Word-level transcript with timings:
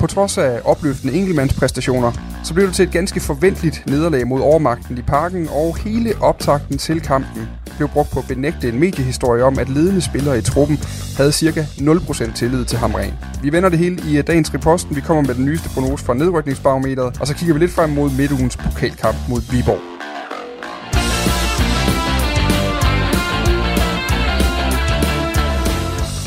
På 0.00 0.06
trods 0.06 0.38
af 0.38 0.60
opløftende 0.64 1.14
enkeltmandspræstationer, 1.14 2.12
så 2.44 2.54
blev 2.54 2.66
det 2.66 2.74
til 2.74 2.82
et 2.82 2.92
ganske 2.92 3.20
forventeligt 3.20 3.82
nederlag 3.86 4.26
mod 4.26 4.40
overmagten 4.40 4.98
i 4.98 5.02
parken, 5.02 5.48
og 5.48 5.76
hele 5.76 6.14
optakten 6.20 6.78
til 6.78 7.00
kampen 7.00 7.48
blev 7.76 7.88
brugt 7.88 8.10
på 8.10 8.18
at 8.18 8.24
benægte 8.28 8.68
en 8.68 8.80
mediehistorie 8.80 9.44
om, 9.44 9.58
at 9.58 9.68
ledende 9.68 10.00
spillere 10.00 10.38
i 10.38 10.42
truppen 10.42 10.78
havde 11.16 11.32
ca. 11.32 11.60
0% 11.60 12.34
tillid 12.34 12.64
til 12.64 12.78
Hamren. 12.78 13.14
Vi 13.42 13.52
vender 13.52 13.68
det 13.68 13.78
hele 13.78 14.02
i 14.08 14.18
øh, 14.18 14.26
dagens 14.26 14.54
reposten. 14.54 14.96
Vi 14.96 15.00
kommer 15.00 15.22
med 15.22 15.34
den 15.34 15.44
nyeste 15.44 15.68
prognose 15.68 16.04
fra 16.04 16.14
nedrykningsbarometeret, 16.14 17.20
og 17.20 17.26
så 17.26 17.34
kigger 17.34 17.54
vi 17.54 17.60
lidt 17.60 17.72
frem 17.72 17.90
mod 17.90 18.10
midtugens 18.10 18.56
pokalkamp 18.56 19.16
mod 19.28 19.40
Viborg. 19.50 19.87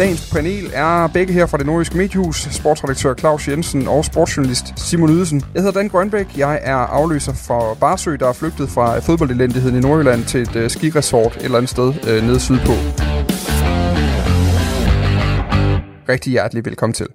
Dagens 0.01 0.29
panel 0.31 0.71
er 0.73 1.07
begge 1.07 1.33
her 1.33 1.45
fra 1.45 1.57
det 1.57 1.65
nordiske 1.65 1.97
mediehus, 1.97 2.47
sportsredaktør 2.51 3.13
Claus 3.13 3.47
Jensen 3.47 3.87
og 3.87 4.05
sportsjournalist 4.05 4.73
Simon 4.75 5.09
Ydelsen. 5.09 5.43
Jeg 5.53 5.63
hedder 5.63 5.79
Dan 5.79 5.89
Grønbæk, 5.89 6.37
jeg 6.37 6.59
er 6.63 6.75
afløser 6.75 7.33
for 7.33 7.73
Barsø, 7.73 8.15
der 8.15 8.27
er 8.27 8.33
flygtet 8.33 8.69
fra 8.69 8.99
fodboldelendigheden 8.99 9.77
i 9.77 9.79
Nordjylland 9.79 10.25
til 10.25 10.41
et 10.41 10.55
uh, 10.55 10.67
skiresort 10.67 11.35
et 11.35 11.43
eller 11.43 11.57
andet 11.57 11.69
sted 11.69 11.87
uh, 11.87 12.27
nede 12.27 12.39
sydpå. 12.39 12.71
Rigtig 16.09 16.31
hjertelig 16.31 16.65
velkommen 16.65 16.93
til. 16.93 17.07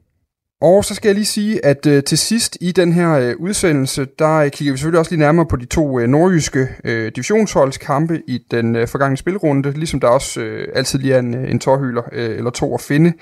Og 0.60 0.84
så 0.84 0.94
skal 0.94 1.08
jeg 1.08 1.14
lige 1.14 1.24
sige, 1.24 1.64
at 1.64 1.86
øh, 1.86 2.02
til 2.02 2.18
sidst 2.18 2.58
i 2.60 2.72
den 2.72 2.92
her 2.92 3.12
øh, 3.12 3.34
udsendelse, 3.38 4.06
der 4.18 4.34
øh, 4.34 4.50
kigger 4.50 4.72
vi 4.72 4.78
selvfølgelig 4.78 4.98
også 4.98 5.10
lige 5.10 5.20
nærmere 5.20 5.46
på 5.46 5.56
de 5.56 5.66
to 5.66 6.00
øh, 6.00 6.08
nordjyske 6.08 6.68
øh, 6.84 7.12
divisionsholdskampe 7.16 8.22
i 8.28 8.38
den 8.50 8.76
øh, 8.76 8.88
forgangne 8.88 9.16
spilrunde, 9.16 9.70
ligesom 9.70 10.00
der 10.00 10.08
også 10.08 10.40
øh, 10.40 10.68
altid 10.74 10.98
lige 10.98 11.14
er 11.14 11.18
en, 11.18 11.34
en 11.34 11.58
tårhyler 11.58 12.02
øh, 12.12 12.36
eller 12.36 12.50
to 12.50 12.74
at 12.74 12.80
finde. 12.80 13.12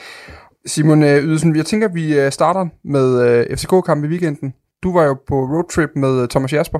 Simon 0.66 1.02
øh, 1.02 1.24
Ydelsen, 1.24 1.56
jeg 1.56 1.66
tænker, 1.66 1.88
at 1.88 1.94
vi 1.94 2.18
øh, 2.18 2.32
starter 2.32 2.66
med 2.84 3.28
øh, 3.28 3.56
FCK-kampen 3.56 4.04
i 4.04 4.08
weekenden. 4.08 4.54
Du 4.82 4.92
var 4.92 5.04
jo 5.04 5.16
på 5.28 5.34
roadtrip 5.34 5.90
med 5.96 6.22
øh, 6.22 6.28
Thomas 6.28 6.52
Jasper. 6.52 6.78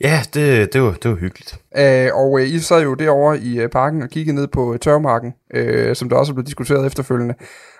Ja, 0.00 0.20
det, 0.34 0.72
det, 0.72 0.82
var, 0.82 0.92
det 0.92 1.10
var 1.10 1.16
hyggeligt. 1.16 1.60
Øh, 1.78 2.08
og 2.14 2.40
øh, 2.40 2.48
I 2.48 2.58
sad 2.58 2.82
jo 2.82 2.94
derovre 2.94 3.38
i 3.38 3.60
øh, 3.60 3.68
parken 3.68 4.02
og 4.02 4.08
kiggede 4.08 4.36
ned 4.36 4.46
på 4.46 4.72
øh, 4.72 4.78
tørmarken, 4.78 5.34
øh, 5.54 5.96
som 5.96 6.08
der 6.08 6.16
også 6.16 6.32
er 6.32 6.34
blevet 6.34 6.46
diskuteret 6.46 6.86
efterfølgende, 6.86 7.34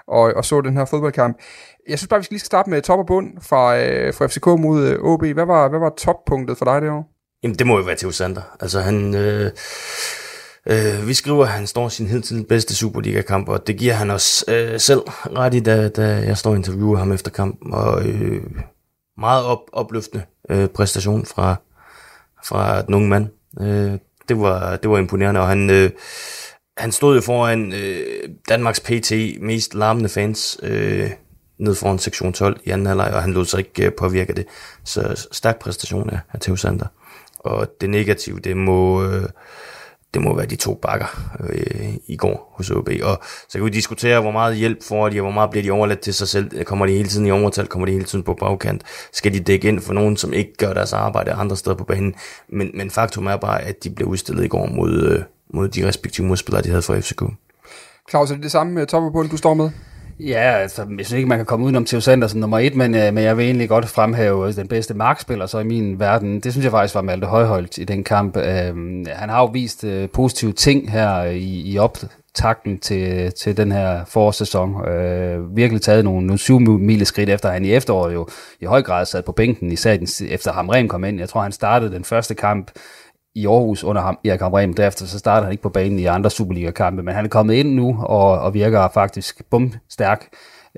og, 0.09 0.33
og 0.37 0.45
så 0.45 0.61
den 0.61 0.77
her 0.77 0.85
fodboldkamp. 0.85 1.39
Jeg 1.89 1.99
synes 1.99 2.09
bare, 2.09 2.21
vi 2.21 2.25
skal 2.25 2.35
lige 2.35 2.45
starte 2.45 2.71
med 2.71 2.83
top 2.83 2.99
og 2.99 3.07
bund 3.07 3.33
fra, 3.43 3.79
øh, 3.79 4.15
fra 4.15 4.27
FCK 4.27 4.47
mod 4.47 4.87
øh, 4.87 4.99
OB. 5.03 5.25
Hvad 5.25 5.47
var, 5.47 5.69
hvad 5.69 5.79
var 5.79 5.93
toppunktet 5.99 6.59
for 6.59 6.65
dig 6.65 6.83
derovre? 6.83 7.05
Jamen, 7.43 7.59
det 7.59 7.67
må 7.67 7.79
jo 7.79 7.85
være 7.85 7.97
Theo 7.97 8.11
Sander. 8.11 8.57
Altså, 8.61 8.81
han... 8.81 9.15
Øh, 9.15 9.51
øh, 10.67 11.09
vi 11.09 11.15
skriver, 11.15 11.45
at 11.45 11.51
han 11.51 11.67
står 11.67 11.89
sin 11.89 12.07
hidtil 12.07 12.45
bedste 12.49 12.75
Superliga-kamp, 12.75 13.49
og 13.49 13.67
det 13.67 13.77
giver 13.77 13.95
han 13.95 14.11
os 14.11 14.45
øh, 14.49 14.81
selv 14.81 15.01
ret 15.37 15.55
i, 15.55 15.61
da, 15.61 15.89
da 15.89 16.03
jeg 16.03 16.37
står 16.37 16.51
og 16.51 16.57
interviewer 16.57 16.99
ham 16.99 17.13
efter 17.13 17.31
kampen. 17.31 17.75
Og 17.75 18.07
øh, 18.07 18.43
meget 19.19 19.45
op, 19.45 19.61
opløftende 19.73 20.25
øh, 20.51 20.69
præstation 20.69 21.27
fra, 21.27 21.57
fra 22.45 22.83
den 22.83 22.95
unge 22.95 23.09
mand. 23.09 23.27
Øh, 23.61 23.99
det, 24.29 24.41
var, 24.41 24.77
det 24.77 24.91
var 24.91 24.99
imponerende, 24.99 25.41
og 25.41 25.49
han... 25.49 25.71
Øh, 25.71 25.91
han 26.79 26.93
stod 26.93 27.15
jo 27.15 27.21
foran 27.21 27.73
øh, 27.73 28.29
Danmarks 28.49 28.81
PT 28.81 29.13
mest 29.41 29.75
larmende 29.75 30.09
fans 30.09 30.61
øh, 30.63 31.11
ned 31.59 31.75
foran 31.75 31.99
sektion 31.99 32.33
12 32.33 32.61
i 32.65 32.71
anden 32.71 32.87
halvleg, 32.87 33.11
og 33.15 33.23
han 33.23 33.33
lod 33.33 33.45
sig 33.45 33.59
ikke 33.59 33.87
øh, 33.87 33.93
påvirke 33.99 34.33
det. 34.33 34.47
Så 34.85 35.27
stærk 35.33 35.59
præstation 35.59 36.11
af, 36.11 36.19
af 36.33 36.41
Theo 36.41 36.57
Sander. 36.57 36.87
Og 37.39 37.69
det 37.81 37.91
negative, 37.91 38.41
det 38.41 38.57
må, 38.57 39.05
øh, 39.05 39.29
det 40.15 40.23
må 40.23 40.37
være 40.37 40.47
de 40.47 40.57
to 40.57 40.75
bakker 40.75 41.37
øh, 41.41 41.95
i 42.07 42.17
går 42.17 42.55
hos 42.57 42.71
OB. 42.71 42.89
Og 43.03 43.21
så 43.49 43.59
kan 43.59 43.65
vi 43.65 43.71
diskutere, 43.71 44.21
hvor 44.21 44.31
meget 44.31 44.57
hjælp 44.57 44.83
får 44.83 45.09
de, 45.09 45.21
og 45.21 45.23
hvor 45.23 45.31
meget 45.31 45.51
bliver 45.51 45.63
de 45.63 45.71
overladt 45.71 46.01
til 46.01 46.15
sig 46.15 46.29
selv. 46.29 46.65
Kommer 46.65 46.87
de 46.87 46.93
hele 46.93 47.09
tiden 47.09 47.27
i 47.27 47.31
overtal? 47.31 47.67
Kommer 47.67 47.87
de 47.87 47.93
hele 47.93 48.05
tiden 48.05 48.25
på 48.25 48.35
bagkant? 48.35 48.83
Skal 49.13 49.35
de 49.35 49.41
dække 49.41 49.69
ind 49.69 49.81
for 49.81 49.93
nogen, 49.93 50.17
som 50.17 50.33
ikke 50.33 50.57
gør 50.57 50.73
deres 50.73 50.93
arbejde 50.93 51.33
andre 51.33 51.57
steder 51.57 51.77
på 51.77 51.85
banen? 51.85 52.15
Men, 52.49 52.71
men 52.75 52.91
faktum 52.91 53.27
er 53.27 53.37
bare, 53.37 53.63
at 53.63 53.85
de 53.85 53.91
blev 53.91 54.09
udstillet 54.09 54.45
i 54.45 54.49
går 54.49 54.67
mod, 54.67 55.03
øh, 55.03 55.23
mod 55.55 55.69
de 55.69 55.89
respektive 55.89 56.27
modspillere, 56.27 56.63
de 56.63 56.69
havde 56.69 56.83
fra 56.83 57.01
FCK. 57.01 57.23
Claus, 58.11 58.31
er 58.31 58.35
det 58.35 58.43
det 58.43 58.53
samme 58.53 58.73
med 58.73 58.87
top 58.87 59.31
du 59.31 59.37
står 59.37 59.55
med? 59.55 59.71
Ja, 60.21 60.59
altså, 60.59 60.87
jeg 60.99 61.07
synes 61.07 61.17
ikke, 61.17 61.29
man 61.29 61.39
kan 61.39 61.47
komme 61.47 61.65
udenom 61.65 61.85
Theo 61.85 62.01
Sanders 62.01 62.31
som 62.31 62.41
nummer 62.41 62.59
et, 62.59 62.75
men, 62.75 62.95
øh, 62.95 63.15
men 63.15 63.25
jeg 63.25 63.37
vil 63.37 63.45
egentlig 63.45 63.69
godt 63.69 63.89
fremhæve 63.89 64.49
øh, 64.49 64.57
den 64.57 64.69
bedste 64.69 64.95
markspiller 64.95 65.47
så 65.47 65.59
i 65.59 65.65
min 65.65 66.01
verden. 66.01 66.41
Det 66.41 66.53
synes 66.53 66.65
jeg 66.65 66.73
faktisk 66.73 66.95
var 66.95 67.03
Malte 67.03 67.27
Højholdt 67.27 67.79
i 67.79 67.85
den 67.85 68.05
kamp. 68.05 68.37
Øh, 68.37 68.75
han 69.07 69.29
har 69.29 69.41
jo 69.41 69.47
vist 69.47 69.85
øh, 69.85 70.09
positive 70.09 70.53
ting 70.53 70.91
her 70.91 71.17
øh, 71.17 71.35
i, 71.35 71.73
i 71.73 71.79
optakten 71.79 72.79
til, 72.79 73.33
til 73.33 73.57
den 73.57 73.73
her 73.73 74.05
forårssæson. 74.05 74.89
Øh, 74.89 75.57
virkelig 75.57 75.83
taget 75.83 76.05
nogle, 76.05 76.27
nogle 76.27 76.39
syv 76.39 76.61
mile 76.61 77.05
skridt 77.05 77.31
efter 77.31 77.51
han 77.51 77.65
i 77.65 77.73
efteråret 77.73 78.15
jo 78.15 78.29
i 78.61 78.65
høj 78.65 78.83
grad 78.83 79.07
sad 79.07 79.23
på 79.23 79.33
bænken, 79.33 79.73
især 79.73 79.97
efter 80.29 80.53
Hamren 80.53 80.89
kom 80.89 81.05
ind. 81.05 81.19
Jeg 81.19 81.29
tror, 81.29 81.43
han 81.43 81.53
startede 81.53 81.95
den 81.95 82.05
første 82.05 82.35
kamp 82.35 82.71
i 83.35 83.47
Aarhus 83.47 83.85
under 83.85 84.03
ham, 84.03 84.19
Erik 84.25 84.41
Hamrem. 84.41 84.75
Derefter 84.75 85.07
så 85.07 85.19
starter 85.19 85.43
han 85.43 85.53
ikke 85.53 85.63
på 85.63 85.69
banen 85.69 85.99
i 85.99 86.05
andre 86.05 86.31
Superliga-kampe, 86.31 87.03
men 87.03 87.15
han 87.15 87.25
er 87.25 87.29
kommet 87.29 87.55
ind 87.55 87.75
nu 87.75 87.97
og, 88.03 88.39
og 88.39 88.55
virker 88.55 88.89
faktisk 88.95 89.43
bumstærk. 89.51 90.29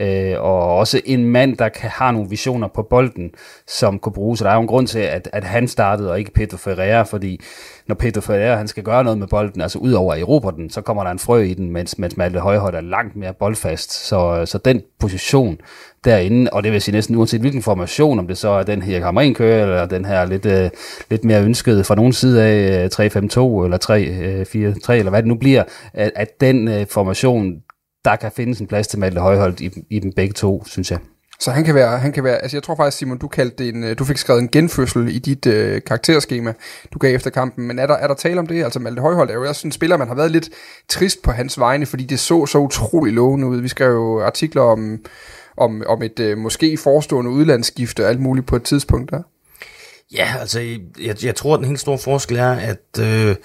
Øh, 0.00 0.41
og 0.41 0.76
også 0.76 1.00
en 1.05 1.25
mand, 1.25 1.56
der 1.56 1.69
kan, 1.69 1.91
har 1.91 2.12
nogle 2.12 2.31
visioner 2.31 2.69
på 2.69 2.82
bolden, 2.82 3.31
som 3.67 3.99
kunne 3.99 4.12
bruges. 4.12 4.38
Så 4.38 4.44
der 4.44 4.50
er 4.50 4.55
jo 4.55 4.61
en 4.61 4.67
grund 4.67 4.87
til, 4.87 4.99
at, 4.99 5.31
at 5.32 5.44
han 5.44 5.69
startede, 5.69 6.11
og 6.11 6.19
ikke 6.19 6.32
Pedro 6.32 6.56
Ferreira, 6.56 7.02
fordi 7.02 7.41
når 7.87 7.94
Pedro 7.94 8.20
Ferreira 8.20 8.56
han 8.56 8.69
skal 8.69 8.82
gøre 8.82 9.05
noget 9.05 9.19
med 9.19 9.26
bolden, 9.26 9.61
altså 9.61 9.79
ud 9.79 9.93
over 9.93 10.17
Europa 10.19 10.50
den, 10.50 10.70
så 10.70 10.81
kommer 10.81 11.05
der 11.05 11.11
en 11.11 11.19
frø 11.19 11.41
i 11.41 11.55
den, 11.55 11.70
mens, 11.70 11.99
mens 11.99 12.17
Malte 12.17 12.38
Højhold 12.41 12.75
er 12.75 12.81
langt 12.81 13.17
mere 13.17 13.35
boldfast. 13.35 13.93
Så, 13.93 14.47
så 14.47 14.58
den 14.58 14.82
position 15.00 15.58
derinde, 16.05 16.50
og 16.52 16.62
det 16.62 16.73
vil 16.73 16.82
sige 16.82 16.94
næsten 16.94 17.17
uanset 17.17 17.41
hvilken 17.41 17.62
formation, 17.62 18.19
om 18.19 18.26
det 18.26 18.38
så 18.38 18.49
er 18.49 18.62
den 18.62 18.82
her 18.82 19.00
Kammerin 19.00 19.35
kører, 19.35 19.62
eller 19.62 19.87
den 19.87 20.05
her 20.05 20.25
lidt, 20.25 20.47
øh, 20.47 20.70
lidt 21.11 21.25
mere 21.25 21.43
ønskede 21.44 21.85
fra 21.85 21.94
nogen 21.94 22.12
side 22.12 22.43
af 22.43 22.85
øh, 22.85 23.06
3-5-2, 23.06 23.64
eller 23.64 23.79
3-4-3, 24.88 24.93
øh, 24.93 24.99
eller 24.99 25.11
hvad 25.11 25.23
det 25.23 25.29
nu 25.29 25.35
bliver, 25.35 25.64
at, 25.94 26.12
at 26.17 26.41
den 26.41 26.69
øh, 26.69 26.87
formation, 26.87 27.55
der 28.05 28.17
kan 28.17 28.32
findes 28.37 28.61
en 28.61 28.67
plads 28.67 28.87
til 28.87 28.99
Malte 28.99 29.20
Højholdt 29.20 29.61
i, 29.61 29.70
i 29.91 29.99
dem 29.99 30.12
begge 30.17 30.32
to, 30.32 30.64
synes 30.67 30.91
jeg. 30.91 30.99
Så 31.41 31.50
han 31.50 31.64
kan 31.64 31.75
være, 31.75 31.99
han 31.99 32.12
kan 32.12 32.25
være, 32.25 32.38
altså 32.38 32.56
jeg 32.56 32.62
tror 32.62 32.75
faktisk, 32.75 32.99
Simon, 32.99 33.19
du 33.19 33.29
kaldte 33.29 33.64
det 33.64 33.75
en, 33.75 33.85
øh, 33.85 33.99
du 33.99 34.05
fik 34.05 34.17
skrevet 34.17 34.43
en 34.43 34.49
genfødsel 34.49 35.08
i 35.08 35.19
dit 35.19 35.47
øh, 35.47 35.82
karakterskema, 35.87 36.52
du 36.93 36.99
gav 36.99 37.14
efter 37.14 37.31
kampen, 37.31 37.67
men 37.67 37.79
er 37.79 37.87
der, 37.87 37.94
er 37.94 38.06
der 38.06 38.14
tale 38.14 38.41
om 38.41 38.47
det? 38.47 38.64
Altså 38.64 38.79
Malte 38.79 39.02
Højhold 39.02 39.31
er 39.31 39.35
jo 39.35 39.49
også 39.49 39.69
en 39.69 39.73
spiller, 39.73 39.97
man 39.97 40.08
har 40.08 40.14
været 40.14 40.31
lidt 40.31 40.49
trist 40.88 41.23
på 41.23 41.31
hans 41.31 41.58
vegne, 41.58 41.87
fordi 41.87 42.05
det 42.05 42.20
så 42.20 42.47
så 42.47 42.58
utrolig 42.58 43.12
lovende 43.12 43.47
ud. 43.47 43.61
Vi 43.61 43.69
skrev 43.69 43.93
jo 43.93 44.23
artikler 44.23 44.62
om, 44.62 44.99
om, 45.60 45.82
om 45.86 46.02
et 46.02 46.20
øh, 46.20 46.38
måske 46.38 46.76
forestående 46.76 47.30
udlandsskifte 47.30 48.04
og 48.04 48.08
alt 48.08 48.20
muligt 48.20 48.46
på 48.46 48.56
et 48.56 48.62
tidspunkt 48.62 49.10
der. 49.10 49.22
Ja, 50.14 50.34
altså 50.40 50.60
jeg, 51.00 51.24
jeg 51.24 51.34
tror, 51.34 51.54
at 51.54 51.58
den 51.58 51.68
helt 51.68 51.80
store 51.80 51.98
forskel 51.98 52.36
er, 52.36 52.52
at 52.52 52.98
øh, 53.00 53.36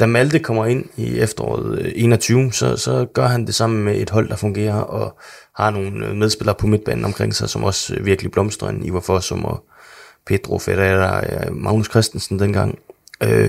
da 0.00 0.06
Malte 0.06 0.38
kommer 0.38 0.66
ind 0.66 0.84
i 0.96 1.18
efteråret 1.18 1.78
øh, 1.78 1.92
21, 1.94 2.52
så, 2.52 2.76
så 2.76 3.06
gør 3.14 3.26
han 3.26 3.46
det 3.46 3.54
sammen 3.54 3.84
med 3.84 3.96
et 3.96 4.10
hold, 4.10 4.28
der 4.28 4.36
fungerer, 4.36 4.78
og 4.78 5.18
har 5.56 5.70
nogle 5.70 6.06
øh, 6.06 6.16
medspillere 6.16 6.54
på 6.54 6.66
midtbanen 6.66 7.04
omkring 7.04 7.34
sig, 7.34 7.48
som 7.48 7.64
også 7.64 7.94
øh, 7.94 8.06
virkelig 8.06 8.32
blomstrer 8.32 8.68
en 8.68 8.84
Ivar 8.84 9.00
Fossum 9.00 9.44
og 9.44 9.64
Pedro 10.26 10.58
Ferreira, 10.58 11.24
Magnus 11.50 11.90
Christensen 11.90 12.38
dengang. 12.38 12.78
Øh, 13.22 13.48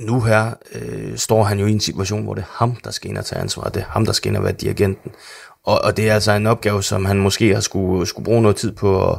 nu 0.00 0.20
her 0.20 0.54
øh, 0.74 1.16
står 1.16 1.42
han 1.42 1.58
jo 1.58 1.66
i 1.66 1.72
en 1.72 1.80
situation, 1.80 2.22
hvor 2.22 2.34
det 2.34 2.42
er 2.42 2.56
ham, 2.56 2.76
der 2.84 2.90
skal 2.90 3.10
ind 3.10 3.18
og 3.18 3.24
tage 3.24 3.40
ansvar. 3.40 3.68
Det 3.68 3.82
er 3.82 3.86
ham, 3.88 4.04
der 4.04 4.12
skal 4.12 4.28
ind 4.28 4.36
og 4.36 4.44
være 4.44 4.52
dirigenten. 4.52 5.12
Og, 5.64 5.80
og 5.84 5.96
det 5.96 6.10
er 6.10 6.14
altså 6.14 6.32
en 6.32 6.46
opgave, 6.46 6.82
som 6.82 7.04
han 7.04 7.18
måske 7.18 7.54
har 7.54 7.60
skulle, 7.60 8.06
skulle 8.06 8.24
bruge 8.24 8.42
noget 8.42 8.56
tid 8.56 8.72
på 8.72 9.10
at 9.10 9.18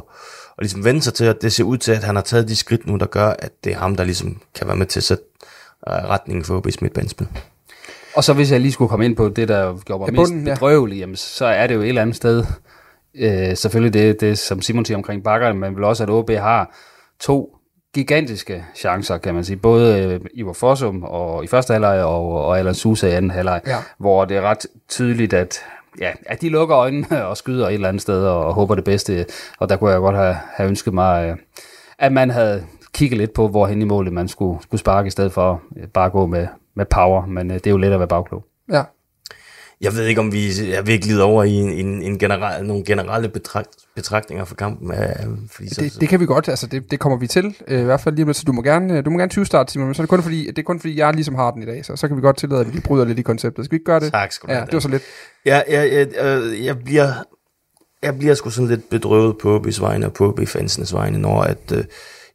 og 0.56 0.62
ligesom 0.62 0.84
vende 0.84 1.02
sig 1.02 1.14
til, 1.14 1.24
at 1.24 1.42
det 1.42 1.52
ser 1.52 1.64
ud 1.64 1.78
til, 1.78 1.92
at 1.92 2.04
han 2.04 2.14
har 2.14 2.22
taget 2.22 2.48
de 2.48 2.56
skridt 2.56 2.86
nu, 2.86 2.96
der 2.96 3.06
gør, 3.06 3.34
at 3.38 3.52
det 3.64 3.72
er 3.72 3.76
ham, 3.76 3.96
der 3.96 4.04
ligesom 4.04 4.40
kan 4.54 4.66
være 4.66 4.76
med 4.76 4.86
til 4.86 5.00
at 5.00 5.04
sætte 5.04 5.24
uh, 5.86 5.92
retningen 5.92 6.44
for 6.44 6.60
OB's 6.60 6.76
midtbanespil. 6.80 7.28
Og 8.16 8.24
så 8.24 8.32
hvis 8.32 8.52
jeg 8.52 8.60
lige 8.60 8.72
skulle 8.72 8.88
komme 8.88 9.04
ind 9.04 9.16
på 9.16 9.28
det, 9.28 9.48
der 9.48 9.78
gjorde 9.84 10.00
mig 10.00 10.10
ja, 10.10 10.16
bunden, 10.16 10.44
mest 10.44 10.60
bedrøvelig, 10.60 10.96
ja. 10.96 11.00
jamen, 11.00 11.16
så 11.16 11.46
er 11.46 11.66
det 11.66 11.74
jo 11.74 11.80
et 11.80 11.88
eller 11.88 12.02
andet 12.02 12.16
sted, 12.16 12.44
øh, 13.14 13.56
selvfølgelig 13.56 13.92
det, 13.92 14.20
det, 14.20 14.38
som 14.38 14.62
Simon 14.62 14.84
siger 14.84 14.96
omkring 14.96 15.24
bakkerne, 15.24 15.58
men 15.58 15.74
vel 15.74 15.84
også, 15.84 16.02
at 16.02 16.10
OB 16.10 16.30
har 16.30 16.74
to 17.20 17.56
gigantiske 17.94 18.64
chancer, 18.76 19.18
kan 19.18 19.34
man 19.34 19.44
sige. 19.44 19.56
Både 19.56 20.02
øh, 20.02 20.20
Ivar 20.34 20.52
Fossum 20.52 21.02
og 21.02 21.44
i 21.44 21.46
første 21.46 21.72
halvleg 21.72 22.04
og, 22.04 22.44
og 22.44 22.58
Alan 22.58 22.74
Sousa 22.74 23.08
i 23.08 23.12
anden 23.12 23.30
halvleg, 23.30 23.60
ja. 23.66 23.76
hvor 23.98 24.24
det 24.24 24.36
er 24.36 24.42
ret 24.42 24.66
tydeligt, 24.88 25.32
at 25.32 25.60
ja, 26.00 26.12
at 26.26 26.40
de 26.40 26.48
lukker 26.48 26.76
øjnene 26.76 27.24
og 27.28 27.36
skyder 27.36 27.68
et 27.68 27.74
eller 27.74 27.88
andet 27.88 28.02
sted 28.02 28.26
og, 28.26 28.54
håber 28.54 28.74
det 28.74 28.84
bedste. 28.84 29.26
Og 29.58 29.68
der 29.68 29.76
kunne 29.76 29.90
jeg 29.90 30.00
godt 30.00 30.16
have, 30.16 30.36
have 30.54 30.68
ønsket 30.68 30.94
mig, 30.94 31.30
øh, 31.30 31.36
at 31.98 32.12
man 32.12 32.30
havde 32.30 32.66
kigget 32.94 33.18
lidt 33.18 33.32
på, 33.32 33.48
hvor 33.48 33.66
hen 33.66 33.82
i 33.82 33.84
målet 33.84 34.12
man 34.12 34.28
skulle, 34.28 34.62
skulle 34.62 34.80
sparke, 34.80 35.06
i 35.06 35.10
stedet 35.10 35.32
for 35.32 35.62
øh, 35.76 35.88
bare 35.88 36.10
gå 36.10 36.26
med, 36.26 36.46
med 36.76 36.84
power. 36.84 37.26
Men 37.26 37.50
øh, 37.50 37.54
det 37.54 37.66
er 37.66 37.70
jo 37.70 37.76
let 37.76 37.92
at 37.92 37.98
være 37.98 38.08
bagklog. 38.08 38.44
Ja. 38.72 38.82
Jeg 39.80 39.92
ved 39.94 40.06
ikke, 40.06 40.20
om 40.20 40.32
vi 40.32 40.46
er 40.72 40.98
glide 40.98 41.22
over 41.22 41.44
i 41.44 41.52
en, 41.52 41.86
en, 41.86 42.02
en 42.02 42.18
generel, 42.18 42.66
nogle 42.66 42.84
generelle 42.84 43.28
betragt, 43.28 43.68
betragtninger 43.94 44.44
for 44.44 44.54
kampen. 44.54 44.92
fordi 45.50 45.74
så, 45.74 45.80
det, 45.80 46.00
det 46.00 46.08
kan 46.08 46.20
vi 46.20 46.26
godt, 46.26 46.48
altså 46.48 46.66
det, 46.66 46.90
det 46.90 47.00
kommer 47.00 47.18
vi 47.18 47.26
til, 47.26 47.56
øh, 47.68 47.80
i 47.80 47.84
hvert 47.84 48.00
fald 48.00 48.14
lige 48.14 48.24
med, 48.24 48.34
så 48.34 48.44
du 48.46 48.52
må 48.52 48.62
gerne, 48.62 49.02
du 49.02 49.10
må 49.10 49.18
gerne 49.18 49.30
20 49.30 49.46
starte, 49.46 49.72
Simon, 49.72 49.86
men 49.86 49.94
så 49.94 50.02
er 50.02 50.04
det 50.04 50.10
kun 50.10 50.22
fordi, 50.22 50.46
det 50.46 50.58
er 50.58 50.62
kun 50.62 50.80
fordi, 50.80 50.98
jeg 50.98 51.14
ligesom 51.14 51.34
har 51.34 51.50
den 51.50 51.62
i 51.62 51.66
dag, 51.66 51.84
så, 51.84 51.96
så 51.96 52.08
kan 52.08 52.16
vi 52.16 52.20
godt 52.20 52.36
tillade, 52.36 52.60
at 52.60 52.66
vi 52.66 52.72
lige 52.72 52.82
bryder 52.82 53.04
lidt 53.04 53.18
i 53.18 53.22
konceptet. 53.22 53.64
Skal 53.64 53.72
vi 53.72 53.76
ikke 53.76 53.84
gøre 53.84 54.00
det? 54.00 54.12
Tak 54.12 54.32
skal 54.32 54.48
du 54.48 54.54
Ja, 54.54 54.60
det 54.60 54.72
var 54.72 54.80
så 54.80 54.88
lidt. 54.88 55.02
Ja, 55.46 55.62
jeg, 55.68 55.92
jeg, 55.92 56.08
jeg, 56.16 56.64
jeg 56.64 56.78
bliver, 56.78 57.12
jeg 58.02 58.18
bliver 58.18 58.34
sgu 58.34 58.50
sådan 58.50 58.68
lidt 58.68 58.90
bedrøvet 58.90 59.38
på 59.38 59.58
OB's 59.58 59.80
vegne 59.80 60.06
og 60.06 60.12
på 60.12 60.28
OB-fansenes 60.28 60.94
vegne, 60.94 61.18
når 61.18 61.42
at, 61.42 61.72
øh, 61.72 61.84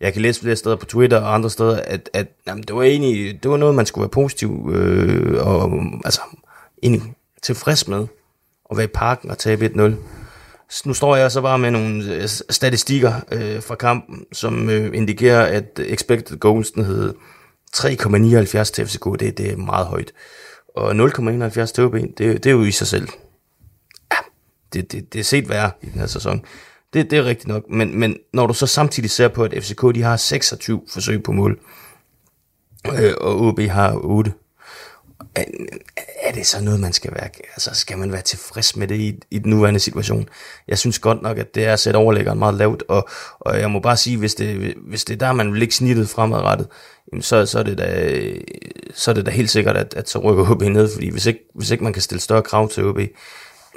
jeg 0.01 0.13
kan 0.13 0.21
læse 0.21 0.41
flere 0.41 0.55
steder 0.55 0.75
på 0.75 0.85
Twitter 0.85 1.17
og 1.17 1.33
andre 1.33 1.49
steder, 1.49 1.81
at, 1.81 2.09
at 2.13 2.27
jamen, 2.47 2.63
det 2.63 2.75
var 2.75 2.83
egentlig, 2.83 3.43
det 3.43 3.51
var 3.51 3.57
noget, 3.57 3.75
man 3.75 3.85
skulle 3.85 4.03
være 4.03 4.09
positiv 4.09 4.71
øh, 4.73 5.47
og 5.47 5.83
altså, 6.05 6.21
egentlig 6.83 7.13
tilfreds 7.41 7.87
med 7.87 8.07
at 8.71 8.77
være 8.77 8.83
i 8.83 8.93
parken 8.93 9.31
og 9.31 9.37
tabe 9.37 9.65
1-0. 9.65 9.93
Nu 10.85 10.93
står 10.93 11.15
jeg 11.15 11.31
så 11.31 11.41
bare 11.41 11.59
med 11.59 11.71
nogle 11.71 12.15
øh, 12.15 12.27
statistikker 12.27 13.13
øh, 13.31 13.63
fra 13.63 13.75
kampen, 13.75 14.25
som 14.31 14.69
øh, 14.69 14.97
indikerer, 14.97 15.45
at 15.45 15.79
expected 15.79 16.37
goals 16.37 16.71
den 16.71 16.85
hed 16.85 17.13
3,79 17.75 18.63
til 18.63 18.87
FCK. 18.87 19.05
Det, 19.19 19.37
det 19.37 19.51
er 19.51 19.57
meget 19.57 19.87
højt. 19.87 20.11
Og 20.75 20.91
0,71 20.91 21.65
til 21.65 21.83
OB, 21.83 21.93
det, 21.93 22.17
det 22.17 22.45
er 22.45 22.51
jo 22.51 22.63
i 22.63 22.71
sig 22.71 22.87
selv. 22.87 23.07
Ja, 24.11 24.17
det, 24.73 24.91
det, 24.91 25.13
det 25.13 25.19
er 25.19 25.23
set 25.23 25.49
værre 25.49 25.71
i 25.81 25.85
den 25.85 25.99
her 25.99 26.07
sæson. 26.07 26.45
Det, 26.93 27.11
det 27.11 27.19
er 27.19 27.25
rigtigt 27.25 27.47
nok. 27.47 27.69
Men, 27.69 27.99
men 27.99 28.17
når 28.33 28.47
du 28.47 28.53
så 28.53 28.67
samtidig 28.67 29.09
ser 29.09 29.27
på, 29.27 29.43
at 29.43 29.63
FCK 29.63 29.81
de 29.95 30.01
har 30.01 30.17
26 30.17 30.81
forsøg 30.93 31.23
på 31.23 31.31
mål, 31.31 31.59
øh, 32.99 33.13
og 33.21 33.41
OB 33.41 33.59
har 33.59 33.93
8, 33.95 34.33
er, 36.23 36.31
det 36.31 36.47
så 36.47 36.61
noget, 36.61 36.79
man 36.79 36.93
skal 36.93 37.11
være, 37.11 37.29
altså 37.55 37.69
skal 37.73 37.97
man 37.97 38.11
være 38.11 38.21
tilfreds 38.21 38.75
med 38.75 38.87
det 38.87 38.95
i, 38.95 39.19
i 39.31 39.39
den 39.39 39.49
nuværende 39.49 39.79
situation? 39.79 40.29
Jeg 40.67 40.77
synes 40.77 40.99
godt 40.99 41.21
nok, 41.21 41.37
at 41.37 41.55
det 41.55 41.65
er 41.65 41.73
at 41.73 41.79
sætte 41.79 41.97
overlæggeren 41.97 42.39
meget 42.39 42.55
lavt, 42.55 42.83
og, 42.87 43.09
og 43.39 43.59
jeg 43.59 43.71
må 43.71 43.79
bare 43.79 43.97
sige, 43.97 44.17
hvis 44.17 44.35
det, 44.35 44.73
hvis 44.87 45.05
det 45.05 45.13
er 45.13 45.27
der, 45.27 45.33
man 45.33 45.53
vil 45.53 45.61
ikke 45.61 45.75
snittet 45.75 46.09
fremadrettet, 46.09 46.67
så, 47.21 47.45
så, 47.45 47.59
er 47.59 47.63
det 47.63 47.77
da, 47.77 48.13
så 48.93 49.11
er 49.11 49.15
det 49.15 49.25
da 49.25 49.31
helt 49.31 49.49
sikkert, 49.49 49.77
at, 49.77 49.93
at 49.93 50.09
så 50.09 50.19
rykker 50.19 50.51
OB 50.51 50.61
ned, 50.61 50.93
fordi 50.93 51.09
hvis 51.09 51.25
ikke, 51.25 51.39
hvis 51.55 51.71
ikke 51.71 51.83
man 51.83 51.93
kan 51.93 52.01
stille 52.01 52.21
større 52.21 52.41
krav 52.41 52.69
til 52.69 52.85
OB, 52.85 52.99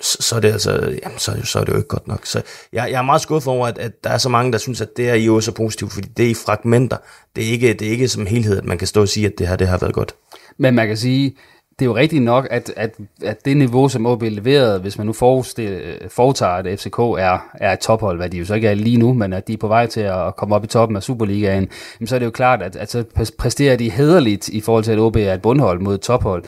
så, 0.00 0.16
så 0.20 0.36
er 0.36 0.40
det 0.40 0.52
altså, 0.52 0.98
jamen, 1.02 1.18
så, 1.18 1.40
så 1.44 1.58
er 1.58 1.64
det 1.64 1.72
jo 1.72 1.76
ikke 1.76 1.88
godt 1.88 2.08
nok. 2.08 2.26
Så 2.26 2.42
jeg, 2.72 2.90
jeg 2.90 2.98
er 2.98 3.02
meget 3.02 3.20
skuffet 3.22 3.52
over, 3.52 3.66
at, 3.66 3.78
at 3.78 4.04
der 4.04 4.10
er 4.10 4.18
så 4.18 4.28
mange, 4.28 4.52
der 4.52 4.58
synes, 4.58 4.80
at 4.80 4.96
det 4.96 5.10
er 5.10 5.14
i 5.14 5.28
også 5.28 5.50
er 5.50 5.54
positivt, 5.54 5.92
fordi 5.92 6.08
det 6.16 6.26
er 6.26 6.30
i 6.30 6.34
fragmenter. 6.34 6.96
Det 7.36 7.44
er 7.44 7.48
ikke, 7.48 7.72
det 7.74 7.86
er 7.86 7.90
ikke 7.90 8.08
som 8.08 8.26
helhed, 8.26 8.58
at 8.58 8.64
man 8.64 8.78
kan 8.78 8.86
stå 8.86 9.00
og 9.00 9.08
sige, 9.08 9.26
at 9.26 9.32
det 9.38 9.48
her 9.48 9.56
det 9.56 9.68
har 9.68 9.78
været 9.78 9.94
godt. 9.94 10.14
Men 10.58 10.74
man 10.74 10.86
kan 10.86 10.96
sige, 10.96 11.36
det 11.78 11.84
er 11.84 11.86
jo 11.86 11.96
rigtigt 11.96 12.22
nok, 12.22 12.48
at, 12.50 12.72
at, 12.76 12.94
at 13.24 13.44
det 13.44 13.56
niveau, 13.56 13.88
som 13.88 14.06
OB 14.06 14.22
leverede, 14.22 14.80
hvis 14.80 14.98
man 14.98 15.06
nu 15.06 15.12
foretager, 15.12 16.48
at 16.48 16.80
FCK 16.80 16.98
er, 16.98 17.48
er 17.54 17.72
et 17.72 17.78
tophold, 17.78 18.16
hvad 18.16 18.30
de 18.30 18.38
jo 18.38 18.44
så 18.44 18.54
ikke 18.54 18.68
er 18.68 18.74
lige 18.74 18.96
nu, 18.96 19.12
men 19.12 19.32
at 19.32 19.48
de 19.48 19.52
er 19.52 19.56
på 19.56 19.68
vej 19.68 19.86
til 19.86 20.00
at 20.00 20.36
komme 20.36 20.54
op 20.54 20.64
i 20.64 20.66
toppen 20.66 20.96
af 20.96 21.02
Superligaen, 21.02 21.68
så 22.04 22.14
er 22.14 22.18
det 22.18 22.26
jo 22.26 22.30
klart, 22.30 22.62
at, 22.62 22.76
at 22.76 22.90
så 22.90 23.04
præsterer 23.38 23.76
de 23.76 23.90
hederligt 23.90 24.48
i 24.48 24.60
forhold 24.60 24.84
til, 24.84 24.92
at 24.92 24.98
OB 24.98 25.16
er 25.16 25.34
et 25.34 25.42
bundhold 25.42 25.80
mod 25.80 25.94
et 25.94 26.00
tophold. 26.00 26.44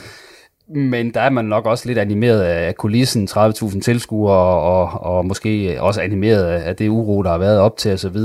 Men 0.69 1.15
der 1.15 1.21
er 1.21 1.31
man 1.31 1.45
nok 1.45 1.67
også 1.67 1.87
lidt 1.87 1.99
animeret 1.99 2.41
af 2.43 2.75
kulissen, 2.75 3.29
30.000 3.31 3.81
tilskuere, 3.81 4.61
og, 4.61 5.03
og 5.03 5.27
måske 5.27 5.77
også 5.81 6.01
animeret 6.01 6.45
af 6.45 6.77
det 6.77 6.89
uro, 6.89 7.23
der 7.23 7.31
har 7.31 7.39
været 7.39 7.59
op 7.59 7.77
til 7.77 7.93
osv. 7.93 8.17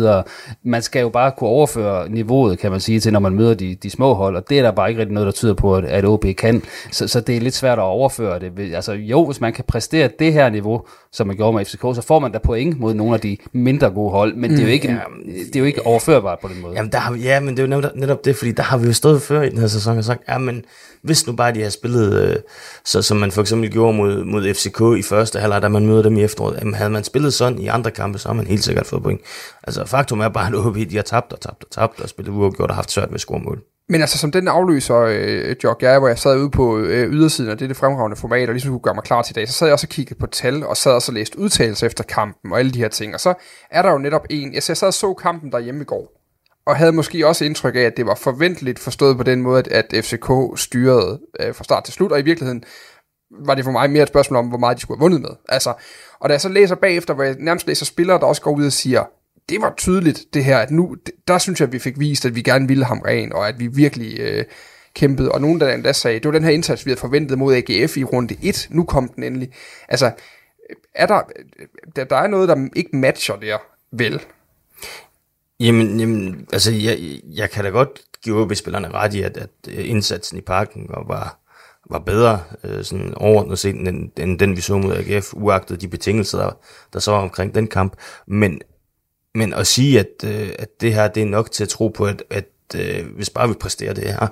Man 0.64 0.82
skal 0.82 1.02
jo 1.02 1.10
bare 1.10 1.32
kunne 1.32 1.50
overføre 1.50 2.10
niveauet, 2.10 2.60
kan 2.60 2.72
man 2.72 2.80
sige, 2.80 3.00
til 3.00 3.14
når 3.14 3.20
man 3.20 3.34
møder 3.34 3.54
de, 3.54 3.76
de 3.76 3.90
små 3.90 4.14
hold, 4.14 4.36
og 4.36 4.50
det 4.50 4.60
er 4.60 4.64
der 4.64 4.72
bare 4.72 4.90
ikke 4.90 5.02
rigtig 5.02 5.14
noget, 5.14 5.26
der 5.26 5.32
tyder 5.32 5.54
på, 5.54 5.76
at, 5.76 5.86
at 5.86 6.06
OB 6.06 6.26
kan. 6.38 6.62
Så, 6.92 7.08
så 7.08 7.22
det 7.22 7.38
er 7.38 7.42
lidt 7.42 7.56
svært 7.56 7.78
at 7.78 7.84
overføre 7.84 8.40
det. 8.40 8.76
Altså 8.76 8.94
jo, 8.94 9.26
hvis 9.26 9.42
man 9.42 9.54
kan 9.54 9.64
præstere 9.68 10.10
det 10.20 10.34
her 10.34 10.50
niveau, 10.50 10.82
som 11.12 11.28
man 11.28 11.36
gjorde 11.36 11.58
med 11.58 11.66
FCK, 11.66 11.82
så 11.82 12.04
får 12.08 12.20
man 12.20 12.32
da 12.32 12.38
point 12.38 12.80
mod 12.80 12.94
nogle 12.94 13.14
af 13.14 13.20
de 13.20 13.38
mindre 13.52 13.90
gode 13.90 14.12
hold, 14.12 14.36
men 14.36 14.52
mm, 14.52 14.58
det, 14.58 14.64
er 14.64 14.68
jo 14.68 14.74
ikke, 14.74 14.88
ja, 14.88 15.00
det 15.46 15.56
er 15.56 15.60
jo 15.60 15.66
ikke 15.66 15.86
overførbart 15.86 16.40
på 16.40 16.48
den 16.48 16.62
måde. 16.62 16.76
Jamen, 16.76 16.92
der 16.92 16.98
har, 16.98 17.16
ja, 17.16 17.40
men 17.40 17.50
det 17.50 17.60
er 17.60 17.64
jo 17.64 17.70
netop, 17.76 17.96
netop 17.96 18.26
det, 18.26 18.36
fordi 18.36 18.52
der 18.52 18.64
har 18.64 18.78
vi 18.78 18.88
jo 18.88 18.94
stået 18.94 19.22
før 19.22 19.42
i 19.42 19.50
den 19.50 19.58
her 19.58 19.68
sæson 19.68 19.98
og 19.98 20.04
sagt, 20.04 20.22
ja, 20.30 20.38
men 20.38 20.64
hvis 21.04 21.28
nu 21.28 21.34
bare 21.34 21.54
de 21.54 21.62
har 21.62 21.70
spillet, 21.70 22.24
øh, 22.24 22.36
så, 22.86 23.02
som 23.02 23.18
man 23.18 23.32
for 23.32 23.42
eksempel 23.42 23.72
gjorde 23.72 23.98
mod, 23.98 24.24
mod 24.24 24.54
FCK 24.54 25.00
i 25.00 25.02
første 25.02 25.40
halvleg, 25.40 25.62
da 25.62 25.68
man 25.68 25.86
møder 25.86 26.02
dem 26.02 26.18
i 26.18 26.24
efteråret, 26.24 26.58
jamen 26.60 26.74
havde 26.74 26.90
man 26.90 27.04
spillet 27.04 27.34
sådan 27.34 27.60
i 27.60 27.68
andre 27.68 27.92
kampe, 27.92 28.20
så 28.20 28.30
har 28.30 28.34
man 28.34 28.48
helt 28.48 28.64
sikkert 28.64 28.86
fået 28.86 29.04
point. 29.04 29.22
Altså 29.64 29.86
faktum 29.86 30.20
er 30.20 30.30
bare, 30.30 30.48
at 30.48 30.56
OB, 30.56 30.76
de 30.76 30.96
har 30.96 31.04
tabt 31.04 31.34
og 31.34 31.42
tabt 31.42 31.64
og 31.64 31.72
tabt 31.72 32.02
og 32.02 32.10
spillet 32.10 32.32
uafgjort 32.34 32.70
og 32.70 32.76
haft 32.76 32.92
svært 32.92 33.12
med 33.12 33.20
scoremål. 33.20 33.64
Men 33.92 34.02
altså 34.02 34.18
som 34.18 34.32
den 34.32 34.48
afløser 34.48 35.00
øh, 35.00 35.56
Jok, 35.64 35.82
jeg 35.82 36.00
hvor 36.00 36.08
jeg 36.08 36.20
sad 36.20 36.38
ude 36.38 36.50
på 36.50 36.78
øh, 36.78 37.14
ydersiden, 37.14 37.52
af 37.52 37.58
det 37.58 37.70
det 37.70 37.78
fremragende 37.78 38.18
format, 38.18 38.50
og 38.50 38.54
ligesom 38.54 38.72
kunne 38.72 38.80
gøre 38.80 38.96
mig 38.96 39.04
klar 39.04 39.22
til 39.22 39.34
i 39.34 39.38
dag, 39.38 39.48
så 39.48 39.54
sad 39.54 39.68
jeg 39.68 39.74
også 39.74 39.86
og 39.86 39.90
kiggede 39.90 40.20
på 40.20 40.28
tal, 40.28 40.64
og 40.64 40.78
sad 40.78 40.92
også 40.92 41.12
og 41.12 41.14
læste 41.14 41.40
udtalelser 41.40 41.88
efter 41.88 42.04
kampen, 42.04 42.52
og 42.52 42.60
alle 42.60 42.72
de 42.72 42.80
her 42.80 42.88
ting. 42.88 43.14
Og 43.14 43.20
så 43.20 43.34
er 43.72 43.82
der 43.82 43.92
jo 43.92 43.98
netop 43.98 44.26
en, 44.30 44.54
jeg 44.54 44.64
sad 44.64 44.88
og 44.88 44.94
så 44.94 45.14
kampen 45.14 45.52
derhjemme 45.52 45.82
i 45.82 45.86
går, 45.86 46.19
og 46.70 46.76
havde 46.76 46.92
måske 46.92 47.28
også 47.28 47.46
indtryk 47.46 47.76
af, 47.76 47.80
at 47.80 47.98
det 47.98 48.06
var 48.06 48.16
forventeligt 48.16 48.80
forstået 48.80 49.18
på 49.18 49.24
den 49.24 49.42
måde, 49.42 49.60
at, 49.60 49.94
at 49.94 50.06
FCK 50.06 50.32
styrede 50.56 51.20
øh, 51.40 51.56
fra 51.56 51.64
start 51.64 51.84
til 51.84 51.94
slut, 51.94 52.12
og 52.12 52.20
i 52.20 52.22
virkeligheden 52.22 52.64
var 53.46 53.56
det 53.56 53.64
for 53.64 53.72
mig 53.72 53.90
mere 53.90 54.04
et 54.04 54.10
spørgsmål 54.10 54.38
om, 54.38 54.48
hvor 54.48 54.58
meget 54.58 54.78
de 54.78 54.82
skulle 54.82 54.98
have 54.98 55.04
vundet 55.04 55.22
med. 55.22 55.30
Altså, 55.50 55.74
og 56.20 56.30
da 56.30 56.34
jeg 56.34 56.42
så 56.42 56.50
læser 56.50 56.76
bagefter, 56.76 57.14
hvor 57.14 57.24
jeg 57.24 57.36
nærmest 57.40 57.68
læser 57.68 57.86
spillere, 57.86 58.20
der 58.20 58.26
også 58.26 58.42
går 58.42 58.52
ud 58.52 58.66
og 58.66 58.72
siger, 58.72 59.04
det 59.50 59.62
var 59.62 59.74
tydeligt 59.78 60.20
det 60.34 60.44
her, 60.44 60.58
at 60.58 60.72
nu, 60.72 60.96
der 61.28 61.38
synes 61.38 61.60
jeg, 61.60 61.68
at 61.68 61.74
vi 61.74 61.80
fik 61.80 62.00
vist, 62.00 62.26
at 62.26 62.36
vi 62.36 62.42
gerne 62.42 62.68
ville 62.68 62.86
ham 62.86 63.00
ren, 63.00 63.34
og 63.34 63.48
at 63.48 63.60
vi 63.60 63.68
virkelig 63.68 64.20
øh, 64.20 64.46
kæmpede. 64.94 65.32
Og 65.32 65.42
nogen 65.42 65.60
der 65.60 65.74
endda 65.74 65.94
sagde, 65.94 66.20
det 66.20 66.26
var 66.26 66.32
den 66.32 66.44
her 66.44 66.52
indsats, 66.52 66.86
vi 66.86 66.92
havde 66.92 67.00
forventet 67.00 67.38
mod 67.38 67.56
AGF 67.56 67.98
i 67.98 68.04
runde 68.04 68.36
1, 68.44 68.68
nu 68.70 68.84
kom 68.84 69.08
den 69.08 69.24
endelig. 69.24 69.50
Altså, 69.88 70.12
er 70.96 71.06
der, 71.06 71.18
øh, 71.18 71.68
der, 71.96 72.04
der 72.04 72.16
er 72.16 72.28
noget, 72.28 72.50
der 72.50 72.68
ikke 72.76 72.98
matcher 72.98 73.36
der, 73.36 73.58
vel? 73.92 74.22
Jamen, 75.60 76.00
jamen 76.00 76.48
altså, 76.54 76.72
jeg, 76.72 77.22
jeg 77.24 77.50
kan 77.50 77.64
da 77.64 77.70
godt 77.70 78.02
give 78.24 78.42
OB-spillerne 78.42 78.92
ret 78.92 79.14
i, 79.14 79.22
at, 79.22 79.38
at 79.38 79.50
øh, 79.68 79.90
indsatsen 79.90 80.38
i 80.38 80.42
parken 80.42 80.86
var, 80.90 81.40
var 81.90 82.00
bedre 82.00 82.44
øh, 82.64 82.84
sådan 82.84 83.14
overordnet 83.16 83.60
set, 83.60 83.76
end, 83.76 84.12
end 84.20 84.40
den, 84.40 84.56
vi 84.56 84.62
så 84.62 84.78
mod 84.78 84.96
AGF, 84.96 85.34
uagtet 85.34 85.82
de 85.82 85.88
betingelser, 85.88 86.38
der, 86.38 86.52
der 86.94 87.00
så 87.00 87.12
var 87.12 87.20
omkring 87.20 87.56
den 87.56 87.68
kamp. 87.68 87.96
Men, 88.28 88.62
men 89.36 89.54
at 89.54 89.68
sige, 89.68 90.00
at, 90.00 90.24
øh, 90.26 90.50
at 90.60 90.82
det 90.82 90.94
her 90.94 91.08
det 91.08 91.24
er 91.24 91.28
nok 91.28 91.52
til 91.52 91.64
at 91.64 91.70
tro 91.70 91.88
på, 91.88 92.06
at, 92.06 92.24
at 92.30 92.50
øh, 92.76 93.16
hvis 93.16 93.30
bare 93.30 93.48
vi 93.48 93.54
præsterer 93.54 93.94
det 93.94 94.04
her, 94.04 94.28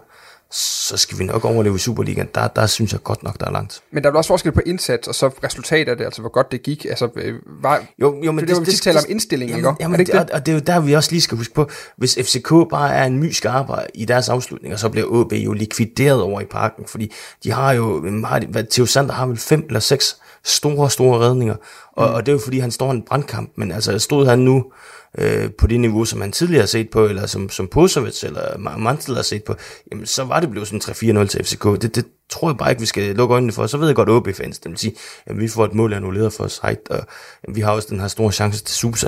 så 0.52 0.98
skal 0.98 1.20
vi 1.20 1.24
nok 1.24 1.46
overleve 1.46 1.76
i 1.76 1.80
Superligaen. 1.80 2.30
Der, 2.36 2.48
der 2.48 2.66
synes 2.66 2.94
jeg 2.94 3.04
godt 3.04 3.24
nok, 3.24 3.40
der 3.40 3.46
er 3.46 3.52
langt. 3.52 3.82
Men 3.92 4.04
der 4.04 4.12
er 4.12 4.14
også 4.14 4.28
forskel 4.28 4.52
på 4.52 4.62
indsats, 4.66 5.08
og 5.08 5.16
så 5.16 5.28
resultat 5.44 5.90
af 5.90 5.98
det, 5.98 6.06
altså 6.06 6.22
hvor 6.22 6.30
godt 6.30 6.52
det 6.52 6.64
gik. 6.64 6.86
Altså, 6.86 7.10
øh, 7.16 7.36
var, 7.62 7.84
jo, 8.02 8.24
jo, 8.24 8.32
men 8.32 8.48
det, 8.48 8.56
det, 8.56 8.66
det, 8.66 8.74
det, 8.74 8.82
taler 8.82 9.00
om 9.00 9.06
indstilling, 9.10 9.52
jamen, 9.52 9.60
ikke? 9.60 9.76
Jamen, 9.80 9.94
er 9.94 9.98
det 9.98 10.02
ikke 10.08 10.12
det, 10.12 10.20
og, 10.20 10.28
og 10.34 10.46
det 10.46 10.52
er 10.52 10.56
jo 10.56 10.62
der, 10.68 10.80
vi 10.80 10.94
også 10.94 11.12
lige 11.12 11.22
skal 11.22 11.38
huske 11.38 11.54
på, 11.54 11.70
hvis 11.98 12.18
FCK 12.22 12.50
bare 12.70 12.94
er 12.94 13.04
en 13.04 13.20
my 13.20 13.32
skarper 13.32 13.78
i 13.94 14.06
deres 14.06 14.30
afslutninger, 14.30 14.78
så 14.78 14.90
bliver 14.90 15.22
AB 15.22 15.34
jo 15.34 15.54
likvideret 15.54 16.22
over 16.22 16.42
i 16.42 16.46
parken, 16.46 16.86
fordi 16.88 17.14
de 17.44 17.52
har 17.52 17.72
jo, 17.72 18.22
har 18.26 18.40
de, 18.40 18.66
Theo 18.72 18.86
Sander 18.86 19.14
har 19.14 19.26
vel 19.26 19.38
fem 19.38 19.66
eller 19.68 19.80
seks 19.80 20.18
store, 20.44 20.90
store 20.90 21.20
redninger, 21.20 21.56
og, 21.94 22.10
mm. 22.10 22.14
og 22.14 22.26
det 22.26 22.32
er 22.32 22.34
jo 22.34 22.40
fordi, 22.40 22.60
han 22.60 22.72
står 22.72 22.92
i 22.92 22.96
en 22.96 23.04
brandkamp, 23.08 23.52
men 23.56 23.72
altså 23.72 24.00
stod 24.00 24.28
han 24.28 24.40
nu 24.40 24.72
øh, 25.18 25.52
på 25.52 25.68
det 25.68 25.80
niveau, 25.80 26.06
som 26.06 26.22
han 26.22 26.32
tidligere 26.32 26.62
har 26.62 26.68
set 26.68 26.90
på, 26.90 27.06
eller 27.06 27.26
som, 27.26 27.50
som 27.50 27.68
Posovic 27.68 28.24
eller 28.24 28.58
Mantel 28.78 29.16
har 29.16 29.22
set 29.22 29.44
på, 29.44 29.56
jamen 29.92 30.06
så 30.06 30.24
var 30.24 30.40
det 30.40 30.50
blevet 30.50 30.68
sådan 30.68 31.22
3-4-0 31.22 31.28
til 31.28 31.44
FCK. 31.46 31.64
Det, 31.64 31.96
det 31.96 32.06
tror 32.30 32.50
jeg 32.50 32.58
bare 32.58 32.70
ikke, 32.70 32.80
vi 32.80 32.86
skal 32.86 33.16
lukke 33.16 33.34
øjnene 33.34 33.54
for. 33.54 33.68
Så 33.68 33.78
ved 33.78 33.88
jeg 33.88 33.96
godt, 33.96 34.10
at 34.10 34.16
OB-fans, 34.16 34.60
det 34.60 34.72
vil 34.72 34.78
sige, 34.78 34.96
at 35.26 35.40
vi 35.40 35.48
får 35.48 35.66
et 35.66 35.74
mål 35.74 35.94
annulleret 35.94 36.34
for 36.34 36.44
os, 36.44 36.60
og 36.60 37.06
jamen, 37.44 37.56
vi 37.56 37.62
har 37.62 37.72
også 37.72 37.88
den 37.92 38.00
her 38.00 38.08
store 38.08 38.32
chance 38.32 38.64
til 38.64 38.76
Susa. 38.76 39.08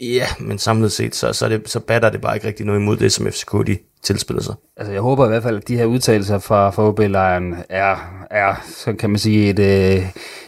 Ja, 0.00 0.26
men 0.40 0.58
samlet 0.58 0.92
set, 0.92 1.14
så, 1.14 1.32
så, 1.32 1.48
det, 1.48 1.70
så 1.70 1.80
batter 1.80 2.10
det 2.10 2.20
bare 2.20 2.36
ikke 2.36 2.46
rigtig 2.46 2.66
noget 2.66 2.80
imod 2.80 2.96
det, 2.96 3.12
som 3.12 3.26
FCK 3.26 3.66
de 3.66 3.78
tilspiller 4.02 4.42
sig. 4.42 4.54
Altså, 4.76 4.92
jeg 4.92 5.00
håber 5.00 5.24
i 5.24 5.28
hvert 5.28 5.42
fald, 5.42 5.56
at 5.56 5.68
de 5.68 5.76
her 5.76 5.84
udtalelser 5.84 6.38
fra, 6.38 6.70
fra 6.70 6.88
OB-lejren 6.88 7.54
er, 7.68 7.96
er, 8.30 8.66
så 8.66 8.92
kan 8.92 9.10
man 9.10 9.18
sige, 9.18 9.50
et, 9.50 9.58
øh, 9.58 10.06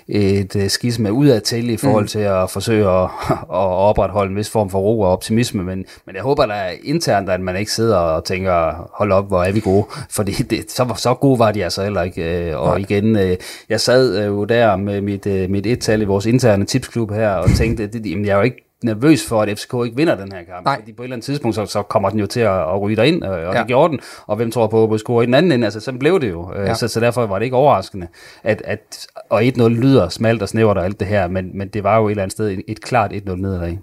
et, 0.08 0.56
et 0.56 0.70
skisme 0.72 1.12
udad 1.12 1.40
til 1.40 1.70
i 1.70 1.76
forhold 1.76 2.04
mm. 2.04 2.08
til 2.08 2.18
at 2.18 2.50
forsøge 2.50 2.88
at, 2.88 3.02
at 3.30 3.68
opretholde 3.88 4.30
en 4.30 4.36
vis 4.36 4.50
form 4.50 4.70
for 4.70 4.78
ro 4.78 5.00
og 5.00 5.12
optimisme, 5.12 5.62
men, 5.62 5.84
men 6.06 6.14
jeg 6.14 6.22
håber 6.22 6.46
da 6.46 6.70
internt, 6.82 7.30
at 7.30 7.40
man 7.40 7.56
ikke 7.56 7.72
sidder 7.72 7.96
og 7.96 8.24
tænker, 8.24 8.88
hold 8.94 9.12
op, 9.12 9.28
hvor 9.28 9.42
er 9.42 9.52
vi 9.52 9.60
gode, 9.60 9.86
fordi 10.16 10.32
det, 10.32 10.70
så, 10.70 10.94
så 10.96 11.14
gode 11.14 11.38
var 11.38 11.52
de 11.52 11.64
altså 11.64 11.82
heller 11.82 12.02
ikke. 12.02 12.48
Øh, 12.50 12.60
og 12.60 12.66
Nej. 12.66 12.76
igen, 12.76 13.36
jeg 13.68 13.80
sad 13.80 14.26
jo 14.26 14.44
der 14.44 14.76
med 14.76 15.00
mit, 15.00 15.26
mit 15.50 15.66
et-tal 15.66 16.02
i 16.02 16.04
vores 16.04 16.26
interne 16.26 16.64
tipsklub 16.64 17.12
her, 17.12 17.30
og 17.30 17.50
tænkte, 17.56 17.86
det, 17.92 18.10
jamen, 18.10 18.24
jeg 18.24 18.32
er 18.32 18.36
jo 18.36 18.42
ikke 18.42 18.69
nervøs 18.84 19.26
for, 19.26 19.42
at 19.42 19.58
FCK 19.58 19.74
ikke 19.84 19.96
vinder 19.96 20.14
den 20.14 20.32
her 20.32 20.42
kamp. 20.44 20.64
Nej. 20.64 20.78
Fordi 20.78 20.92
på 20.92 21.02
et 21.02 21.04
eller 21.04 21.16
andet 21.16 21.24
tidspunkt, 21.24 21.54
så, 21.54 21.66
så 21.66 21.82
kommer 21.82 22.10
den 22.10 22.20
jo 22.20 22.26
til 22.26 22.40
at, 22.40 22.60
at 22.60 22.80
ryge 22.80 22.96
derind, 22.96 23.22
og, 23.22 23.30
og 23.30 23.54
ja. 23.54 23.58
det 23.58 23.66
gjorde 23.66 23.90
den. 23.90 24.00
Og 24.26 24.36
hvem 24.36 24.50
tror 24.50 24.66
på, 24.66 24.94
at 24.94 25.00
score 25.00 25.22
i 25.22 25.26
den 25.26 25.34
anden 25.34 25.52
ende? 25.52 25.66
Altså, 25.66 25.80
så 25.80 25.92
blev 25.92 26.20
det 26.20 26.30
jo. 26.30 26.54
Øh, 26.54 26.66
ja. 26.66 26.74
Så, 26.74 26.88
så 26.88 27.00
derfor 27.00 27.26
var 27.26 27.38
det 27.38 27.44
ikke 27.44 27.56
overraskende. 27.56 28.06
At, 28.42 28.62
at, 28.64 29.06
og 29.30 29.42
1-0 29.42 29.68
lyder 29.68 30.08
smalt 30.08 30.42
og 30.42 30.48
snævert 30.48 30.78
og 30.78 30.84
alt 30.84 31.00
det 31.00 31.08
her, 31.08 31.28
men, 31.28 31.58
men 31.58 31.68
det 31.68 31.84
var 31.84 31.98
jo 31.98 32.06
et 32.06 32.10
eller 32.10 32.22
andet 32.22 32.32
sted 32.32 32.50
et, 32.50 32.62
et 32.68 32.80
klart 32.80 33.12
1-0 33.12 33.34
nederlag. 33.34 33.78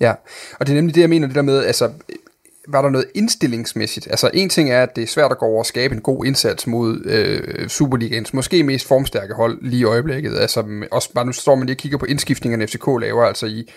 Ja, 0.00 0.12
og 0.60 0.66
det 0.66 0.72
er 0.72 0.76
nemlig 0.76 0.94
det, 0.94 1.00
jeg 1.00 1.10
mener, 1.10 1.26
det 1.26 1.36
der 1.36 1.42
med, 1.42 1.64
altså, 1.64 1.90
var 2.68 2.82
der 2.82 2.90
noget 2.90 3.06
indstillingsmæssigt? 3.14 4.06
Altså 4.10 4.30
en 4.34 4.48
ting 4.48 4.70
er, 4.70 4.82
at 4.82 4.96
det 4.96 5.02
er 5.02 5.06
svært 5.06 5.30
at 5.30 5.38
gå 5.38 5.46
over 5.46 5.58
og 5.58 5.66
skabe 5.66 5.94
en 5.94 6.00
god 6.00 6.24
indsats 6.24 6.66
mod 6.66 7.04
øh, 7.04 7.68
Superligaens 7.68 8.34
måske 8.34 8.62
mest 8.62 8.86
formstærke 8.86 9.34
hold 9.34 9.58
lige 9.62 9.80
i 9.80 9.84
øjeblikket. 9.84 10.38
Altså 10.38 10.64
også 10.90 11.12
bare 11.12 11.26
nu 11.26 11.32
står 11.32 11.54
man 11.54 11.66
lige 11.66 11.74
og 11.74 11.78
kigger 11.78 11.98
på 11.98 12.04
indskiftningerne 12.04 12.66
FCK 12.66 12.86
laver, 13.00 13.24
altså 13.24 13.46
i 13.46 13.70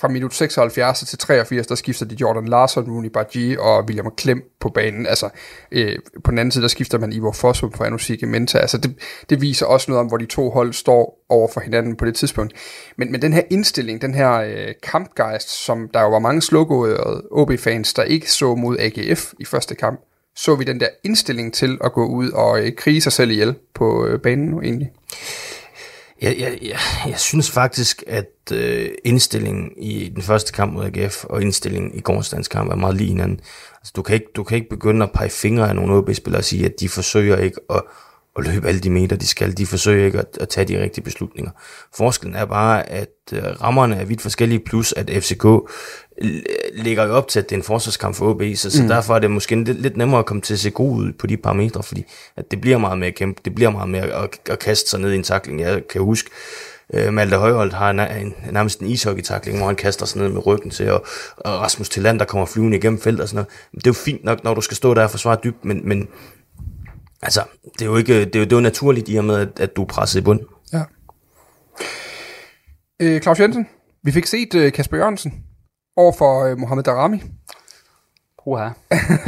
fra 0.00 0.08
minut 0.08 0.34
76 0.34 1.00
til 1.00 1.18
83, 1.18 1.66
der 1.66 1.74
skifter 1.74 2.06
de 2.06 2.16
Jordan 2.20 2.48
Larson, 2.48 2.90
Rooney 2.90 3.08
Bargi 3.08 3.56
og 3.56 3.84
William 3.84 4.10
Klem 4.16 4.42
på 4.60 4.68
banen. 4.68 5.06
Altså, 5.06 5.28
øh, 5.72 5.96
på 6.24 6.30
den 6.30 6.38
anden 6.38 6.52
side, 6.52 6.62
der 6.62 6.68
skifter 6.68 6.98
man 6.98 7.12
Ivor 7.12 7.32
Fossum 7.32 7.72
for 7.72 7.84
Anusik 7.84 8.22
Menta. 8.22 8.58
Altså, 8.58 8.78
det, 8.78 8.94
det 9.30 9.40
viser 9.40 9.66
også 9.66 9.90
noget 9.90 10.00
om, 10.00 10.06
hvor 10.06 10.16
de 10.16 10.26
to 10.26 10.50
hold 10.50 10.72
står 10.72 11.24
over 11.28 11.48
for 11.52 11.60
hinanden 11.60 11.96
på 11.96 12.04
det 12.04 12.14
tidspunkt. 12.14 12.52
Men, 12.96 13.12
men 13.12 13.22
den 13.22 13.32
her 13.32 13.42
indstilling, 13.50 14.02
den 14.02 14.14
her 14.14 14.32
øh, 14.32 14.74
kampgejst, 14.82 15.64
som 15.64 15.88
der 15.94 16.00
jo 16.00 16.10
var 16.10 16.18
mange 16.18 16.42
slukårede 16.42 17.22
OB-fans, 17.30 17.94
der 17.94 18.02
ikke 18.02 18.32
så 18.32 18.54
mod 18.54 18.76
AGF 18.78 19.32
i 19.38 19.44
første 19.44 19.74
kamp, 19.74 20.00
så 20.36 20.54
vi 20.54 20.64
den 20.64 20.80
der 20.80 20.88
indstilling 21.04 21.54
til 21.54 21.78
at 21.84 21.92
gå 21.92 22.06
ud 22.06 22.30
og 22.30 22.60
øh, 22.60 22.72
krige 22.72 23.00
sig 23.00 23.12
selv 23.12 23.30
ihjel 23.30 23.54
på 23.74 24.06
øh, 24.06 24.20
banen 24.20 24.46
nu 24.46 24.60
egentlig. 24.60 24.90
Jeg, 26.22 26.36
jeg, 26.38 26.58
jeg, 26.62 26.78
jeg 27.06 27.18
synes 27.18 27.50
faktisk, 27.50 28.04
at 28.06 28.52
øh, 28.52 28.90
indstillingen 29.04 29.72
i 29.76 30.08
den 30.08 30.22
første 30.22 30.52
kamp 30.52 30.72
mod 30.72 30.84
AGF 30.84 31.24
og 31.24 31.42
indstillingen 31.42 31.94
i 31.94 32.00
gårdsdagens 32.00 32.48
kamp 32.48 32.72
er 32.72 32.76
meget 32.76 32.96
lige 32.96 33.08
hinanden. 33.08 33.40
Altså, 33.80 33.92
du, 33.96 34.02
kan 34.02 34.14
ikke, 34.14 34.26
du 34.36 34.44
kan 34.44 34.56
ikke 34.56 34.68
begynde 34.68 35.04
at 35.04 35.12
pege 35.12 35.30
fingre 35.30 35.68
af 35.68 35.76
nogle 35.76 35.94
OB-spillere 35.94 36.40
og 36.40 36.44
sige, 36.44 36.64
at 36.64 36.80
de 36.80 36.88
forsøger 36.88 37.36
ikke 37.36 37.60
at, 37.70 37.82
at 38.38 38.46
løbe 38.46 38.68
alle 38.68 38.80
de 38.80 38.90
meter, 38.90 39.16
de 39.16 39.26
skal. 39.26 39.56
De 39.56 39.66
forsøger 39.66 40.06
ikke 40.06 40.18
at, 40.18 40.38
at 40.40 40.48
tage 40.48 40.68
de 40.68 40.82
rigtige 40.82 41.04
beslutninger. 41.04 41.50
Forskellen 41.96 42.36
er 42.36 42.44
bare, 42.44 42.88
at 42.88 43.08
øh, 43.32 43.42
rammerne 43.42 43.96
er 43.96 44.04
vidt 44.04 44.22
forskellige, 44.22 44.60
plus 44.60 44.94
at 44.96 45.10
FCK 45.10 45.44
ligger 46.72 47.04
jo 47.04 47.14
op 47.14 47.28
til, 47.28 47.38
at 47.38 47.50
det 47.50 47.54
er 47.54 47.58
en 47.58 47.64
forsvarskamp 47.64 48.14
for 48.16 48.30
OB, 48.30 48.42
så, 48.54 48.70
så 48.70 48.82
mm. 48.82 48.88
derfor 48.88 49.14
er 49.14 49.18
det 49.18 49.30
måske 49.30 49.64
lidt, 49.64 49.82
lidt 49.82 49.96
nemmere 49.96 50.18
at 50.18 50.26
komme 50.26 50.40
til 50.40 50.54
at 50.54 50.60
se 50.60 50.70
god 50.70 50.96
ud 50.96 51.12
på 51.12 51.26
de 51.26 51.36
parametre, 51.36 51.82
fordi 51.82 52.04
at 52.36 52.50
det 52.50 52.60
bliver 52.60 52.78
meget 52.78 52.98
mere 52.98 53.12
kæmpe, 53.12 53.40
det 53.44 53.54
bliver 53.54 53.70
meget 53.70 53.88
mere 53.88 54.02
at, 54.02 54.28
at 54.50 54.58
kaste 54.58 54.90
sig 54.90 55.00
ned 55.00 55.12
i 55.12 55.14
en 55.14 55.22
takling. 55.22 55.60
Jeg 55.60 55.82
kan 55.88 56.00
huske, 56.00 56.30
uh, 56.88 57.12
Malte 57.12 57.36
Højholdt 57.36 57.74
har 57.74 57.90
en, 57.90 58.00
en, 58.00 58.34
nærmest 58.50 58.80
en 58.80 58.86
ishockey-takling, 58.86 59.58
hvor 59.58 59.66
han 59.66 59.76
kaster 59.76 60.06
sig 60.06 60.20
ned 60.20 60.28
med 60.28 60.46
ryggen 60.46 60.70
til, 60.70 60.90
og, 60.90 61.06
og 61.36 61.52
Rasmus 61.52 61.88
Tilland, 61.88 62.18
der 62.18 62.24
kommer 62.24 62.46
flyvende 62.46 62.76
igennem 62.76 63.00
feltet 63.00 63.22
og 63.22 63.28
sådan 63.28 63.36
noget. 63.36 63.74
Det 63.74 63.86
er 63.86 63.90
jo 63.90 63.94
fint 64.04 64.24
nok, 64.24 64.44
når 64.44 64.54
du 64.54 64.60
skal 64.60 64.76
stå 64.76 64.94
der 64.94 65.04
og 65.04 65.10
forsvare 65.10 65.38
dybt, 65.44 65.64
men, 65.64 65.80
men 65.84 66.08
altså, 67.22 67.40
det 67.72 67.82
er 67.82 67.86
jo 67.86 67.96
ikke, 67.96 68.24
det 68.24 68.36
er 68.36 68.38
jo, 68.38 68.44
det 68.44 68.52
er 68.52 68.56
jo 68.56 68.60
naturligt 68.60 69.08
i 69.08 69.16
og 69.16 69.24
med, 69.24 69.36
at, 69.36 69.60
at 69.60 69.76
du 69.76 69.82
er 69.82 69.86
presset 69.86 70.20
i 70.20 70.22
bund. 70.22 70.40
Ja. 70.72 70.82
Øh, 73.00 73.20
Claus 73.20 73.40
Jensen, 73.40 73.68
vi 74.02 74.12
fik 74.12 74.26
set 74.26 74.54
uh, 74.54 74.72
Kasper 74.72 74.96
Jørgensen 74.96 75.44
over 75.96 76.12
for 76.12 76.44
øh, 76.44 76.58
Mohamed 76.58 76.84
Darami. 76.84 77.22
Uha. 78.46 78.68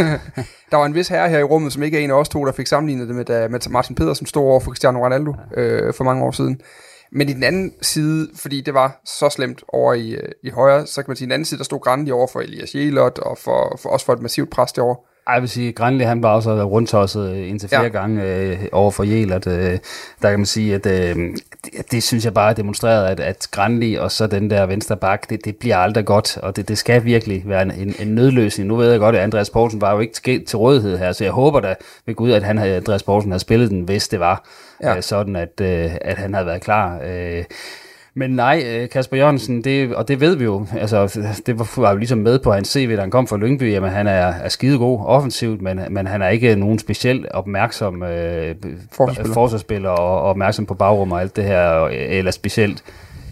der 0.70 0.76
var 0.76 0.86
en 0.86 0.94
vis 0.94 1.08
herre 1.08 1.28
her 1.28 1.38
i 1.38 1.42
rummet, 1.42 1.72
som 1.72 1.82
ikke 1.82 1.98
er 1.98 2.04
en 2.04 2.10
af 2.10 2.14
os 2.14 2.28
to, 2.28 2.44
der 2.44 2.52
fik 2.52 2.66
sammenlignet 2.66 3.08
det 3.08 3.16
med, 3.16 3.24
da, 3.24 3.48
med 3.48 3.70
Martin 3.70 3.94
Pedersen 3.94 4.26
stod 4.26 4.42
over 4.42 4.60
for 4.60 4.70
Cristiano 4.70 5.04
Ronaldo 5.04 5.34
øh, 5.54 5.94
for 5.94 6.04
mange 6.04 6.24
år 6.24 6.30
siden. 6.30 6.60
Men 7.12 7.28
i 7.28 7.32
den 7.32 7.42
anden 7.42 7.72
side, 7.82 8.30
fordi 8.34 8.60
det 8.60 8.74
var 8.74 9.00
så 9.04 9.28
slemt 9.28 9.64
over 9.68 9.94
i, 9.94 10.10
øh, 10.10 10.32
i 10.42 10.50
højre, 10.50 10.86
så 10.86 11.02
kan 11.02 11.10
man 11.10 11.16
sige, 11.16 11.24
i 11.24 11.28
den 11.28 11.32
anden 11.32 11.46
side, 11.46 11.58
der 11.58 11.64
stod 11.64 11.80
Grandi 11.80 12.10
over 12.10 12.26
for 12.26 12.40
Elias 12.40 12.74
Jelot, 12.74 13.18
og 13.18 13.38
for, 13.38 13.78
for 13.82 13.88
også 13.88 14.06
for 14.06 14.12
et 14.12 14.22
massivt 14.22 14.50
pres 14.50 14.72
derovre. 14.72 14.96
Jeg 15.34 15.42
vil 15.42 15.48
sige, 15.48 15.72
Granli 15.72 16.04
han 16.04 16.22
var 16.22 16.34
også 16.34 16.64
rundtosset 16.64 17.36
indtil 17.36 17.68
flere 17.68 17.82
ja. 17.82 17.88
gange 17.88 18.24
øh, 18.24 18.58
over 18.72 18.90
for 18.90 19.04
Jelert. 19.04 19.46
Øh, 19.46 19.78
der 20.22 20.30
kan 20.30 20.38
man 20.38 20.46
sige, 20.46 20.74
at 20.74 20.86
øh, 20.86 21.16
det, 21.64 21.90
det 21.90 22.02
synes 22.02 22.24
jeg 22.24 22.34
bare 22.34 22.50
er 22.50 22.54
demonstreret, 22.54 23.06
at, 23.06 23.20
at 23.20 23.48
Granli 23.50 23.94
og 23.94 24.12
så 24.12 24.26
den 24.26 24.50
der 24.50 24.66
venstre 24.66 24.96
bak, 24.96 25.30
det, 25.30 25.44
det 25.44 25.56
bliver 25.56 25.76
aldrig 25.76 26.04
godt, 26.04 26.36
og 26.36 26.56
det, 26.56 26.68
det 26.68 26.78
skal 26.78 27.04
virkelig 27.04 27.42
være 27.46 27.62
en, 27.62 27.70
en, 27.70 27.94
en 27.98 28.14
nødløsning. 28.14 28.68
Nu 28.68 28.76
ved 28.76 28.90
jeg 28.90 29.00
godt, 29.00 29.16
at 29.16 29.22
Andreas 29.22 29.50
Poulsen 29.50 29.80
var 29.80 29.92
jo 29.94 30.00
ikke 30.00 30.14
til, 30.14 30.46
til 30.46 30.58
rådighed 30.58 30.98
her, 30.98 31.12
så 31.12 31.24
jeg 31.24 31.32
håber 31.32 31.60
da 31.60 31.74
ved 32.06 32.14
Gud, 32.14 32.30
at 32.32 32.42
han 32.42 32.58
havde, 32.58 32.76
Andreas 32.76 33.02
Poulsen 33.02 33.30
havde 33.30 33.40
spillet 33.40 33.70
den, 33.70 33.80
hvis 33.80 34.08
det 34.08 34.20
var 34.20 34.44
ja. 34.82 34.96
øh, 34.96 35.02
sådan, 35.02 35.36
at, 35.36 35.60
øh, 35.60 35.90
at 36.00 36.18
han 36.18 36.34
havde 36.34 36.46
været 36.46 36.62
klar. 36.62 36.98
Øh, 37.04 37.44
men 38.14 38.30
nej, 38.30 38.62
øh, 38.66 38.88
Kasper 38.88 39.16
Jørgensen, 39.16 39.64
det, 39.64 39.94
og 39.94 40.08
det 40.08 40.20
ved 40.20 40.36
vi 40.36 40.44
jo, 40.44 40.66
altså 40.78 41.20
det 41.46 41.58
var, 41.58 41.80
var 41.80 41.90
jo 41.90 41.96
ligesom 41.96 42.18
med 42.18 42.38
på 42.38 42.52
hans 42.52 42.68
CV, 42.68 42.96
da 42.96 43.00
han 43.00 43.10
kom 43.10 43.26
fra 43.26 43.36
Lyngby, 43.36 43.72
jamen 43.72 43.90
han 43.90 44.06
er, 44.06 44.26
er 44.26 44.48
skidegod 44.48 45.00
offensivt, 45.06 45.62
men, 45.62 45.80
men 45.90 46.06
han 46.06 46.22
er 46.22 46.28
ikke 46.28 46.56
nogen 46.56 46.78
specielt 46.78 47.26
opmærksom 47.26 48.02
øh, 48.02 48.54
forsvarsspiller, 48.92 49.34
forsvarsspiller 49.34 49.90
og, 49.90 50.22
og 50.22 50.22
opmærksom 50.22 50.66
på 50.66 50.74
bagrum 50.74 51.12
og 51.12 51.20
alt 51.20 51.36
det 51.36 51.44
her, 51.44 51.86
eller 51.86 52.30
specielt 52.30 52.84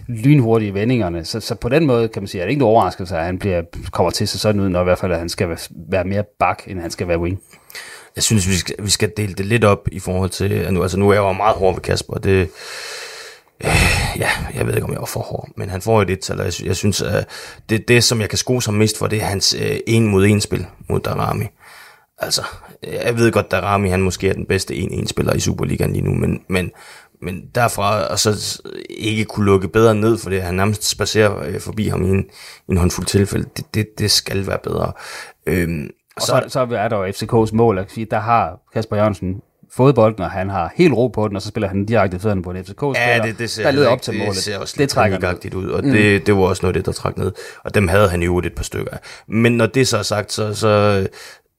lynhurtige 0.08 0.74
vendingerne. 0.74 1.24
Så, 1.24 1.40
så 1.40 1.54
på 1.54 1.68
den 1.68 1.86
måde 1.86 2.08
kan 2.08 2.22
man 2.22 2.28
sige, 2.28 2.42
at 2.42 2.46
det 2.46 2.50
ikke 2.50 2.60
en 2.60 2.66
overraskelse, 2.66 3.16
at 3.16 3.24
han 3.24 3.38
bliver, 3.38 3.62
kommer 3.90 4.10
til 4.10 4.28
sig 4.28 4.40
sådan 4.40 4.60
ud, 4.60 4.68
når 4.68 4.80
i 4.80 4.84
hvert 4.84 4.98
fald 4.98 5.12
at 5.12 5.18
han 5.18 5.28
skal 5.28 5.48
være 5.90 6.04
mere 6.04 6.24
bak, 6.38 6.62
end 6.66 6.80
han 6.80 6.90
skal 6.90 7.08
være 7.08 7.18
wing. 7.18 7.40
Jeg 8.16 8.22
synes, 8.22 8.48
vi 8.48 8.54
skal, 8.54 8.74
vi 8.78 8.90
skal 8.90 9.12
dele 9.16 9.34
det 9.34 9.46
lidt 9.46 9.64
op 9.64 9.88
i 9.92 9.98
forhold 9.98 10.30
til, 10.30 10.52
at 10.52 10.72
nu, 10.72 10.82
altså 10.82 10.98
nu 10.98 11.08
er 11.08 11.12
jeg 11.12 11.20
jo 11.20 11.32
meget 11.32 11.56
hård 11.56 11.74
ved 11.74 11.82
Kasper, 11.82 12.14
det, 12.14 12.48
Øh, 13.64 14.07
ja, 14.18 14.30
jeg 14.54 14.66
ved 14.66 14.74
ikke, 14.74 14.86
om 14.86 14.92
jeg 14.92 15.00
var 15.00 15.06
for 15.06 15.20
hård, 15.20 15.48
men 15.56 15.70
han 15.70 15.82
får 15.82 16.02
et 16.02 16.10
et 16.10 16.28
jeg, 16.28 16.66
jeg 16.66 16.76
synes, 16.76 17.02
at 17.02 17.28
det, 17.68 17.88
det, 17.88 18.04
som 18.04 18.20
jeg 18.20 18.28
kan 18.28 18.38
skrue 18.38 18.62
som 18.62 18.74
mest 18.74 18.98
for, 18.98 19.06
det 19.06 19.22
er 19.22 19.24
hans 19.24 19.56
øh, 19.60 19.76
en 19.86 20.06
mod 20.06 20.26
en 20.26 20.40
spil 20.40 20.66
mod 20.88 21.00
Darami. 21.00 21.44
Altså, 22.18 22.42
jeg 22.82 23.16
ved 23.16 23.32
godt, 23.32 23.50
Darami 23.50 23.88
han 23.88 24.02
måske 24.02 24.28
er 24.28 24.32
den 24.32 24.46
bedste 24.46 24.74
en 24.74 24.92
en 24.92 25.06
spiller 25.06 25.34
i 25.34 25.40
Superligaen 25.40 25.92
lige 25.92 26.04
nu, 26.04 26.14
men, 26.14 26.42
men, 26.48 26.70
men 27.22 27.42
derfra 27.54 28.06
og 28.06 28.18
så 28.18 28.60
ikke 28.90 29.24
kunne 29.24 29.46
lukke 29.46 29.68
bedre 29.68 29.94
ned, 29.94 30.18
for 30.18 30.30
det 30.30 30.42
han 30.42 30.54
nærmest 30.54 30.84
spacerer 30.84 31.46
øh, 31.46 31.60
forbi 31.60 31.88
ham 31.88 32.04
i 32.04 32.08
en, 32.08 32.24
en 32.68 32.76
håndfuld 32.76 33.06
tilfælde, 33.06 33.48
det, 33.56 33.74
det, 33.74 33.86
det 33.98 34.10
skal 34.10 34.46
være 34.46 34.58
bedre. 34.64 34.92
Øhm, 35.46 35.90
og 36.16 36.22
så, 36.22 36.42
så, 36.42 36.48
så 36.48 36.60
er 36.60 36.88
der 36.88 36.96
jo 36.96 37.06
FCK's 37.06 37.54
mål, 37.54 37.78
at 37.78 37.90
sige, 37.90 38.06
der 38.10 38.20
har 38.20 38.60
Kasper 38.72 38.96
Jørgensen 38.96 39.42
fået 39.72 39.94
bolden, 39.94 40.22
og 40.22 40.30
han 40.30 40.50
har 40.50 40.72
helt 40.74 40.92
ro 40.94 41.08
på 41.08 41.28
den, 41.28 41.36
og 41.36 41.42
så 41.42 41.48
spiller 41.48 41.68
han 41.68 41.84
direkte 41.84 42.18
fødderne 42.18 42.42
på 42.42 42.50
en 42.50 42.64
FCK-spiller, 42.64 43.08
ja, 43.08 43.22
det, 43.22 43.38
det 43.38 43.50
ser 43.50 43.62
der 43.62 43.70
leder 43.70 43.88
op 43.88 44.02
til 44.02 44.14
målet. 44.14 44.34
Det 44.34 44.42
ser 44.42 44.58
også 44.58 44.74
det 44.78 44.88
trækker 44.88 45.54
ud, 45.54 45.68
og 45.68 45.84
mm. 45.84 45.90
det, 45.90 46.26
det 46.26 46.36
var 46.36 46.40
også 46.40 46.62
noget 46.62 46.74
det, 46.74 46.86
der 46.86 46.92
trak 46.92 47.16
ned. 47.16 47.32
Og 47.64 47.74
dem 47.74 47.88
havde 47.88 48.08
han 48.08 48.22
jo 48.22 48.38
et 48.38 48.54
par 48.54 48.64
stykker 48.64 48.90
af. 48.92 48.98
Men 49.28 49.52
når 49.52 49.66
det 49.66 49.88
så 49.88 49.98
er 49.98 50.02
sagt, 50.02 50.32
så, 50.32 50.54
så, 50.54 51.06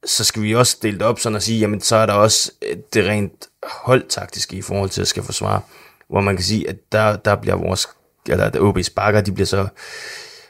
så 0.05 0.23
skal 0.23 0.41
vi 0.41 0.55
også 0.55 0.77
dele 0.81 0.97
det 0.97 1.05
op 1.07 1.19
sådan 1.19 1.35
at 1.35 1.43
sige, 1.43 1.59
jamen 1.59 1.81
så 1.81 1.95
er 1.95 2.05
der 2.05 2.13
også 2.13 2.51
det 2.93 3.07
rent 3.07 3.47
holdtaktiske 3.63 4.55
i 4.55 4.61
forhold 4.61 4.89
til 4.89 5.01
at 5.01 5.07
skal 5.07 5.23
forsvare, 5.23 5.61
hvor 6.09 6.21
man 6.21 6.35
kan 6.35 6.45
sige, 6.45 6.69
at 6.69 6.75
der, 6.91 7.15
der 7.15 7.35
bliver 7.35 7.55
vores, 7.55 7.87
eller 8.29 8.45
at 8.45 8.55
OB's 8.55 8.93
bakker, 8.95 9.21
de 9.21 9.31
bliver 9.31 9.47
så 9.47 9.67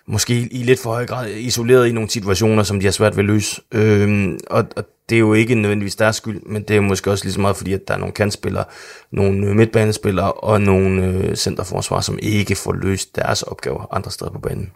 måske 0.08 0.34
i 0.34 0.64
lidt 0.64 0.80
for 0.80 0.90
høj 0.90 1.06
grad 1.06 1.30
isoleret 1.30 1.88
i 1.88 1.92
nogle 1.92 2.10
situationer, 2.10 2.64
som 2.64 2.80
de 2.80 2.86
har 2.86 2.92
svært 2.92 3.18
ved 3.18 3.24
at 3.24 3.28
løse. 3.28 3.62
Øhm, 3.72 4.40
og, 4.50 4.66
og 4.76 4.84
det 5.10 5.16
er 5.16 5.20
jo 5.20 5.34
ikke 5.34 5.56
nødvendigvis 5.56 5.96
deres 5.96 6.16
skyld, 6.16 6.42
men 6.42 6.64
det 6.64 6.76
er 6.76 6.82
måske 6.82 7.12
også 7.12 7.26
lige 7.26 7.34
så 7.34 7.42
meget 7.42 7.58
fordi, 7.58 7.74
at 7.74 7.88
der 7.88 7.94
er 7.94 7.98
nogle 7.98 8.14
kantspillere, 8.14 8.64
nogle 9.12 9.48
øh, 9.48 9.56
midtbanespillere 9.56 10.32
og 10.32 10.62
nogle 10.62 11.06
øh, 11.06 11.36
centerforsvar, 11.36 12.02
som 12.02 12.20
ikke 12.22 12.56
får 12.56 12.74
løst 12.74 13.16
deres 13.16 13.44
opgaver 13.44 13.96
andre 13.96 14.12
steder 14.12 14.32
på 14.32 14.40
banen. 14.40 14.72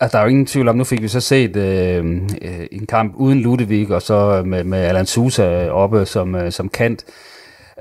Altså, 0.00 0.16
der 0.16 0.22
er 0.22 0.26
jo 0.26 0.30
ingen 0.30 0.46
tvivl 0.46 0.68
om, 0.68 0.76
nu 0.76 0.84
fik 0.84 1.02
vi 1.02 1.08
så 1.08 1.20
set 1.20 1.56
øh, 1.56 2.04
øh 2.42 2.66
en 2.72 2.86
kamp 2.86 3.14
uden 3.16 3.40
Ludvig, 3.40 3.90
og 3.90 4.02
så 4.02 4.42
med, 4.46 4.64
med 4.64 4.78
Alan 4.78 5.06
Sousa 5.06 5.64
øh, 5.64 5.72
oppe 5.72 6.06
som, 6.06 6.34
øh, 6.34 6.52
som 6.52 6.68
kant. 6.68 7.04
Øh, 7.08 7.31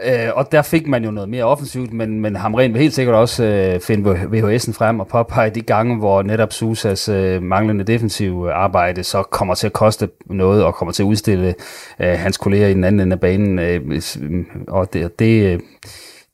Øh, 0.04 0.30
og 0.36 0.52
der 0.52 0.62
fik 0.62 0.88
man 0.88 1.04
jo 1.04 1.12
noget 1.12 1.30
mere 1.30 1.44
offensivt, 1.44 1.94
men, 1.94 2.20
men 2.20 2.36
Hamren 2.36 2.74
vil 2.74 2.82
helt 2.82 2.94
sikkert 2.94 3.16
også 3.16 3.44
øh, 3.44 3.80
finde 3.80 4.12
VHS'en 4.12 4.74
frem 4.74 5.00
og 5.00 5.08
påpege 5.08 5.50
de 5.50 5.62
gange, 5.62 5.98
hvor 5.98 6.22
netop 6.24 6.54
Susas 6.54 7.10
øh, 7.10 7.44
manglende 7.44 7.84
defensiv 7.84 8.48
arbejde 8.54 9.04
så 9.04 9.24
kommer 9.24 9.56
til 9.56 9.68
at 9.68 9.74
koste 9.74 10.10
noget 10.26 10.64
og 10.64 10.76
kommer 10.76 10.92
til 10.92 11.04
at 11.04 11.08
udstille 11.08 11.56
øh, 12.00 12.14
hans 12.20 12.38
kolleger 12.38 12.68
i 12.68 12.74
den 12.74 12.84
anden 12.84 13.00
ende 13.00 13.14
af 13.14 13.20
banen. 13.20 13.60
Øh, 13.60 13.82
mm, 14.20 14.46
og 14.68 14.94
det, 14.94 15.20
det, 15.20 15.54
øh, 15.54 15.60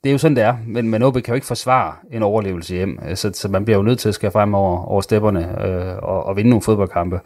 det 0.04 0.10
er 0.10 0.12
jo 0.12 0.18
sådan, 0.18 0.36
det 0.36 0.44
er. 0.44 0.56
Men, 0.66 0.88
men 0.88 1.02
OB 1.02 1.14
kan 1.14 1.24
jo 1.28 1.34
ikke 1.34 1.46
forsvare 1.46 1.94
en 2.12 2.22
overlevelse 2.22 2.74
hjem. 2.74 2.98
Så, 3.14 3.30
så 3.34 3.48
man 3.48 3.64
bliver 3.64 3.76
jo 3.76 3.82
nødt 3.82 3.98
til 3.98 4.08
at 4.08 4.14
skære 4.14 4.30
frem 4.30 4.54
over, 4.54 4.84
over 4.84 5.00
stepperne 5.00 5.64
øh, 5.66 5.96
og, 5.96 6.24
og 6.24 6.36
vinde 6.36 6.50
nogle 6.50 6.62
fodboldkampe. 6.62 7.20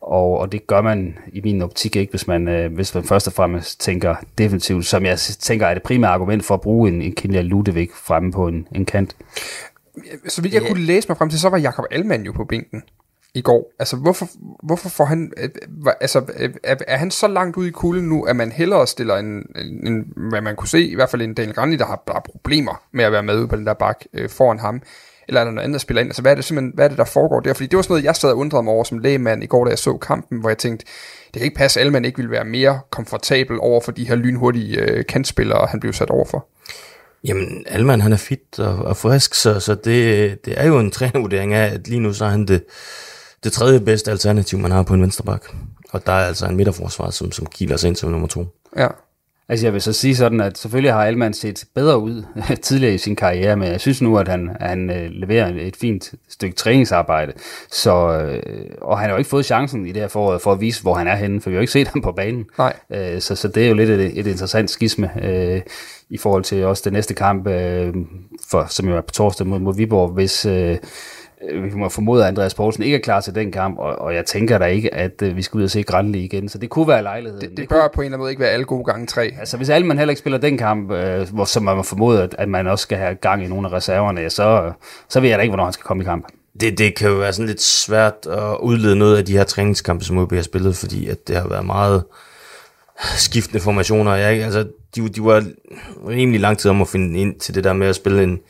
Og, 0.00 0.38
og 0.38 0.52
det 0.52 0.66
gør 0.66 0.80
man 0.80 1.18
i 1.32 1.40
min 1.40 1.62
optik 1.62 1.96
ikke, 1.96 2.10
hvis 2.10 2.26
man, 2.26 2.48
øh, 2.48 2.74
hvis 2.74 2.94
man 2.94 3.04
først 3.04 3.26
og 3.26 3.32
fremmest 3.32 3.80
tænker 3.80 4.14
defensivt, 4.38 4.86
som 4.86 5.04
jeg 5.04 5.18
tænker 5.18 5.66
er 5.66 5.74
det 5.74 5.82
primære 5.82 6.10
argument 6.10 6.44
for 6.44 6.54
at 6.54 6.60
bruge 6.60 6.88
en, 6.88 7.02
en 7.02 7.14
Kinja 7.14 7.40
Ludevig 7.40 7.88
fremme 7.94 8.32
på 8.32 8.48
en, 8.48 8.68
en 8.74 8.84
kant. 8.84 9.16
Så 10.28 10.42
vidt 10.42 10.54
jeg 10.54 10.62
yeah. 10.62 10.72
kunne 10.72 10.82
læse 10.82 11.08
mig 11.08 11.18
frem 11.18 11.30
til, 11.30 11.40
så 11.40 11.48
var 11.48 11.58
Jakob 11.58 11.84
Alman 11.90 12.22
jo 12.22 12.32
på 12.32 12.44
bænken 12.44 12.82
i 13.34 13.40
går. 13.40 13.72
Altså, 13.78 13.96
hvorfor, 13.96 14.28
hvorfor 14.62 14.88
får 14.88 15.04
han... 15.04 15.32
Øh, 15.36 15.48
altså, 16.00 16.24
øh, 16.36 16.54
er, 16.64 16.76
er 16.88 16.96
han 16.96 17.10
så 17.10 17.28
langt 17.28 17.56
ude 17.56 17.68
i 17.68 17.70
kulden 17.70 18.08
nu, 18.08 18.22
at 18.22 18.36
man 18.36 18.52
hellere 18.52 18.86
stiller 18.86 19.16
en, 19.16 19.46
en, 19.56 19.86
en 19.86 20.12
hvad 20.30 20.40
man 20.40 20.56
kunne 20.56 20.68
se, 20.68 20.88
i 20.88 20.94
hvert 20.94 21.10
fald 21.10 21.22
en 21.22 21.34
Daniel 21.34 21.54
Granli, 21.54 21.76
der 21.76 21.86
har, 21.86 22.02
bare 22.06 22.22
problemer 22.24 22.82
med 22.92 23.04
at 23.04 23.12
være 23.12 23.22
med 23.22 23.38
ude 23.38 23.48
på 23.48 23.56
den 23.56 23.66
der 23.66 23.74
bak 23.74 24.04
øh, 24.12 24.28
foran 24.28 24.58
ham, 24.58 24.82
eller 25.28 25.40
er 25.40 25.44
der 25.44 25.50
noget 25.50 25.64
andet, 25.64 25.74
der 25.74 25.78
spiller 25.78 26.00
ind? 26.00 26.08
Altså, 26.08 26.22
hvad 26.22 26.32
er 26.32 26.34
det 26.34 26.44
simpelthen, 26.44 26.72
hvad 26.74 26.84
er 26.84 26.88
det, 26.88 26.98
der 26.98 27.04
foregår 27.04 27.40
der? 27.40 27.52
Fordi 27.52 27.66
det 27.66 27.76
var 27.76 27.82
sådan 27.82 27.92
noget, 27.92 28.04
jeg 28.04 28.16
sad 28.16 28.30
og 28.30 28.38
undrede 28.38 28.62
mig 28.62 28.72
over 28.72 28.84
som 28.84 28.98
lægemand 28.98 29.42
i 29.42 29.46
går, 29.46 29.64
da 29.64 29.70
jeg 29.70 29.78
så 29.78 29.96
kampen, 29.96 30.40
hvor 30.40 30.50
jeg 30.50 30.58
tænkte, 30.58 30.86
det 31.26 31.40
kan 31.40 31.42
ikke 31.42 31.56
passe, 31.56 31.80
at 31.80 31.92
man 31.92 32.04
ikke 32.04 32.16
ville 32.16 32.30
være 32.30 32.44
mere 32.44 32.80
komfortabel 32.90 33.56
over 33.60 33.80
for 33.80 33.92
de 33.92 34.08
her 34.08 34.14
lynhurtige 34.14 34.80
øh, 34.80 35.06
kantspillere, 35.06 35.66
han 35.66 35.80
blev 35.80 35.92
sat 35.92 36.10
over 36.10 36.24
for. 36.24 36.48
Jamen, 37.24 37.64
Alman 37.66 38.00
han 38.00 38.12
er 38.12 38.16
fit 38.16 38.58
og, 38.58 38.76
og 38.76 38.96
frisk, 38.96 39.34
så, 39.34 39.60
så 39.60 39.74
det, 39.74 40.44
det 40.44 40.60
er 40.60 40.66
jo 40.66 40.78
en 40.78 40.90
trænervurdering 40.96 41.54
af, 41.54 41.74
at 41.74 41.88
lige 41.88 42.00
nu 42.00 42.12
så 42.12 42.24
er 42.24 42.28
han 42.28 42.46
det, 42.46 42.64
det 43.44 43.52
tredje 43.52 43.80
bedste 43.80 44.10
alternativ, 44.10 44.58
man 44.58 44.70
har 44.70 44.82
på 44.82 44.94
en 44.94 45.02
venstreback. 45.02 45.54
Og 45.92 46.06
der 46.06 46.12
er 46.12 46.26
altså 46.26 46.46
en 46.46 46.56
midterforsvar, 46.56 47.10
som, 47.10 47.32
som 47.32 47.46
kiler 47.46 47.76
sig 47.76 47.88
ind 47.88 47.96
som 47.96 48.10
nummer 48.10 48.28
to. 48.28 48.46
Ja. 48.76 48.88
Altså 49.50 49.66
jeg 49.66 49.72
vil 49.72 49.82
så 49.82 49.92
sige 49.92 50.16
sådan, 50.16 50.40
at 50.40 50.58
selvfølgelig 50.58 50.92
har 50.92 51.04
Alman 51.04 51.34
set 51.34 51.64
bedre 51.74 51.98
ud 51.98 52.22
tidligere 52.62 52.94
i 52.94 52.98
sin 52.98 53.16
karriere, 53.16 53.56
men 53.56 53.68
jeg 53.68 53.80
synes 53.80 54.02
nu, 54.02 54.18
at 54.18 54.28
han, 54.28 54.56
han 54.60 54.90
øh, 54.90 55.10
leverer 55.10 55.52
et 55.56 55.76
fint 55.76 56.14
stykke 56.28 56.56
træningsarbejde. 56.56 57.32
Så, 57.70 58.20
øh, 58.20 58.42
og 58.80 58.98
han 58.98 59.08
har 59.08 59.14
jo 59.14 59.18
ikke 59.18 59.30
fået 59.30 59.46
chancen 59.46 59.86
i 59.86 59.92
det 59.92 60.02
her 60.02 60.08
forår 60.08 60.38
for 60.38 60.52
at 60.52 60.60
vise, 60.60 60.82
hvor 60.82 60.94
han 60.94 61.06
er 61.06 61.16
henne, 61.16 61.40
for 61.40 61.50
vi 61.50 61.54
har 61.54 61.58
jo 61.58 61.60
ikke 61.60 61.72
set 61.72 61.88
ham 61.88 62.02
på 62.02 62.12
banen. 62.12 62.44
Nej. 62.58 62.76
Øh, 62.92 63.20
så, 63.20 63.36
så 63.36 63.48
det 63.48 63.64
er 63.64 63.68
jo 63.68 63.74
lidt 63.74 63.90
et, 63.90 64.18
et 64.18 64.26
interessant 64.26 64.70
skisme 64.70 65.10
i 66.10 66.18
forhold 66.18 66.44
til 66.44 66.64
også 66.64 66.82
det 66.84 66.92
næste 66.92 67.14
kamp, 67.14 67.44
for, 68.50 68.66
som 68.68 68.88
jo 68.88 68.96
er 68.96 69.00
på 69.00 69.12
torsdag 69.12 69.46
mod, 69.46 69.58
mod 69.58 69.76
Viborg, 69.76 70.08
hvis... 70.08 70.46
Øh, 71.42 71.48
Øh, 71.58 71.64
vi 71.64 71.70
må 71.74 71.88
formode, 71.88 72.22
at 72.22 72.28
Andreas 72.28 72.54
Poulsen 72.54 72.82
ikke 72.82 72.96
er 72.96 73.00
klar 73.00 73.20
til 73.20 73.34
den 73.34 73.52
kamp, 73.52 73.78
og, 73.78 73.98
og 73.98 74.14
jeg 74.14 74.24
tænker 74.24 74.58
da 74.58 74.64
ikke, 74.64 74.94
at 74.94 75.22
uh, 75.22 75.36
vi 75.36 75.42
skal 75.42 75.58
ud 75.58 75.64
og 75.64 75.70
se 75.70 75.82
Granli 75.82 76.18
igen, 76.18 76.48
så 76.48 76.58
det 76.58 76.70
kunne 76.70 76.88
være 76.88 77.02
lejligheden. 77.02 77.40
Det, 77.40 77.50
det, 77.50 77.56
det 77.56 77.68
bør 77.68 77.80
kunne, 77.80 77.90
på 77.94 78.00
en 78.00 78.04
eller 78.04 78.16
anden 78.16 78.22
måde 78.22 78.30
ikke 78.30 78.40
være 78.40 78.50
alle 78.50 78.64
gode 78.64 78.84
gange 78.84 79.06
tre. 79.06 79.34
Altså 79.40 79.56
hvis 79.56 79.68
alle 79.68 79.86
man 79.86 79.98
heller 79.98 80.10
ikke 80.10 80.18
spiller 80.18 80.38
den 80.38 80.58
kamp, 80.58 80.90
uh, 80.90 81.34
hvor, 81.34 81.44
som 81.44 81.62
man 81.62 81.76
må 81.76 81.82
formode, 81.82 82.22
at, 82.22 82.34
at 82.38 82.48
man 82.48 82.66
også 82.66 82.82
skal 82.82 82.98
have 82.98 83.14
gang 83.14 83.44
i 83.44 83.48
nogle 83.48 83.68
af 83.68 83.72
reserverne, 83.72 84.30
så, 84.30 84.72
så 85.08 85.20
ved 85.20 85.28
jeg 85.28 85.38
da 85.38 85.42
ikke, 85.42 85.50
hvornår 85.50 85.64
han 85.64 85.72
skal 85.72 85.84
komme 85.84 86.02
i 86.02 86.04
kamp. 86.04 86.26
Det, 86.60 86.78
det 86.78 86.94
kan 86.94 87.10
jo 87.10 87.16
være 87.16 87.32
sådan 87.32 87.48
lidt 87.48 87.62
svært 87.62 88.26
at 88.30 88.56
udlede 88.60 88.96
noget 88.96 89.16
af 89.16 89.24
de 89.24 89.32
her 89.32 89.44
træningskampe, 89.44 90.04
som 90.04 90.18
OB 90.18 90.32
har 90.32 90.42
spillet, 90.42 90.76
fordi 90.76 91.08
at 91.08 91.28
det 91.28 91.36
har 91.36 91.48
været 91.48 91.66
meget 91.66 92.02
skiftende 93.16 93.60
formationer. 93.60 94.14
Jeg, 94.14 94.42
altså, 94.44 94.66
de, 94.96 95.08
de 95.08 95.24
var 95.24 95.44
rimelig 96.08 96.40
lang 96.40 96.58
tid 96.58 96.70
om 96.70 96.80
at 96.80 96.88
finde 96.88 97.20
ind 97.20 97.40
til 97.40 97.54
det 97.54 97.64
der 97.64 97.72
med 97.72 97.86
at 97.86 97.96
spille 97.96 98.22
en, 98.22 98.40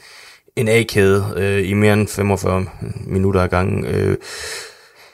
en 0.59 0.69
A-kæde 0.69 1.33
øh, 1.37 1.69
i 1.69 1.75
mere 1.75 1.93
end 1.93 2.09
45 2.09 2.67
minutter 3.07 3.41
ad 3.41 3.49
gangen. 3.49 3.85
Øh, 3.85 4.17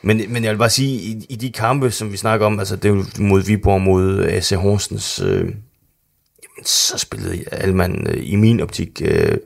men, 0.03 0.23
men 0.29 0.45
jeg 0.45 0.51
vil 0.51 0.59
bare 0.59 0.71
sige, 0.71 0.91
i, 0.91 1.27
i 1.29 1.37
de 1.37 1.53
kampe, 1.53 1.91
som 1.91 2.13
vi 2.13 2.17
snakker 2.17 2.47
om, 2.47 2.59
altså 2.59 2.77
det 2.77 2.91
er 2.91 2.95
jo 2.95 3.05
mod 3.19 3.43
Viborg, 3.43 3.81
mod 3.81 4.25
AC 4.25 4.51
Horsens, 4.51 5.21
øh, 5.21 5.41
jamen, 5.41 6.65
så 6.65 6.99
spillede 6.99 7.45
Alman 7.53 8.07
øh, 8.11 8.21
i 8.23 8.37
min 8.37 8.61
optik 8.61 9.03
øh, 9.05 9.39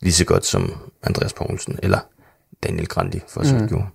lige 0.00 0.12
så 0.12 0.24
godt 0.24 0.46
som 0.46 0.72
Andreas 1.02 1.32
Poulsen, 1.32 1.78
eller 1.82 1.98
Daniel 2.62 2.86
Grandi, 2.86 3.20
for 3.28 3.42
så 3.42 3.54
mm. 3.54 3.68
gjorde. 3.68 3.86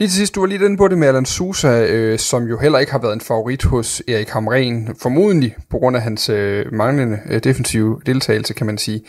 Lige 0.00 0.08
til 0.08 0.16
sidst, 0.16 0.34
du 0.34 0.40
var 0.40 0.46
lige 0.46 0.64
inde 0.64 0.76
på 0.76 0.88
det 0.88 0.98
med 0.98 1.08
Alan 1.08 1.24
Sousa, 1.24 1.86
øh, 1.86 2.18
som 2.18 2.44
jo 2.44 2.58
heller 2.58 2.78
ikke 2.78 2.92
har 2.92 2.98
været 2.98 3.12
en 3.12 3.20
favorit 3.20 3.64
hos 3.64 4.02
Erik 4.08 4.28
Hamren, 4.28 4.96
formodentlig 5.02 5.56
på 5.70 5.78
grund 5.78 5.96
af 5.96 6.02
hans 6.02 6.28
øh, 6.28 6.72
manglende 6.72 7.18
øh, 7.30 7.44
defensive 7.44 8.00
deltagelse, 8.06 8.54
kan 8.54 8.66
man 8.66 8.78
sige. 8.78 9.00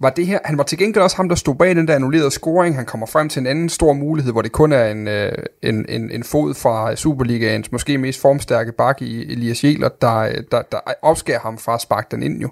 Var 0.00 0.10
det 0.10 0.26
her, 0.26 0.38
han 0.44 0.58
var 0.58 0.64
til 0.64 0.78
gengæld 0.78 1.02
også 1.02 1.16
ham, 1.16 1.28
der 1.28 1.36
stod 1.36 1.54
bag 1.54 1.76
den 1.76 1.88
der 1.88 1.94
annullerede 1.94 2.30
scoring. 2.30 2.76
Han 2.76 2.86
kommer 2.86 3.06
frem 3.06 3.28
til 3.28 3.40
en 3.40 3.46
anden 3.46 3.68
stor 3.68 3.92
mulighed, 3.92 4.32
hvor 4.32 4.42
det 4.42 4.52
kun 4.52 4.72
er 4.72 4.84
en, 4.84 5.08
øh, 5.08 5.32
en, 5.62 5.86
en, 5.88 6.10
en 6.10 6.24
fod 6.24 6.54
fra 6.54 6.96
Superligaens 6.96 7.72
måske 7.72 7.98
mest 7.98 8.20
formstærke 8.20 8.72
bakke 8.72 9.04
i 9.04 9.32
Elias 9.32 9.64
Jæler, 9.64 9.88
der, 9.88 10.16
øh, 10.16 10.34
der, 10.50 10.62
der 10.72 10.78
opskærer 11.02 11.40
ham 11.40 11.58
fra 11.58 11.74
at 11.74 11.80
sparke 11.80 12.08
den 12.10 12.22
ind 12.22 12.40
jo. 12.40 12.48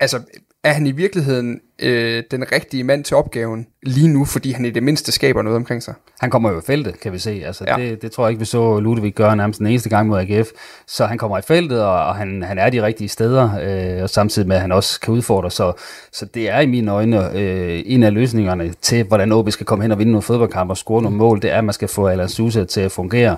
Altså, 0.00 0.20
er 0.64 0.72
han 0.72 0.86
i 0.86 0.92
virkeligheden 0.92 1.60
øh, 1.82 2.22
den 2.30 2.52
rigtige 2.52 2.84
mand 2.84 3.04
til 3.04 3.16
opgaven 3.16 3.66
lige 3.82 4.08
nu, 4.08 4.24
fordi 4.24 4.52
han 4.52 4.64
i 4.64 4.70
det 4.70 4.82
mindste 4.82 5.12
skaber 5.12 5.42
noget 5.42 5.56
omkring 5.56 5.82
sig? 5.82 5.94
Han 6.20 6.30
kommer 6.30 6.50
jo 6.50 6.58
i 6.58 6.62
feltet, 6.66 7.00
kan 7.00 7.12
vi 7.12 7.18
se. 7.18 7.42
Altså, 7.46 7.64
ja. 7.68 7.76
det, 7.76 8.02
det 8.02 8.12
tror 8.12 8.24
jeg 8.24 8.30
ikke, 8.30 8.38
vi 8.38 8.44
så 8.44 8.80
Ludvig 8.80 9.14
gøre 9.14 9.36
nærmest 9.36 9.58
den 9.58 9.66
eneste 9.66 9.88
gang 9.88 10.08
mod 10.08 10.18
AGF. 10.18 10.48
Så 10.86 11.06
han 11.06 11.18
kommer 11.18 11.38
i 11.38 11.42
feltet, 11.42 11.82
og, 11.82 12.06
og 12.06 12.16
han, 12.16 12.42
han 12.42 12.58
er 12.58 12.70
de 12.70 12.82
rigtige 12.82 13.08
steder, 13.08 13.50
øh, 13.96 14.02
og 14.02 14.10
samtidig 14.10 14.48
med, 14.48 14.56
at 14.56 14.62
han 14.62 14.72
også 14.72 15.00
kan 15.00 15.14
udfordre. 15.14 15.50
Så, 15.50 15.72
så 16.12 16.26
det 16.26 16.50
er 16.50 16.60
i 16.60 16.66
mine 16.66 16.90
øjne 16.90 17.36
øh, 17.36 17.82
en 17.86 18.02
af 18.02 18.14
løsningerne 18.14 18.72
til, 18.82 19.04
hvordan 19.04 19.32
OB 19.32 19.50
skal 19.50 19.66
komme 19.66 19.82
hen 19.82 19.92
og 19.92 19.98
vinde 19.98 20.12
nogle 20.12 20.22
fodboldkampe 20.22 20.72
og 20.72 20.76
score 20.76 21.02
nogle 21.02 21.16
mål. 21.16 21.42
Det 21.42 21.50
er, 21.50 21.58
at 21.58 21.64
man 21.64 21.72
skal 21.72 21.88
få 21.88 22.06
Alan 22.06 22.28
Sousa 22.28 22.64
til 22.64 22.80
at 22.80 22.92
fungere. 22.92 23.36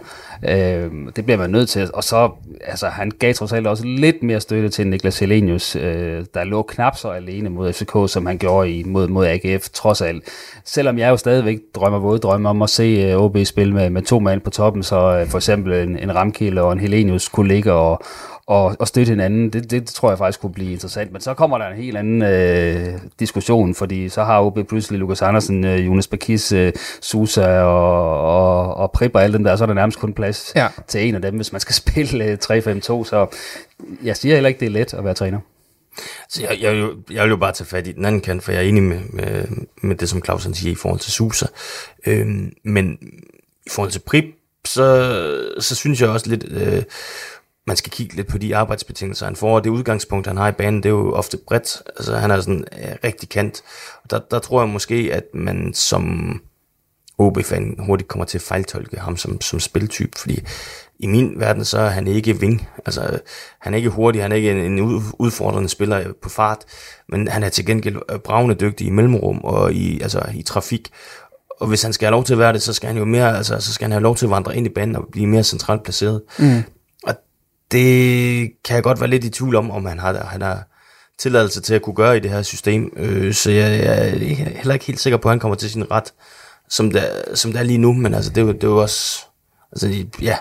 Øh, 0.49 0.91
det 1.17 1.25
bliver 1.25 1.39
man 1.39 1.51
nødt 1.51 1.69
til. 1.69 1.91
Og 1.95 2.05
så, 2.05 2.31
altså, 2.65 2.89
han 2.89 3.11
gav 3.19 3.35
trods 3.35 3.53
alt 3.53 3.67
også 3.67 3.85
lidt 3.85 4.23
mere 4.23 4.41
støtte 4.41 4.69
til 4.69 4.87
Niklas 4.87 5.19
Helenius, 5.19 5.77
øh, 5.77 6.25
der 6.35 6.45
lå 6.45 6.63
knap 6.63 6.97
så 6.97 7.09
alene 7.09 7.51
mod 7.51 7.73
FCK, 7.73 8.13
som 8.13 8.27
han 8.27 8.34
gjorde 8.39 8.71
i, 8.71 8.83
mod, 8.83 9.09
mod 9.09 9.27
AGF, 9.27 9.69
trods 9.69 10.01
alt. 10.01 10.25
Selvom 10.65 10.99
jeg 10.99 11.11
jo 11.11 11.17
stadigvæk 11.17 11.59
drømmer 11.75 11.99
våde 11.99 12.19
drømme 12.19 12.49
om 12.49 12.63
at 12.63 12.71
se 12.71 13.15
OB 13.17 13.37
spille 13.45 13.75
med, 13.75 13.91
med 13.91 14.03
to 14.03 14.19
mand 14.19 14.41
på 14.41 14.51
toppen, 14.51 14.83
så 14.83 15.21
uh, 15.23 15.29
for 15.29 15.39
eksempel 15.39 15.73
en, 15.73 15.99
en 15.99 16.15
Ramkiel 16.15 16.59
og 16.59 16.73
en 16.73 16.81
Helenius 16.81 17.29
kunne 17.29 17.49
ligge 17.49 17.73
og, 17.73 18.03
og, 18.47 18.77
og 18.79 18.89
støtte 18.89 19.11
hinanden, 19.11 19.51
det, 19.51 19.71
det 19.71 19.87
tror 19.87 20.11
jeg 20.11 20.19
faktisk 20.19 20.41
kunne 20.41 20.53
blive 20.53 20.73
interessant. 20.73 21.13
Men 21.13 21.21
så 21.21 21.35
kommer 21.35 21.59
der 21.59 21.67
en 21.67 21.77
helt 21.77 21.97
anden 21.97 22.23
øh, 22.23 22.99
diskussion, 23.21 23.75
fordi 23.75 24.09
så 24.09 24.25
har 24.25 24.43
OB 24.43 24.59
pludselig 24.69 25.01
Lukas 25.01 25.23
Andersen, 25.23 25.65
øh, 25.65 25.87
Jonas 25.87 26.07
Bakis, 26.07 26.53
øh, 26.53 26.73
Susa 27.01 27.61
og, 27.61 28.21
og, 28.21 28.75
og 28.75 28.93
Prip 28.93 29.11
og 29.15 29.23
alle 29.23 29.37
dem 29.37 29.45
der, 29.45 29.57
så 29.57 29.65
er 29.65 29.67
der 29.67 29.75
nærmest 29.75 29.99
kun 29.99 30.13
plads 30.13 30.53
ja. 30.57 30.69
til 30.89 31.09
en 31.09 31.15
af 31.15 31.23
dem, 31.23 31.37
hvis 31.37 31.53
man 31.53 31.61
skal 31.61 31.75
spille 31.83 32.25
øh, 32.25 32.39
3-5-2. 32.45 32.45
Så 32.83 33.27
jeg 34.05 34.17
siger 34.17 34.35
heller 34.35 34.49
ikke, 34.49 34.61
det 34.61 34.67
er 34.67 34.71
let 34.71 34.95
at 34.95 35.05
være 35.05 35.15
træner. 35.15 35.39
Så 36.29 36.43
jeg, 36.43 36.59
jeg, 36.61 36.73
vil 36.73 36.81
jo, 36.81 36.97
jeg 37.11 37.23
vil 37.23 37.31
jo 37.31 37.37
bare 37.37 37.53
tage 37.53 37.67
fat 37.67 37.87
i 37.87 37.93
den 37.93 38.05
anden 38.05 38.21
kant, 38.21 38.43
for 38.43 38.53
jeg 38.53 38.65
er 38.65 38.69
enig 38.69 38.83
med, 38.83 39.01
med, 39.11 39.45
med 39.83 39.97
det, 39.97 40.09
som 40.09 40.25
Claus 40.25 40.49
siger 40.53 40.73
i 40.73 40.75
forhold 40.75 41.01
til 41.01 41.13
Susa. 41.13 41.47
Øhm, 42.07 42.53
men 42.65 42.99
i 43.67 43.71
forhold 43.71 43.91
til 43.91 44.01
Prip, 44.01 44.25
så, 44.65 45.55
så 45.61 45.75
synes 45.75 46.01
jeg 46.01 46.09
også 46.09 46.31
lidt, 46.31 46.45
øh, 46.49 46.83
man 47.67 47.77
skal 47.77 47.93
kigge 47.93 48.17
lidt 48.17 48.27
på 48.27 48.39
de 48.39 48.57
arbejdsbetingelser, 48.57 49.27
han 49.27 49.37
får. 49.37 49.61
Det 49.61 49.71
udgangspunkt, 49.71 50.27
han 50.27 50.37
har 50.37 50.49
i 50.49 50.53
banen, 50.53 50.83
det 50.83 50.89
er 50.89 50.95
jo 50.95 51.13
ofte 51.13 51.37
bredt. 51.37 51.83
Altså, 51.97 52.17
han 52.17 52.31
er 52.31 52.41
sådan 52.41 52.65
øh, 52.73 52.97
rigtig 53.05 53.29
kant. 53.29 53.63
Og 54.05 54.11
der, 54.11 54.19
der 54.31 54.39
tror 54.39 54.63
jeg 54.63 54.69
måske, 54.69 55.11
at 55.13 55.25
man 55.35 55.75
som 55.75 56.41
OB-fan 57.19 57.77
hurtigt 57.79 58.09
kommer 58.09 58.25
til 58.25 58.39
at 58.39 58.43
fejltolke 58.43 58.99
ham 58.99 59.17
som, 59.17 59.41
som 59.41 59.61
spiltype, 59.61 60.19
fordi 60.19 60.43
i 60.99 61.07
min 61.07 61.41
verden, 61.41 61.65
så 61.65 61.79
er 61.79 61.89
han 61.89 62.07
ikke 62.07 62.41
ving. 62.41 62.69
Altså, 62.87 63.21
han 63.61 63.75
er 63.75 63.79
ikke 63.79 63.91
hurtig, 63.91 64.23
han 64.23 64.33
er 64.33 64.37
ikke 64.37 64.51
en, 64.51 64.79
en 64.79 64.81
udfordrende 65.19 65.69
spiller 65.69 66.13
på 66.23 66.29
fart, 66.29 66.59
men 67.09 67.29
han 67.29 67.43
er 67.43 67.49
til 67.49 67.67
gengæld 67.67 67.97
øh, 68.11 68.19
bravende 68.19 68.55
dygtig 68.55 68.87
i 68.87 68.91
mellemrum 68.91 69.41
og 69.45 69.73
i, 69.73 70.01
altså, 70.01 70.23
i 70.35 70.43
trafik. 70.43 70.91
Og 71.61 71.67
hvis 71.67 71.83
han 71.83 71.93
skal 71.93 72.07
have 72.07 72.13
lov 72.13 72.25
til 72.25 72.33
at 72.33 72.39
være 72.39 72.53
det, 72.53 72.63
så 72.63 72.73
skal 72.73 72.87
han 72.87 72.97
jo 72.97 73.05
mere, 73.05 73.37
altså, 73.37 73.61
så 73.61 73.73
skal 73.73 73.85
han 73.85 73.93
have 73.93 74.03
lov 74.03 74.17
til 74.17 74.27
at 74.27 74.31
vandre 74.31 74.57
ind 74.57 74.67
i 74.67 74.71
banen 74.71 74.97
og 74.97 75.09
blive 75.13 75.27
mere 75.27 75.43
centralt 75.43 75.83
placeret. 75.83 76.23
Mm. 76.39 76.63
Og 77.07 77.15
det 77.71 78.51
kan 78.65 78.75
jeg 78.75 78.83
godt 78.83 79.01
være 79.01 79.11
lidt 79.11 79.25
i 79.25 79.31
tvivl 79.31 79.57
om, 79.57 79.71
om 79.71 79.85
han 79.87 79.99
har, 79.99 80.25
han 80.25 80.43
har 80.43 80.65
tilladelse 81.19 81.61
til 81.61 81.75
at 81.75 81.83
kunne 81.83 81.97
gøre 81.97 82.17
i 82.17 82.21
det 82.21 82.31
her 82.31 82.43
system. 82.43 82.93
Øh, 82.97 83.35
så 83.35 83.51
jeg, 83.51 83.85
jeg 83.85 84.09
er 84.09 84.19
heller 84.57 84.75
ikke 84.75 84.87
helt 84.87 85.01
sikker 85.01 85.17
på, 85.17 85.29
at 85.29 85.33
han 85.33 85.41
kommer 85.41 85.57
til 85.57 85.71
sin 85.71 85.91
ret, 85.91 86.13
som 86.69 86.91
det, 86.91 87.03
som 87.35 87.53
det 87.53 87.61
er 87.61 87.65
lige 87.65 87.79
nu. 87.79 87.93
Men 87.93 88.15
altså, 88.15 88.31
det, 88.31 88.41
er 88.49 88.53
det 88.53 88.65
er 88.65 88.69
jo 88.69 88.83
også... 88.83 89.25
Altså, 89.73 90.05
ja, 90.23 90.37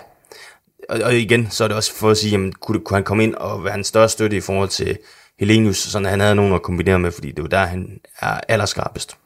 og, 0.88 1.00
og 1.04 1.14
igen, 1.14 1.48
så 1.50 1.64
er 1.64 1.68
det 1.68 1.76
også 1.76 1.94
for 1.94 2.10
at 2.10 2.16
sige, 2.16 2.30
jamen, 2.30 2.52
kunne, 2.52 2.80
kunne 2.80 2.96
han 2.96 3.04
komme 3.04 3.22
ind 3.22 3.34
og 3.34 3.64
være 3.64 3.74
en 3.74 3.84
større 3.84 4.08
støtte 4.08 4.36
i 4.36 4.40
forhold 4.40 4.68
til 4.68 4.98
Helenius, 5.38 5.76
sådan 5.76 6.06
at 6.06 6.10
han 6.10 6.20
havde 6.20 6.34
nogen 6.34 6.54
at 6.54 6.62
kombinere 6.62 6.98
med, 6.98 7.12
fordi 7.12 7.30
det 7.30 7.42
var 7.42 7.48
der, 7.48 7.66
han 7.66 8.00
er 8.20 8.40
allerskarpest. 8.48 9.16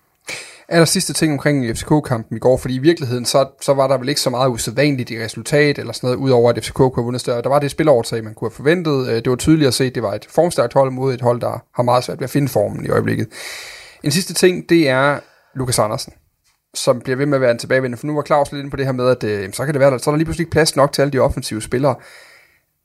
aller 0.69 0.85
sidste 0.85 1.13
ting 1.13 1.33
omkring 1.33 1.77
FCK-kampen 1.77 2.37
i 2.37 2.41
går, 2.41 2.57
fordi 2.57 2.75
i 2.75 2.79
virkeligheden, 2.79 3.25
så, 3.25 3.49
så 3.61 3.75
var 3.75 3.89
der 3.89 3.99
vel 3.99 4.09
ikke 4.09 4.21
så 4.21 4.31
meget 4.31 4.49
usædvanligt 4.51 5.11
i 5.11 5.25
resultat, 5.25 5.79
eller 5.79 5.93
sådan 5.93 6.07
noget, 6.07 6.19
udover 6.19 6.51
at 6.51 6.65
FCK 6.65 6.75
kunne 6.75 6.93
have 6.95 7.05
vundet 7.05 7.21
større. 7.21 7.43
Der 7.43 7.49
var 7.49 7.59
det 7.59 7.71
spilovertag, 7.71 8.25
man 8.25 8.35
kunne 8.35 8.49
have 8.51 8.57
forventet. 8.57 9.09
Øh, 9.09 9.15
det 9.15 9.31
var 9.31 9.37
tydeligt 9.37 9.69
at 9.69 9.75
se, 9.75 9.85
at 9.85 9.95
det 9.95 10.03
var 10.03 10.15
et 10.15 10.27
formstærkt 10.31 10.75
hold 10.75 10.91
mod 10.91 11.15
et 11.15 11.21
hold, 11.21 11.41
der 11.41 11.63
har 11.75 11.83
meget 11.83 12.05
svært 12.05 12.19
ved 12.19 12.25
at 12.25 12.31
finde 12.31 12.49
formen 12.49 12.87
i 12.87 12.89
øjeblikket. 12.89 13.29
En 14.03 14.11
sidste 14.11 14.35
ting, 14.35 14.69
det 14.69 14.89
er 14.89 15.21
Lukas 15.55 15.79
Andersen 15.79 16.13
som 16.75 17.01
bliver 17.01 17.17
ved 17.17 17.27
med 17.27 17.35
at 17.35 17.41
være 17.41 17.51
en 17.51 17.59
tilbagevendende, 17.59 17.99
for 17.99 18.07
nu 18.07 18.15
var 18.15 18.23
Claus 18.23 18.53
lidt 18.53 18.61
inde 18.61 18.71
på 18.71 18.77
det 18.77 18.85
her 18.85 18.93
med, 18.93 19.09
at 19.09 19.25
øh, 19.25 19.53
så 19.53 19.65
kan 19.65 19.75
det 19.75 19.81
være, 19.81 19.95
at 19.95 20.05
så 20.05 20.11
er 20.11 20.13
der 20.13 20.17
lige 20.17 20.27
pludselig 20.27 20.51
plads 20.51 20.77
nok 20.77 20.93
til 20.93 21.03
alle 21.03 21.13
de 21.13 21.19
offensive 21.19 21.63
spillere. 21.63 21.95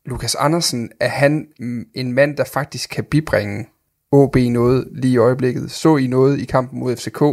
Lukas 0.06 0.36
Andersen, 0.36 0.91
er 1.00 1.08
han 1.08 1.48
en 1.96 2.13
mand, 2.13 2.38
der 2.38 2.43
faktisk 2.43 2.89
kan 2.89 3.04
bibringe 3.04 3.65
OB 4.12 4.36
noget 4.36 4.88
lige 4.91 5.13
i 5.13 5.17
øjeblikket? 5.17 5.72
Så 5.72 5.98
I 5.98 6.08
noget 6.08 6.39
i 6.39 6.46
kampen 6.46 6.80
mod 6.80 6.96
FCK, 6.96 7.24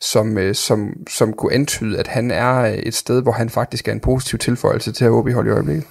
som, 0.00 0.38
øh, 0.38 0.54
som, 0.54 0.92
som 1.08 1.32
kunne 1.32 1.52
antyde, 1.52 1.98
at 1.98 2.06
han 2.06 2.30
er 2.30 2.56
øh, 2.62 2.72
et 2.72 2.94
sted, 2.94 3.22
hvor 3.22 3.32
han 3.32 3.50
faktisk 3.50 3.88
er 3.88 3.92
en 3.92 4.00
positiv 4.00 4.38
tilføjelse 4.38 4.92
til 4.92 5.04
at 5.04 5.10
OB 5.10 5.32
holde 5.32 5.50
i 5.50 5.52
øjeblikket? 5.52 5.86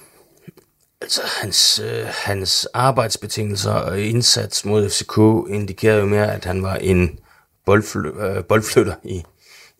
Altså, 1.02 1.20
hans, 1.40 1.80
øh, 1.84 2.06
hans 2.08 2.68
arbejdsbetingelser 2.74 3.72
og 3.72 4.00
indsats 4.00 4.64
mod 4.64 4.90
FCK 4.90 5.50
indikerer 5.54 5.98
jo 5.98 6.06
mere, 6.06 6.34
at 6.34 6.44
han 6.44 6.62
var 6.62 6.74
en 6.74 7.18
boldfly, 7.66 8.06
øh, 8.06 8.44
boldflytter 8.44 8.94
i, 9.04 9.24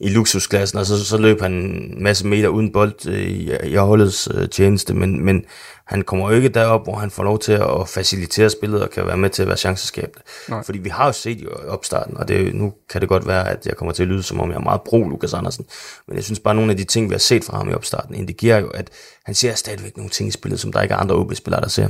i 0.00 0.08
luksusklassen, 0.08 0.78
og 0.78 0.86
så, 0.86 1.04
så 1.04 1.16
løb 1.16 1.40
han 1.40 1.52
en 1.52 2.02
masse 2.02 2.26
meter 2.26 2.48
uden 2.48 2.72
bold 2.72 3.08
øh, 3.08 3.20
i, 3.20 3.52
i 3.64 3.74
holdets 3.74 4.28
øh, 4.34 4.48
tjeneste, 4.48 4.94
men, 4.94 5.24
men 5.24 5.44
han 5.86 6.02
kommer 6.02 6.30
jo 6.30 6.36
ikke 6.36 6.48
derop, 6.48 6.84
hvor 6.84 6.96
han 6.96 7.10
får 7.10 7.22
lov 7.24 7.38
til 7.38 7.52
at 7.52 7.88
facilitere 7.88 8.50
spillet 8.50 8.82
og 8.82 8.90
kan 8.90 9.06
være 9.06 9.16
med 9.16 9.30
til 9.30 9.42
at 9.42 9.48
være 9.48 9.56
chanceskabende. 9.56 10.20
Nej. 10.48 10.62
Fordi 10.64 10.78
vi 10.78 10.88
har 10.88 11.06
jo 11.06 11.12
set 11.12 11.40
i 11.40 11.46
opstarten, 11.68 12.16
og 12.16 12.28
det, 12.28 12.54
nu 12.54 12.72
kan 12.90 13.00
det 13.00 13.08
godt 13.08 13.26
være, 13.26 13.48
at 13.48 13.66
jeg 13.66 13.76
kommer 13.76 13.92
til 13.92 14.02
at 14.02 14.08
lyde, 14.08 14.22
som 14.22 14.40
om 14.40 14.50
jeg 14.50 14.56
er 14.56 14.60
meget 14.60 14.80
pro 14.80 15.08
Lukas 15.08 15.34
Andersen, 15.34 15.66
men 16.08 16.16
jeg 16.16 16.24
synes 16.24 16.40
bare, 16.40 16.52
at 16.52 16.56
nogle 16.56 16.70
af 16.70 16.76
de 16.76 16.84
ting, 16.84 17.08
vi 17.08 17.14
har 17.14 17.18
set 17.18 17.44
fra 17.44 17.56
ham 17.56 17.70
i 17.70 17.72
opstarten, 17.72 18.14
indikerer 18.14 18.60
jo, 18.60 18.68
at 18.68 18.90
han 19.24 19.34
ser 19.34 19.54
stadigvæk 19.54 19.96
nogle 19.96 20.10
ting 20.10 20.28
i 20.28 20.32
spillet, 20.32 20.60
som 20.60 20.72
der 20.72 20.82
ikke 20.82 20.94
er 20.94 20.98
andre 20.98 21.14
OB-spillere, 21.14 21.60
der 21.60 21.68
ser 21.68 21.88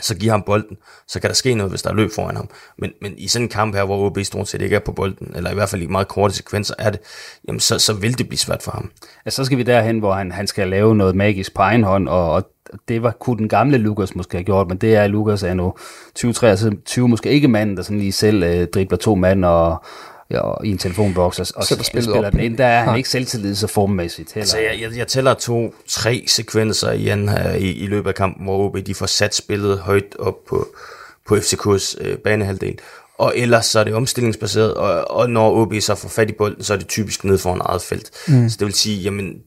så 0.00 0.16
giver 0.16 0.32
ham 0.32 0.42
bolden, 0.42 0.76
så 1.08 1.20
kan 1.20 1.28
der 1.28 1.34
ske 1.34 1.54
noget, 1.54 1.72
hvis 1.72 1.82
der 1.82 1.90
er 1.90 1.94
løb 1.94 2.10
foran 2.14 2.36
ham. 2.36 2.48
Men, 2.78 2.90
men 3.00 3.14
i 3.18 3.28
sådan 3.28 3.44
en 3.44 3.48
kamp 3.48 3.74
her, 3.74 3.84
hvor 3.84 4.06
OB 4.06 4.18
stort 4.22 4.48
set 4.48 4.62
ikke 4.62 4.76
er 4.76 4.80
på 4.80 4.92
bolden, 4.92 5.32
eller 5.36 5.50
i 5.50 5.54
hvert 5.54 5.68
fald 5.68 5.82
i 5.82 5.86
meget 5.86 6.08
korte 6.08 6.34
sekvenser 6.34 6.74
er 6.78 6.90
det, 6.90 7.00
jamen 7.48 7.60
så, 7.60 7.78
så 7.78 7.92
vil 7.92 8.18
det 8.18 8.28
blive 8.28 8.38
svært 8.38 8.62
for 8.62 8.70
ham. 8.70 8.90
Ja, 9.24 9.30
så 9.30 9.44
skal 9.44 9.58
vi 9.58 9.62
derhen, 9.62 9.98
hvor 9.98 10.12
han, 10.12 10.32
han 10.32 10.46
skal 10.46 10.68
lave 10.68 10.94
noget 10.94 11.16
magisk 11.16 11.54
på 11.54 11.62
egen 11.62 11.84
hånd, 11.84 12.08
og, 12.08 12.30
og 12.30 12.50
det 12.88 13.02
var, 13.02 13.10
kunne 13.10 13.38
den 13.38 13.48
gamle 13.48 13.78
Lukas 13.78 14.14
måske 14.14 14.36
have 14.36 14.44
gjort, 14.44 14.68
men 14.68 14.76
det 14.76 14.94
er 14.96 15.06
Lukas 15.06 15.42
er 15.42 15.54
nu 15.54 15.74
20-23, 16.18 17.00
måske 17.00 17.30
ikke 17.30 17.48
manden, 17.48 17.76
der 17.76 17.82
sådan 17.82 17.98
lige 17.98 18.12
selv 18.12 18.42
øh, 18.42 18.66
dribler 18.66 18.98
to 18.98 19.14
mand 19.14 19.44
og, 19.44 19.84
og 20.40 20.66
i 20.66 20.70
en 20.70 20.78
telefonboks 20.78 21.38
og, 21.38 21.46
og 21.56 21.64
spillet 21.64 21.86
spiller 21.86 22.26
op. 22.26 22.32
den 22.32 22.40
ind. 22.40 22.58
Der 22.58 22.66
er 22.66 22.78
han 22.78 22.88
Nej. 22.88 22.96
ikke 22.96 23.08
selvtillid 23.08 23.54
så 23.54 23.66
formmæssigt 23.66 24.32
heller. 24.32 24.46
Så 24.46 24.58
jeg, 24.58 24.80
jeg, 24.80 24.96
jeg 24.96 25.06
tæller 25.06 25.34
to, 25.34 25.74
tre 25.88 26.24
sekvenser 26.28 26.92
igen 26.92 27.28
her 27.28 27.52
i, 27.52 27.72
i 27.72 27.86
løbet 27.86 28.08
af 28.08 28.14
kampen, 28.14 28.44
hvor 28.44 28.58
OB 28.58 28.76
de 28.86 28.94
får 28.94 29.06
sat 29.06 29.34
spillet 29.34 29.78
højt 29.78 30.16
op 30.18 30.44
på, 30.48 30.68
på 31.26 31.36
FCK's 31.36 31.96
øh, 32.00 32.18
banehalvdel. 32.18 32.78
Og 33.18 33.32
ellers 33.36 33.66
så 33.66 33.80
er 33.80 33.84
det 33.84 33.94
omstillingsbaseret, 33.94 34.74
og, 34.74 35.10
og 35.10 35.30
når 35.30 35.56
OB 35.56 35.74
så 35.80 35.94
får 35.94 36.08
fat 36.08 36.30
i 36.30 36.32
bolden, 36.32 36.64
så 36.64 36.72
er 36.72 36.78
det 36.78 36.88
typisk 36.88 37.24
ned 37.24 37.38
foran 37.38 37.60
eget 37.64 37.82
felt. 37.82 38.10
Mm. 38.28 38.48
Så 38.48 38.56
det 38.58 38.66
vil 38.66 38.74
sige, 38.74 39.02
jamen, 39.02 39.42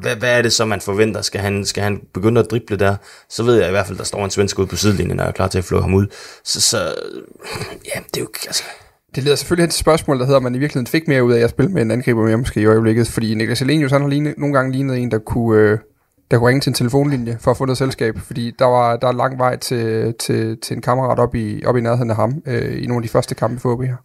hvad, 0.00 0.16
hvad 0.16 0.38
er 0.38 0.42
det 0.42 0.52
så, 0.52 0.64
man 0.64 0.80
forventer? 0.80 1.22
Skal 1.22 1.40
han, 1.40 1.64
skal 1.64 1.82
han 1.82 2.00
begynde 2.14 2.40
at 2.40 2.50
drible 2.50 2.76
der? 2.76 2.96
Så 3.28 3.42
ved 3.42 3.56
jeg 3.58 3.68
i 3.68 3.70
hvert 3.70 3.86
fald, 3.86 3.98
der 3.98 4.04
står 4.04 4.24
en 4.24 4.30
svensk 4.30 4.58
ude 4.58 4.66
på 4.66 4.76
sidelinjen, 4.76 5.20
og 5.20 5.26
er 5.26 5.32
klar 5.32 5.48
til 5.48 5.58
at 5.58 5.64
flå 5.64 5.80
ham 5.80 5.94
ud. 5.94 6.06
Så, 6.44 6.60
så 6.60 6.78
ja, 7.94 8.00
det 8.14 8.16
er 8.16 8.20
jo 8.20 8.28
altså, 8.46 8.64
Det 9.14 9.24
leder 9.24 9.36
selvfølgelig 9.36 9.62
hen 9.62 9.70
til 9.70 9.80
spørgsmål, 9.80 10.18
der 10.18 10.24
hedder, 10.24 10.36
om 10.36 10.42
man 10.42 10.54
i 10.54 10.58
virkeligheden 10.58 10.86
fik 10.86 11.08
mere 11.08 11.24
ud 11.24 11.32
af 11.32 11.44
at 11.44 11.50
spille 11.50 11.72
med 11.72 11.82
en 11.82 11.90
angriber 11.90 12.24
mere 12.24 12.36
måske 12.36 12.60
i 12.60 12.66
øjeblikket, 12.66 13.08
fordi 13.08 13.34
Niklas 13.34 13.62
Elenius, 13.62 13.92
han 13.92 14.00
har 14.00 14.08
lignet, 14.08 14.34
nogle 14.38 14.54
gange 14.54 14.72
lignet 14.72 14.98
en, 14.98 15.10
der 15.10 15.18
kunne, 15.18 15.60
øh, 15.60 15.78
der 16.30 16.38
kunne 16.38 16.48
ringe 16.48 16.60
til 16.60 16.70
en 16.70 16.74
telefonlinje 16.74 17.36
for 17.40 17.50
at 17.50 17.56
få 17.56 17.64
noget 17.64 17.78
selskab, 17.78 18.18
fordi 18.18 18.52
der 18.58 18.64
var 18.64 18.96
der 18.96 19.08
er 19.08 19.12
lang 19.12 19.38
vej 19.38 19.56
til, 19.56 20.14
til, 20.18 20.58
til 20.60 20.76
en 20.76 20.82
kammerat 20.82 21.18
op 21.18 21.34
i, 21.34 21.64
op 21.64 21.76
i 21.76 21.80
nærheden 21.80 22.10
af 22.10 22.16
ham 22.16 22.42
øh, 22.46 22.82
i 22.82 22.86
nogle 22.86 22.98
af 22.98 23.02
de 23.02 23.08
første 23.08 23.34
kampe 23.34 23.60
for 23.60 23.72
OB 23.72 23.82
her. 23.82 23.96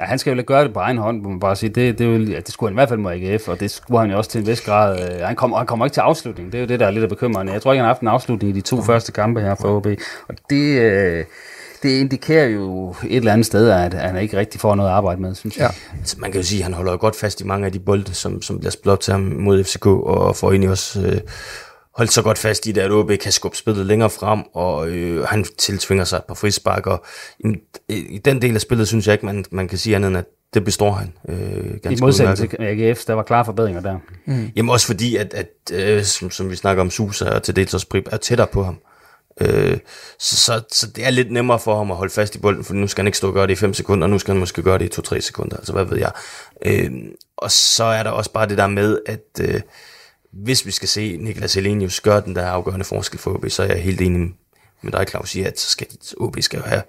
Ja, 0.00 0.04
han 0.04 0.18
skal 0.18 0.36
jo 0.38 0.44
gøre 0.46 0.64
det 0.64 0.72
på 0.74 0.80
egen 0.80 0.98
hånd, 0.98 1.22
må 1.22 1.28
man 1.28 1.40
bare 1.40 1.56
sige. 1.56 1.70
Det, 1.70 1.98
det, 1.98 2.06
er 2.06 2.10
jo, 2.10 2.18
det 2.18 2.48
skulle 2.52 2.70
han 2.70 2.74
i 2.74 2.78
hvert 2.78 2.88
fald 2.88 3.00
mod 3.00 3.12
AGF, 3.12 3.48
og 3.48 3.60
det 3.60 3.70
skulle 3.70 4.00
han 4.00 4.10
jo 4.10 4.16
også 4.16 4.30
til 4.30 4.40
en 4.40 4.46
vis 4.46 4.60
grad. 4.60 5.14
Øh, 5.14 5.20
Han 5.26 5.36
kommer, 5.36 5.56
han 5.56 5.66
kommer 5.66 5.86
ikke 5.86 5.94
til 5.94 6.00
afslutning. 6.00 6.52
Det 6.52 6.58
er 6.58 6.62
jo 6.62 6.68
det, 6.68 6.80
der 6.80 6.86
er 6.86 6.90
lidt 6.90 7.02
af 7.02 7.08
bekymrende. 7.08 7.52
Jeg 7.52 7.62
tror 7.62 7.72
ikke, 7.72 7.80
han 7.80 7.84
har 7.84 7.94
haft 7.94 8.00
en 8.02 8.08
afslutning 8.08 8.56
i 8.56 8.60
de 8.60 8.60
to 8.60 8.82
første 8.82 9.12
kampe 9.12 9.40
her 9.40 9.54
for 9.54 9.76
OB. 9.76 9.86
Og 10.28 10.34
det, 10.50 10.80
øh, 10.80 11.24
det 11.82 12.00
indikerer 12.00 12.46
jo 12.46 12.94
et 13.08 13.16
eller 13.16 13.32
andet 13.32 13.46
sted, 13.46 13.70
at 13.70 13.94
han 13.94 14.18
ikke 14.22 14.36
rigtig 14.36 14.60
får 14.60 14.74
noget 14.74 14.90
at 14.90 14.94
arbejde 14.94 15.20
med, 15.20 15.34
synes 15.34 15.56
jeg. 15.56 15.70
Ja. 15.92 15.98
Altså, 15.98 16.16
man 16.18 16.32
kan 16.32 16.40
jo 16.40 16.46
sige, 16.46 16.58
at 16.58 16.64
han 16.64 16.72
holder 16.72 16.92
jo 16.92 16.98
godt 17.00 17.16
fast 17.16 17.40
i 17.40 17.44
mange 17.44 17.66
af 17.66 17.72
de 17.72 17.80
bolde, 17.80 18.14
som, 18.14 18.42
som 18.42 18.58
bliver 18.58 18.70
spillet 18.70 19.00
til 19.00 19.12
ham 19.12 19.20
mod 19.20 19.64
FCK, 19.64 19.86
og 19.86 20.36
får 20.36 20.50
egentlig 20.50 20.70
også 20.70 21.00
øh, 21.00 21.20
holdt 21.96 22.12
så 22.12 22.22
godt 22.22 22.38
fast 22.38 22.66
i 22.66 22.72
det, 22.72 22.80
at 22.80 22.90
OB 22.90 23.10
kan 23.22 23.32
skubbe 23.32 23.56
spillet 23.56 23.86
længere 23.86 24.10
frem, 24.10 24.42
og 24.54 24.88
øh, 24.88 25.24
han 25.24 25.44
tiltvinger 25.58 26.04
sig 26.04 26.16
et 26.16 26.24
par 26.28 26.34
frispark, 26.34 26.86
og 26.86 27.04
jamen, 27.44 27.60
i 27.88 28.20
den 28.24 28.42
del 28.42 28.54
af 28.54 28.60
spillet 28.60 28.88
synes 28.88 29.06
jeg 29.06 29.12
ikke, 29.12 29.26
man, 29.26 29.44
man 29.50 29.68
kan 29.68 29.78
sige 29.78 29.96
andet 29.96 30.08
end, 30.08 30.16
at 30.16 30.24
det 30.54 30.64
består 30.64 30.92
han 30.92 31.12
øh, 31.28 31.36
I 31.36 31.78
ganske 31.78 32.04
modsætning 32.04 32.38
udmærket. 32.38 32.78
til 32.78 32.86
AGF, 32.86 33.04
der 33.04 33.14
var 33.14 33.22
klare 33.22 33.44
forbedringer 33.44 33.80
der. 33.80 33.98
Jamen 34.56 34.70
også 34.70 34.86
fordi, 34.86 35.16
at, 35.16 35.34
at 35.34 35.48
øh, 35.72 36.02
som, 36.04 36.30
som 36.30 36.50
vi 36.50 36.56
snakker 36.56 36.80
om, 36.80 36.90
Susa 36.90 37.30
og 37.30 37.42
til 37.42 37.56
dels 37.56 37.74
også 37.74 37.88
Prip, 37.88 38.08
er 38.12 38.16
tættere 38.16 38.46
på 38.46 38.62
ham. 38.62 38.78
Øh, 39.40 39.78
så, 40.18 40.36
så, 40.36 40.62
så 40.72 40.86
det 40.86 41.06
er 41.06 41.10
lidt 41.10 41.32
nemmere 41.32 41.58
for 41.58 41.76
ham 41.76 41.90
at 41.90 41.96
holde 41.96 42.12
fast 42.12 42.34
i 42.34 42.38
bolden, 42.38 42.64
for 42.64 42.74
nu 42.74 42.86
skal 42.86 43.02
han 43.02 43.06
ikke 43.06 43.18
stå 43.18 43.28
og 43.28 43.34
gøre 43.34 43.46
det 43.46 43.52
i 43.52 43.56
5 43.56 43.74
sekunder, 43.74 44.06
og 44.06 44.10
nu 44.10 44.18
skal 44.18 44.34
han 44.34 44.40
måske 44.40 44.62
gøre 44.62 44.78
det 44.78 44.98
i 44.98 45.14
2-3 45.14 45.20
sekunder, 45.20 45.56
altså 45.56 45.72
hvad 45.72 45.84
ved 45.84 45.98
jeg. 45.98 46.12
Øh, 46.66 46.90
og 47.36 47.50
så 47.50 47.84
er 47.84 48.02
der 48.02 48.10
også 48.10 48.32
bare 48.32 48.48
det 48.48 48.58
der 48.58 48.66
med, 48.66 49.00
at 49.06 49.40
øh, 49.40 49.60
hvis 50.32 50.66
vi 50.66 50.70
skal 50.70 50.88
se 50.88 51.16
Niklas 51.16 51.54
Helenius 51.54 52.00
gøre 52.00 52.20
den 52.20 52.36
der 52.36 52.46
afgørende 52.46 52.84
forskel 52.84 53.20
for 53.20 53.34
OB, 53.34 53.44
så 53.48 53.62
er 53.62 53.66
jeg 53.66 53.82
helt 53.82 54.00
enig 54.00 54.34
med 54.82 54.92
dig, 54.92 55.06
Claus, 55.08 55.34
i, 55.34 55.42
at 55.42 55.60
så 55.60 55.70
skal 55.70 55.86
OB 56.16 56.36
skal 56.40 56.58
jo 56.58 56.64
have 56.64 56.82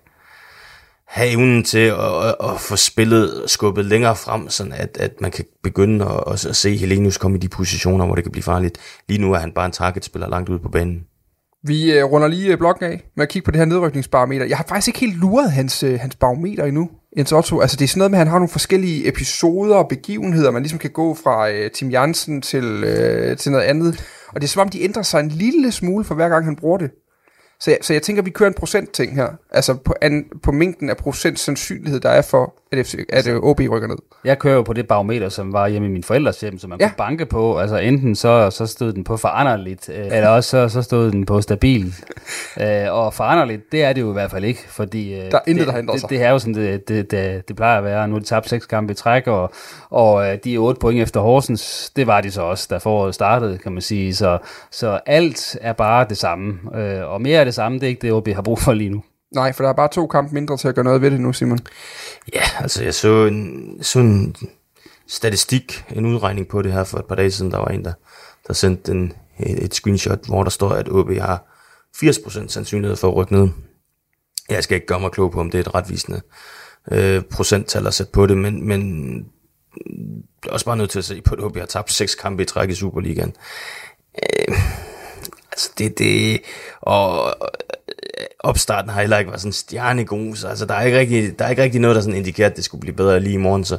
have 1.07 1.29
evnen 1.29 1.63
til 1.63 1.77
at, 1.77 2.25
at, 2.25 2.36
at 2.43 2.60
få 2.60 2.75
spillet 2.75 3.43
skubbet 3.47 3.86
længere 3.86 4.15
frem, 4.15 4.49
sådan 4.49 4.73
at, 4.73 4.97
at 4.99 5.21
man 5.21 5.31
kan 5.31 5.45
begynde 5.63 6.23
at, 6.27 6.45
at 6.45 6.55
se 6.55 6.77
Helenius 6.77 7.17
komme 7.17 7.38
i 7.38 7.39
de 7.39 7.49
positioner, 7.49 8.05
hvor 8.05 8.15
det 8.15 8.23
kan 8.23 8.31
blive 8.31 8.43
farligt. 8.43 8.77
Lige 9.07 9.21
nu 9.21 9.33
er 9.33 9.39
han 9.39 9.51
bare 9.51 9.65
en 9.65 9.71
targetspiller 9.71 10.29
langt 10.29 10.49
ude 10.49 10.60
på 10.60 10.69
banen. 10.69 11.05
Vi 11.67 11.91
øh, 11.91 12.03
runder 12.03 12.27
lige 12.27 12.51
øh, 12.51 12.58
blokken 12.58 12.86
af 12.86 13.03
med 13.15 13.23
at 13.23 13.30
kigge 13.30 13.45
på 13.45 13.51
det 13.51 13.58
her 13.58 13.65
nedrykningsbarometer. 13.65 14.45
Jeg 14.45 14.58
har 14.58 14.65
faktisk 14.69 14.88
ikke 14.88 14.99
helt 14.99 15.17
luret 15.17 15.51
hans, 15.51 15.84
øh, 15.84 15.99
hans 15.99 16.15
barometer 16.15 16.65
endnu, 16.65 16.89
Jens 17.17 17.32
Otto. 17.32 17.62
Altså 17.62 17.77
det 17.77 17.84
er 17.84 17.88
sådan 17.88 17.99
noget 17.99 18.12
med, 18.12 18.19
at 18.19 18.25
han 18.25 18.32
har 18.32 18.39
nogle 18.39 18.49
forskellige 18.49 19.08
episoder 19.08 19.75
og 19.75 19.88
begivenheder, 19.88 20.51
man 20.51 20.62
ligesom 20.62 20.80
kan 20.80 20.89
gå 20.89 21.13
fra 21.13 21.49
øh, 21.49 21.71
Tim 21.71 21.89
Jansen 21.89 22.41
til, 22.41 22.84
øh, 22.84 23.38
til 23.38 23.51
noget 23.51 23.65
andet. 23.65 24.03
Og 24.27 24.41
det 24.41 24.47
er 24.47 24.49
som 24.49 24.62
om, 24.62 24.69
de 24.69 24.84
ændrer 24.84 25.01
sig 25.01 25.19
en 25.19 25.30
lille 25.30 25.71
smule 25.71 26.06
for 26.06 26.15
hver 26.15 26.30
gang, 26.30 26.45
han 26.45 26.56
bruger 26.56 26.77
det. 26.77 26.91
Så 27.60 27.71
jeg, 27.71 27.77
så 27.82 27.93
jeg 27.93 28.01
tænker, 28.01 28.23
vi 28.23 28.30
kører 28.30 28.49
en 28.49 28.53
procentting 28.53 29.15
her. 29.15 29.27
Altså 29.51 29.73
på, 29.73 29.93
an, 30.01 30.25
på 30.43 30.51
mængden 30.51 30.89
af 30.89 30.97
procent 30.97 31.39
sandsynlighed, 31.39 31.99
der 31.99 32.10
er 32.10 32.21
for, 32.21 32.53
at, 32.71 32.86
FC, 32.86 32.95
at 33.10 33.27
øh, 33.27 33.36
OB 33.39 33.60
rykker 33.71 33.88
ned. 33.88 33.97
Jeg 34.23 34.39
kører 34.39 34.56
jo 34.56 34.62
på 34.62 34.73
det 34.73 34.88
barometer, 34.88 35.30
som 35.30 35.53
var 35.53 35.67
hjemme 35.67 35.88
i 35.88 35.91
min 35.91 36.03
forældres 36.03 36.39
hjem, 36.41 36.60
som 36.60 36.69
man 36.69 36.80
Ja. 36.80 36.88
kunne 36.88 36.95
banke 36.97 37.25
på. 37.25 37.58
Altså 37.60 37.77
enten 37.77 38.15
så, 38.15 38.49
så 38.49 38.65
stod 38.65 38.93
den 38.93 39.03
på 39.03 39.17
foranderligt, 39.17 39.89
øh, 39.89 40.06
eller 40.06 40.27
også 40.30 40.49
så, 40.49 40.69
så 40.69 40.82
stod 40.82 41.12
den 41.12 41.25
på 41.25 41.41
stabil. 41.41 41.93
øh, 42.62 42.91
og 42.93 43.13
foranderligt, 43.13 43.71
det 43.71 43.84
er 43.84 43.93
det 43.93 44.01
jo 44.01 44.10
i 44.10 44.13
hvert 44.13 44.32
fald 44.32 44.43
ikke, 44.45 44.63
fordi 44.69 45.13
øh, 45.15 45.32
Der 45.32 45.38
er 45.38 45.41
intet, 45.47 45.67
det, 45.67 45.75
der 45.75 45.82
har 45.86 45.91
det, 45.91 45.99
sig. 46.01 46.10
det, 46.10 46.21
er 46.23 46.30
jo 46.30 46.39
sådan, 46.39 46.53
det, 46.53 46.88
det, 46.88 47.12
det, 47.12 47.47
det 47.47 47.56
plejer 47.56 47.77
at 47.77 47.84
være. 47.84 48.08
Nu 48.08 48.15
er 48.15 48.19
de 48.19 48.25
tabt 48.25 48.49
seks 48.49 48.65
kampe 48.65 48.91
i 48.91 48.95
træk, 48.95 49.27
og, 49.27 49.51
og 49.89 50.27
øh, 50.32 50.38
de 50.43 50.58
otte 50.58 50.80
point 50.80 51.01
efter 51.01 51.19
Horsens. 51.19 51.91
Det 51.95 52.08
var 52.08 52.21
de 52.21 52.32
så 52.32 52.41
også, 52.41 52.67
da 52.69 52.77
foråret 52.77 53.15
startede, 53.15 53.58
kan 53.58 53.71
man 53.71 53.82
sige. 53.82 54.15
Så, 54.15 54.38
så 54.71 54.99
alt 55.06 55.58
er 55.62 55.73
bare 55.73 56.06
det 56.10 56.17
samme. 56.17 56.60
Øh, 56.75 57.08
og 57.12 57.21
mere 57.21 57.39
af 57.39 57.45
det 57.45 57.53
samme, 57.53 57.77
det 57.80 57.84
er 57.84 57.88
ikke 57.88 58.01
det, 58.01 58.12
OB 58.12 58.27
har 58.27 58.41
brug 58.41 58.60
for 58.60 58.73
lige 58.73 58.89
nu. 58.89 59.03
Nej, 59.31 59.53
for 59.53 59.63
der 59.63 59.69
er 59.69 59.73
bare 59.73 59.89
to 59.91 60.07
kampe 60.07 60.33
mindre 60.33 60.57
til 60.57 60.67
at 60.67 60.75
gøre 60.75 60.85
noget 60.85 61.01
ved 61.01 61.11
det 61.11 61.21
nu, 61.21 61.33
Simon. 61.33 61.59
Ja, 62.33 62.41
altså 62.59 62.83
jeg 62.83 62.93
så 62.93 63.25
en, 63.25 63.77
så 63.83 63.99
en 63.99 64.35
statistik, 65.07 65.85
en 65.91 66.05
udregning 66.05 66.47
på 66.47 66.61
det 66.61 66.73
her 66.73 66.83
for 66.83 66.97
et 66.97 67.05
par 67.05 67.15
dage 67.15 67.31
siden. 67.31 67.51
Der 67.51 67.57
var 67.57 67.67
en, 67.67 67.85
der, 67.85 67.93
der 68.47 68.53
sendte 68.53 68.91
en, 68.91 69.13
et, 69.39 69.63
et 69.63 69.75
screenshot, 69.75 70.27
hvor 70.27 70.43
der 70.43 70.49
står, 70.49 70.69
at 70.69 70.89
OB 70.89 71.11
har 71.11 71.43
80% 71.95 72.47
sandsynlighed 72.47 72.95
for 72.95 73.07
at 73.07 73.15
rykke 73.15 73.33
ned. 73.33 73.49
Jeg 74.49 74.63
skal 74.63 74.75
ikke 74.75 74.87
gøre 74.87 74.99
mig 74.99 75.11
klog 75.11 75.31
på, 75.31 75.39
om 75.39 75.51
det 75.51 75.57
er 75.57 75.61
et 75.61 75.75
retvisende 75.75 76.21
øh, 76.91 77.21
procenttal 77.31 77.87
at 77.87 77.93
sætte 77.93 78.11
på 78.11 78.25
det, 78.25 78.37
men, 78.37 78.67
men 78.67 79.17
jeg 80.43 80.49
er 80.49 80.53
også 80.53 80.65
bare 80.65 80.77
nødt 80.77 80.89
til 80.89 80.99
at 80.99 81.05
se 81.05 81.21
på, 81.21 81.35
at 81.35 81.43
OB 81.43 81.57
har 81.57 81.65
tabt 81.65 81.93
seks 81.93 82.15
kampe 82.15 82.43
i 82.43 82.45
træk 82.45 82.69
i 82.69 82.75
Superligaen. 82.75 83.35
Øh, 84.23 84.57
altså 85.51 85.71
det, 85.77 85.97
det, 85.97 86.41
og, 86.81 87.35
opstarten 88.39 88.89
har 88.91 89.01
heller 89.01 89.17
ikke 89.17 89.32
været 89.32 89.41
sådan 89.41 89.53
stjernegod, 89.53 90.36
så 90.36 90.47
altså, 90.47 90.65
der, 90.65 90.73
er 90.73 90.84
ikke 90.84 90.99
rigtig, 90.99 91.39
der 91.39 91.45
er 91.45 91.49
ikke 91.49 91.62
rigtig 91.63 91.82
noget, 91.82 91.95
der 91.95 92.01
sådan 92.01 92.17
indikerer, 92.17 92.49
at 92.49 92.56
det 92.56 92.63
skulle 92.63 92.82
blive 92.82 92.95
bedre 92.95 93.19
lige 93.19 93.34
i 93.34 93.38
morgen, 93.38 93.63
så, 93.63 93.77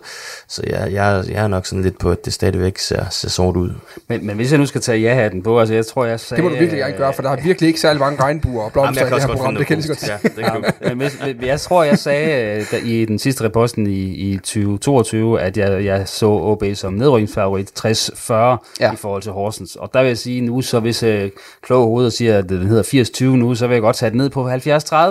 så 0.49 0.63
jeg, 0.67 0.93
jeg, 0.93 1.25
jeg 1.29 1.45
er 1.45 1.49
nok 1.49 1.67
sådan 1.67 1.83
lidt 1.83 1.99
på, 1.99 2.11
at 2.11 2.25
det 2.25 2.33
stadigvæk 2.33 2.79
ser, 2.79 3.05
ser 3.11 3.29
sort 3.29 3.57
ud. 3.57 3.71
Men, 4.09 4.27
men 4.27 4.37
hvis 4.37 4.51
jeg 4.51 4.59
nu 4.59 4.67
skal 4.67 4.81
tage 4.81 4.99
ja-hatten 5.01 5.43
på, 5.43 5.61
altså 5.61 5.75
jeg 5.75 5.87
tror, 5.87 6.05
jeg 6.05 6.21
sagde... 6.21 6.43
Det 6.43 6.51
må 6.51 6.55
du 6.55 6.61
virkelig 6.61 6.79
gerne 6.79 6.97
gøre, 6.97 7.13
for 7.15 7.23
der 7.23 7.31
er 7.31 7.37
virkelig 7.43 7.67
ikke 7.69 7.81
særlig 7.81 8.01
mange 8.01 8.23
regnbuer 8.23 8.65
og 8.65 8.73
blomster 8.73 9.05
Jamen, 9.05 9.13
i 9.19 9.21
det 9.21 9.29
her 9.29 9.35
program. 9.37 9.55
godt 9.55 9.59
Det 9.59 9.67
kan 9.67 9.79
jeg 9.79 9.89
godt 9.89 10.09
Ja, 10.09 10.29
det 10.29 10.45
kan 10.45 10.63
du. 10.63 10.89
Men 10.89 10.99
hvis- 10.99 11.47
jeg 11.47 11.61
tror, 11.61 11.85
jeg 11.85 11.99
sagde 11.99 12.57
øh, 12.59 12.65
der, 12.71 12.77
i 12.85 13.05
den 13.05 13.19
sidste 13.19 13.45
reposten 13.45 13.87
i, 13.87 14.01
i 14.01 14.37
2022, 14.37 15.41
at 15.41 15.57
jeg, 15.57 15.85
jeg 15.85 16.09
så 16.09 16.27
OB 16.27 16.65
som 16.75 16.93
nedrykningsfavorit 16.93 17.71
60-40 17.87 18.33
Ja. 18.33 18.57
ja. 18.81 18.93
i 18.93 18.97
forhold 18.97 19.23
til 19.23 19.33
Horsens. 19.33 19.77
Og 19.77 19.91
der 19.95 20.01
vil 20.01 20.09
jeg 20.09 20.19
sige 20.19 20.41
nu, 20.41 20.61
så 20.61 20.81
hvis 20.81 21.03
øh, 21.03 21.31
kloge 21.63 21.85
hoveder 21.87 22.11
siger, 22.11 22.39
at 22.39 22.49
den 22.49 22.67
hedder 22.67 22.83
80-20 23.21 23.25
nu, 23.25 23.55
så 23.55 23.67
vil 23.67 23.75
jeg 23.75 23.83
godt 23.83 23.97
tage 23.97 24.11
den 24.11 24.19
ned 24.19 24.28
på 24.31 24.51
70-30, 24.51 24.55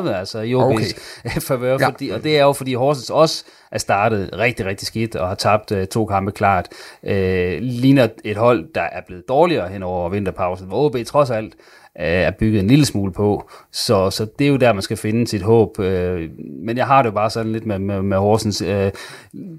altså 0.10 0.40
i 0.40 0.54
OB's 0.54 0.60
Okay. 0.60 0.84
favør. 1.48 1.78
Ja. 1.80 1.88
Fordi, 1.88 2.10
og 2.10 2.24
det 2.24 2.38
er 2.38 2.44
jo, 2.44 2.54
fordi 2.54 2.74
Horsens 2.74 3.10
også 3.10 3.44
er 3.72 3.78
startet 3.78 4.30
rigtig, 4.38 4.66
rigtig 4.66 4.88
skidt 4.88 5.16
og 5.16 5.28
har 5.28 5.36
tabt 5.36 5.72
øh, 5.72 5.88
to 5.88 6.06
kampe 6.06 6.32
klart. 6.32 6.68
Øh, 7.06 7.58
ligner 7.62 8.08
et 8.24 8.38
hold, 8.38 8.66
der 8.76 8.82
er 8.82 9.02
blevet 9.08 9.24
dårligere 9.30 9.70
hen 9.70 9.84
over 9.84 10.10
vinterpausen, 10.10 10.68
hvor 10.68 10.86
OB 10.86 10.96
trods 11.06 11.30
alt 11.30 11.54
øh, 12.00 12.06
er 12.06 12.32
bygget 12.32 12.60
en 12.60 12.68
lille 12.68 12.86
smule 12.86 13.12
på. 13.14 13.50
Så, 13.72 14.10
så 14.10 14.28
det 14.40 14.46
er 14.48 14.50
jo 14.52 14.58
der, 14.58 14.74
man 14.74 14.82
skal 14.82 14.98
finde 14.98 15.28
sit 15.28 15.42
håb. 15.42 15.80
Øh, 15.80 16.30
men 16.64 16.78
jeg 16.78 16.86
har 16.88 17.02
det 17.02 17.10
jo 17.10 17.14
bare 17.14 17.30
sådan 17.30 17.52
lidt 17.52 17.66
med, 17.66 17.80
med, 17.80 18.02
med 18.02 18.18
Horsens. 18.18 18.62
Øh, 18.62 18.92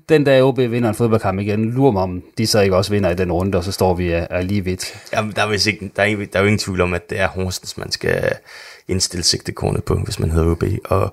den 0.08 0.24
dag 0.24 0.42
OB 0.42 0.58
vinder 0.58 0.88
en 0.88 0.94
fodboldkamp 0.94 1.40
igen, 1.40 1.70
lurer 1.70 1.92
mig 1.92 2.02
om, 2.02 2.22
de 2.38 2.46
så 2.46 2.60
ikke 2.60 2.76
også 2.76 2.90
vinder 2.90 3.10
i 3.10 3.14
den 3.14 3.32
runde, 3.32 3.58
og 3.58 3.64
så 3.64 3.72
står 3.72 3.94
vi 3.94 4.12
af, 4.12 4.26
af 4.30 4.48
lige 4.48 4.64
vidt. 4.64 5.08
Jamen, 5.12 5.32
der, 5.36 5.42
er 5.42 5.66
ikke, 5.68 5.90
der, 5.96 6.02
er, 6.02 6.06
ikke- 6.06 6.26
der 6.32 6.38
er 6.38 6.42
jo 6.42 6.46
ingen 6.46 6.58
tvivl 6.58 6.80
om, 6.80 6.94
at 6.94 7.10
det 7.10 7.20
er 7.20 7.28
Horsens, 7.28 7.76
man 7.78 7.90
skal 7.90 8.32
indstille 8.88 9.24
sigtekornet 9.24 9.84
på, 9.84 9.94
hvis 9.94 10.18
man 10.18 10.30
hedder 10.30 10.50
OB. 10.50 10.64
Og 10.84 11.12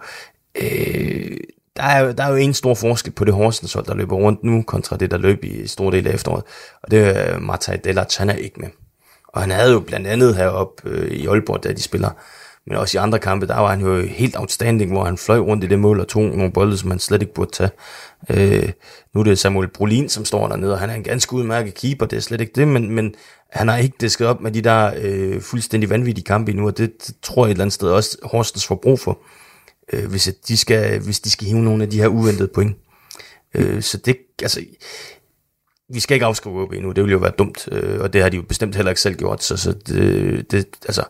øh, 0.62 1.38
der, 1.76 1.84
er 1.84 2.00
jo, 2.00 2.12
der 2.12 2.24
er 2.24 2.30
jo 2.30 2.36
en 2.36 2.54
stor 2.54 2.74
forskel 2.74 3.14
på 3.14 3.26
det 3.26 3.34
Horsens 3.34 3.74
hold, 3.74 3.86
der 3.86 3.96
løber 3.96 4.16
rundt 4.16 4.44
nu, 4.44 4.62
kontra 4.62 4.98
det, 4.98 5.12
der 5.12 5.18
løb 5.18 5.44
i 5.44 5.68
stor 5.68 5.92
del 5.92 6.08
af 6.08 6.14
efteråret. 6.14 6.44
Og 6.84 6.92
det 6.92 7.00
er 7.00 7.40
Martaj 7.40 7.76
Dellert, 7.76 8.18
han 8.18 8.30
er 8.30 8.34
ikke 8.34 8.60
med. 8.60 8.70
Og 9.28 9.42
han 9.42 9.52
havde 9.52 9.72
jo 9.72 9.80
blandt 9.80 10.08
andet 10.08 10.36
heroppe 10.36 10.90
øh, 10.90 11.12
i 11.12 11.28
Aalborg, 11.28 11.64
da 11.64 11.74
de 11.74 11.82
spiller, 11.82 12.10
men 12.68 12.78
også 12.78 12.98
i 12.98 13.00
andre 13.00 13.20
kampe, 13.20 13.48
der 13.48 13.60
var 13.60 13.70
han 13.70 13.82
jo 13.82 14.02
helt 14.02 14.38
outstanding, 14.38 14.92
hvor 14.92 15.06
han 15.06 15.18
fløj 15.18 15.40
rundt 15.40 15.64
i 15.64 15.68
det 15.68 15.80
mål 15.80 16.00
og 16.00 16.08
tog 16.08 16.24
nogle 16.24 16.52
bolde, 16.52 16.78
som 16.78 16.92
han 16.92 17.00
slet 17.00 17.22
ikke 17.22 17.34
burde 17.34 17.52
tage. 17.52 17.70
Øh, 18.30 18.72
nu 19.14 19.20
er 19.20 19.24
det 19.24 19.40
Samuel 19.40 19.68
Brolin, 19.68 20.10
som 20.10 20.26
står 20.26 20.48
dernede, 20.48 20.74
og 20.74 20.80
han 20.80 20.90
er 20.90 20.94
en 20.94 21.04
ganske 21.04 21.34
udmærket 21.34 21.74
keeper, 21.74 22.06
det 22.06 22.18
er 22.18 22.22
slet 22.22 22.42
ikke 22.42 22.54
det, 22.56 22.68
men, 22.68 22.92
men 22.92 23.16
han 23.52 23.68
har 23.68 23.78
ikke 23.78 23.96
disket 24.00 24.28
op 24.28 24.42
med 24.42 24.52
de 24.52 24.62
der 24.62 24.94
øh, 25.02 25.42
fuldstændig 25.42 25.90
vanvittige 25.90 26.26
kampe 26.26 26.52
endnu, 26.52 26.68
og 26.68 26.78
det, 26.78 27.08
det 27.08 27.16
tror 27.22 27.46
jeg 27.46 27.50
et 27.50 27.52
eller 27.52 27.64
andet 27.64 27.74
sted 27.74 27.90
også 27.90 28.18
Horsens 28.24 28.68
får 28.68 28.76
brug 28.76 29.00
for, 29.00 29.20
øh, 29.94 30.10
hvis, 30.10 30.30
de 30.48 30.58
skal, 30.58 31.00
hvis 31.00 31.20
de 31.20 31.30
skal 31.30 31.48
hive 31.48 31.62
nogle 31.62 31.84
af 31.84 31.90
de 31.90 32.00
her 32.00 32.08
uventede 32.08 32.50
point. 32.56 32.78
Øh, 33.56 33.82
så 33.82 33.98
det, 33.98 34.18
altså, 34.42 34.62
vi 35.90 36.00
skal 36.00 36.16
ikke 36.16 36.26
afskrive 36.26 36.62
OB 36.62 36.74
nu, 36.74 36.92
det 36.92 37.04
ville 37.04 37.14
jo 37.14 37.18
være 37.18 37.34
dumt, 37.38 37.68
øh, 37.72 38.02
og 38.02 38.14
det 38.14 38.22
har 38.22 38.30
de 38.30 38.38
jo 38.38 38.44
bestemt 38.44 38.76
heller 38.76 38.92
ikke 38.92 39.02
selv 39.02 39.16
gjort, 39.16 39.44
så, 39.44 39.58
så 39.58 39.72
det, 39.72 40.52
det, 40.52 40.68
altså, 40.86 41.04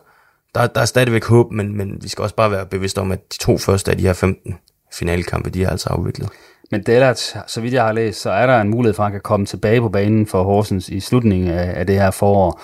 der, 0.56 0.66
der 0.66 0.80
er 0.80 0.84
stadigvæk 0.84 1.24
håb, 1.24 1.52
men, 1.52 1.76
men 1.76 1.98
vi 2.02 2.08
skal 2.08 2.22
også 2.22 2.34
bare 2.34 2.50
være 2.50 2.66
bevidste 2.66 3.00
om, 3.00 3.12
at 3.12 3.32
de 3.32 3.38
to 3.38 3.58
første 3.58 3.90
af 3.90 3.96
de 3.96 4.02
her 4.02 4.12
15 4.12 4.54
finalekampe, 4.92 5.50
de 5.50 5.64
er 5.64 5.70
altså 5.70 5.88
afviklet. 5.88 6.28
Men 6.70 6.82
Dellert, 6.82 7.36
så 7.46 7.60
vidt 7.60 7.74
jeg 7.74 7.84
har 7.84 7.92
læst, 7.92 8.20
så 8.20 8.30
er 8.30 8.46
der 8.46 8.60
en 8.60 8.68
mulighed 8.68 8.94
for, 8.94 9.02
at 9.02 9.04
han 9.04 9.12
kan 9.12 9.20
komme 9.20 9.46
tilbage 9.46 9.80
på 9.80 9.88
banen 9.88 10.26
for 10.26 10.42
Horsens 10.42 10.88
i 10.88 11.00
slutningen 11.00 11.48
af, 11.48 11.72
af 11.80 11.86
det 11.86 11.94
her 11.94 12.10
forår. 12.10 12.60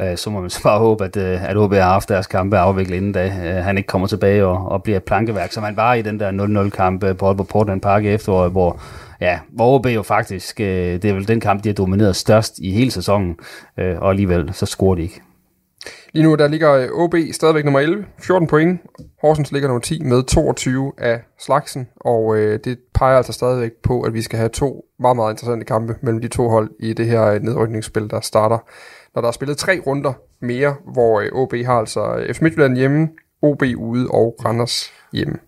Øh, 0.00 0.16
så 0.16 0.30
må 0.30 0.40
man 0.40 0.50
så 0.50 0.62
bare 0.62 0.78
håbe, 0.78 1.04
at, 1.04 1.16
øh, 1.16 1.50
at 1.50 1.56
OB 1.56 1.72
har 1.72 1.82
haft 1.82 2.08
deres 2.08 2.26
kampe 2.26 2.58
afviklet 2.58 2.96
inden 2.96 3.12
da. 3.12 3.26
Øh, 3.26 3.64
han 3.64 3.78
ikke 3.78 3.86
kommer 3.86 4.06
tilbage 4.06 4.44
og, 4.44 4.68
og 4.68 4.82
bliver 4.82 4.96
et 4.96 5.04
plankeværk, 5.04 5.52
som 5.52 5.62
han 5.62 5.76
var 5.76 5.94
i 5.94 6.02
den 6.02 6.20
der 6.20 6.66
0-0 6.66 6.70
kamp 6.70 7.00
på 7.00 7.26
Aalborg 7.26 7.48
Portland 7.48 7.80
Park 7.80 8.04
i 8.04 8.08
efteråret, 8.08 8.52
hvor, 8.52 8.80
ja, 9.20 9.38
hvor 9.48 9.74
OB 9.74 9.86
jo 9.86 10.02
faktisk, 10.02 10.58
det 10.58 11.04
er 11.04 11.14
vel 11.14 11.28
den 11.28 11.40
kamp, 11.40 11.64
de 11.64 11.68
har 11.68 11.74
domineret 11.74 12.16
størst 12.16 12.58
i 12.58 12.70
hele 12.70 12.90
sæsonen, 12.90 13.36
og 13.76 14.10
alligevel 14.10 14.50
så 14.52 14.66
scorer 14.66 14.94
de 14.94 15.02
ikke. 15.02 15.20
Lige 16.12 16.22
nu 16.22 16.34
der 16.34 16.48
ligger 16.48 16.72
øh, 16.72 16.88
OB 16.92 17.14
stadigvæk 17.32 17.64
nummer 17.64 17.80
11, 17.80 18.04
14 18.18 18.48
point. 18.48 18.80
Horsens 19.22 19.52
ligger 19.52 19.68
nummer 19.68 19.80
10 19.80 20.02
med 20.02 20.22
22 20.22 20.92
af 20.98 21.20
slagsen, 21.40 21.88
og 21.96 22.36
øh, 22.36 22.58
det 22.64 22.78
peger 22.94 23.16
altså 23.16 23.32
stadigvæk 23.32 23.72
på, 23.82 24.02
at 24.02 24.14
vi 24.14 24.22
skal 24.22 24.38
have 24.38 24.48
to 24.48 24.84
meget, 24.98 25.16
meget 25.16 25.32
interessante 25.32 25.64
kampe 25.64 25.96
mellem 26.00 26.20
de 26.20 26.28
to 26.28 26.48
hold 26.48 26.70
i 26.80 26.92
det 26.92 27.06
her 27.06 27.24
øh, 27.24 27.42
nedrykningsspil, 27.42 28.10
der 28.10 28.20
starter, 28.20 28.58
når 29.14 29.22
der 29.22 29.28
er 29.28 29.32
spillet 29.32 29.56
tre 29.56 29.80
runder 29.86 30.12
mere, 30.40 30.74
hvor 30.92 31.20
øh, 31.20 31.28
OB 31.32 31.54
har 31.54 31.78
altså 31.78 32.16
øh, 32.16 32.34
F. 32.34 32.42
Midtjylland 32.42 32.76
hjemme, 32.76 33.08
OB 33.42 33.62
ude 33.76 34.08
og 34.10 34.36
Randers 34.44 34.92
hjemme. 35.12 35.38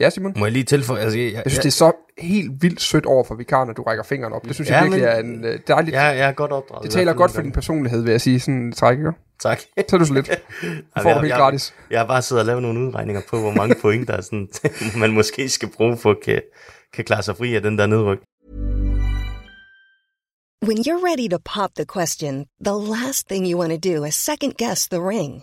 Ja, 0.00 0.10
Simon? 0.10 0.32
Må 0.36 0.44
jeg 0.46 0.52
lige 0.52 0.64
tilføje? 0.64 1.00
Altså, 1.00 1.18
jeg, 1.18 1.32
Jeg 1.32 1.42
synes, 1.46 1.58
det 1.58 1.66
er 1.66 1.70
så 1.70 1.92
helt 2.18 2.62
vildt 2.62 2.80
sødt 2.80 3.06
over 3.06 3.24
for 3.24 3.34
vikaren, 3.34 3.70
at 3.70 3.76
du 3.76 3.82
rækker 3.82 4.04
fingeren 4.04 4.32
op. 4.32 4.44
Det 4.44 4.54
synes 4.54 4.70
jeg 4.70 4.76
Ja, 4.76 4.82
virkelig 4.82 5.02
men- 5.04 5.44
er 5.44 5.48
en 5.48 5.54
øh, 5.54 5.60
dejlig... 5.68 5.92
jeg, 5.92 6.16
jeg 6.18 6.28
er 6.28 6.32
godt 6.32 6.52
opdraget. 6.52 6.82
det 6.84 6.90
taler 6.90 7.12
godt 7.12 7.30
for 7.30 7.42
din 7.42 7.52
personlighed, 7.52 8.02
vil 8.02 8.10
jeg 8.10 8.20
sige. 8.20 8.40
Sådan 8.40 8.54
en 8.54 8.72
træk, 8.72 8.98
ikke? 8.98 9.12
Tak. 9.42 9.60
Så 9.88 9.96
er 9.96 9.98
du 9.98 10.04
så 10.04 10.14
lidt. 10.14 10.26
Du 10.96 11.02
får 11.02 11.08
jeg- 11.10 11.20
helt 11.20 11.28
jeg- 11.30 11.38
gratis. 11.38 11.74
Jeg 11.90 12.00
har 12.00 12.06
bare 12.06 12.22
siddet 12.22 12.40
og 12.40 12.46
lavet 12.46 12.62
nogle 12.62 12.80
udregninger 12.88 13.22
på, 13.30 13.40
hvor 13.40 13.52
mange 13.52 13.74
point, 13.82 14.08
der 14.08 14.14
er 14.16 14.20
sådan, 14.20 14.48
man 15.00 15.10
måske 15.12 15.48
skal 15.48 15.68
bruge 15.76 15.96
for 15.96 16.10
at 16.10 16.16
kan, 16.24 16.40
kan 16.94 17.04
klare 17.04 17.22
sig 17.22 17.36
fri 17.36 17.54
af 17.54 17.62
den 17.62 17.78
der 17.78 17.86
nedryk. 17.86 18.18
When 20.68 20.78
you're 20.78 21.02
ready 21.10 21.28
to 21.30 21.38
pop 21.54 21.70
the 21.76 21.86
question, 21.96 22.44
the 22.64 22.74
last 22.94 23.28
thing 23.28 23.46
you 23.50 23.58
want 23.60 23.72
to 23.82 23.94
do 23.94 24.04
is 24.04 24.14
second 24.14 24.52
guess 24.58 24.88
the 24.88 25.00
ring. 25.08 25.42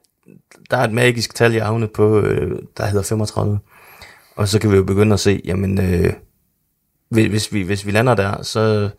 der 0.71 0.77
er 0.77 0.83
et 0.83 0.93
magisk 0.93 1.35
tal 1.35 1.55
i 1.55 1.57
havne 1.57 1.87
på, 1.87 2.19
øh, 2.19 2.59
der 2.77 2.85
hedder 2.85 3.03
35. 3.03 3.59
Og 4.35 4.47
så 4.47 4.59
kan 4.59 4.71
vi 4.71 4.75
jo 4.75 4.83
begynde 4.83 5.13
at 5.13 5.19
se, 5.19 5.41
jamen, 5.45 5.79
øh, 5.81 6.13
hvis, 7.09 7.53
vi, 7.53 7.61
hvis 7.61 7.85
vi 7.85 7.91
lander 7.91 8.15
der, 8.15 8.43
så, 8.43 8.89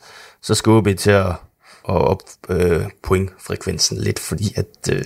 så 0.42 0.54
skal 0.54 0.70
OB 0.70 0.88
til 0.98 1.10
at, 1.10 1.26
at 1.28 1.34
op 1.84 2.22
øh, 2.48 2.82
pointfrekvensen 3.02 3.98
lidt, 3.98 4.18
fordi 4.18 4.54
at, 4.56 4.92
øh, 4.92 5.04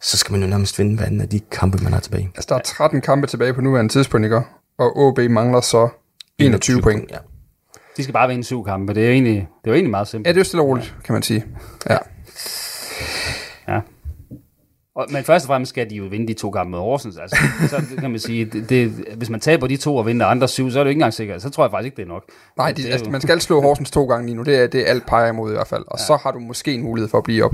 så 0.00 0.16
skal 0.16 0.32
man 0.32 0.42
jo 0.42 0.46
nærmest 0.46 0.78
vinde 0.78 0.96
hver 0.96 1.06
anden 1.06 1.20
af 1.20 1.28
de 1.28 1.40
kampe, 1.40 1.78
man 1.82 1.92
har 1.92 2.00
tilbage. 2.00 2.30
Altså, 2.34 2.46
der 2.48 2.54
er 2.54 2.62
13 2.62 3.00
kampe 3.00 3.26
tilbage 3.26 3.54
på 3.54 3.60
nuværende 3.60 3.92
tidspunkt, 3.92 4.24
ikke? 4.24 4.42
Og 4.78 4.96
OB 4.96 5.18
mangler 5.18 5.60
så 5.60 5.88
21 6.38 6.82
point. 6.82 7.10
Ja. 7.10 7.18
De 7.96 8.02
skal 8.02 8.12
bare 8.12 8.28
vinde 8.28 8.44
syv 8.44 8.64
kampe. 8.64 8.94
Det 8.94 9.02
er 9.02 9.06
jo 9.06 9.12
egentlig, 9.12 9.34
det 9.34 9.44
er 9.64 9.70
jo 9.70 9.74
egentlig 9.74 9.90
meget 9.90 10.08
simpelt. 10.08 10.26
Ja, 10.26 10.32
det 10.32 10.36
er 10.36 10.40
jo 10.40 10.44
stille 10.44 10.62
og 10.62 10.68
roligt, 10.68 10.96
kan 11.04 11.12
man 11.12 11.22
sige. 11.22 11.44
Ja. 11.90 11.98
Ja. 13.68 13.80
Og, 14.98 15.06
men 15.10 15.24
først 15.24 15.44
og 15.44 15.46
fremmest 15.46 15.68
skal 15.68 15.90
de 15.90 15.94
jo 15.94 16.04
vinde 16.04 16.28
de 16.28 16.34
to 16.34 16.50
kampe 16.50 16.70
med 16.70 16.78
Horsens. 16.78 17.16
Altså, 17.16 17.36
så 17.70 17.82
kan 17.98 18.10
man 18.10 18.20
sige, 18.20 18.44
det, 18.44 18.70
det, 18.70 18.90
hvis 19.16 19.30
man 19.30 19.40
taber 19.40 19.66
de 19.66 19.76
to 19.76 19.96
og 19.96 20.06
vinder 20.06 20.26
andre 20.26 20.48
syv, 20.48 20.70
så 20.70 20.78
er 20.78 20.84
det 20.84 20.88
jo 20.88 20.90
ikke 20.90 20.98
engang 20.98 21.14
sikkert. 21.14 21.42
Så 21.42 21.50
tror 21.50 21.64
jeg 21.64 21.70
faktisk 21.70 21.86
ikke, 21.86 21.96
det 21.96 22.02
er 22.02 22.08
nok. 22.08 22.24
Nej, 22.56 22.68
det 22.68 22.76
de, 22.76 22.88
er 22.88 22.92
altså, 22.92 23.10
man 23.10 23.20
skal 23.20 23.40
slå 23.40 23.60
Horsens 23.60 23.90
to 23.90 24.06
gange 24.06 24.26
lige 24.26 24.36
nu. 24.36 24.42
Det 24.42 24.62
er, 24.62 24.66
det 24.66 24.80
er 24.80 24.86
alt 24.86 25.06
peger 25.06 25.28
imod 25.28 25.50
i 25.50 25.54
hvert 25.54 25.66
fald. 25.66 25.84
Og 25.86 25.98
ja. 25.98 26.04
så 26.04 26.16
har 26.22 26.30
du 26.30 26.38
måske 26.38 26.74
en 26.74 26.82
mulighed 26.82 27.08
for 27.08 27.18
at 27.18 27.24
blive 27.24 27.44
op. 27.44 27.52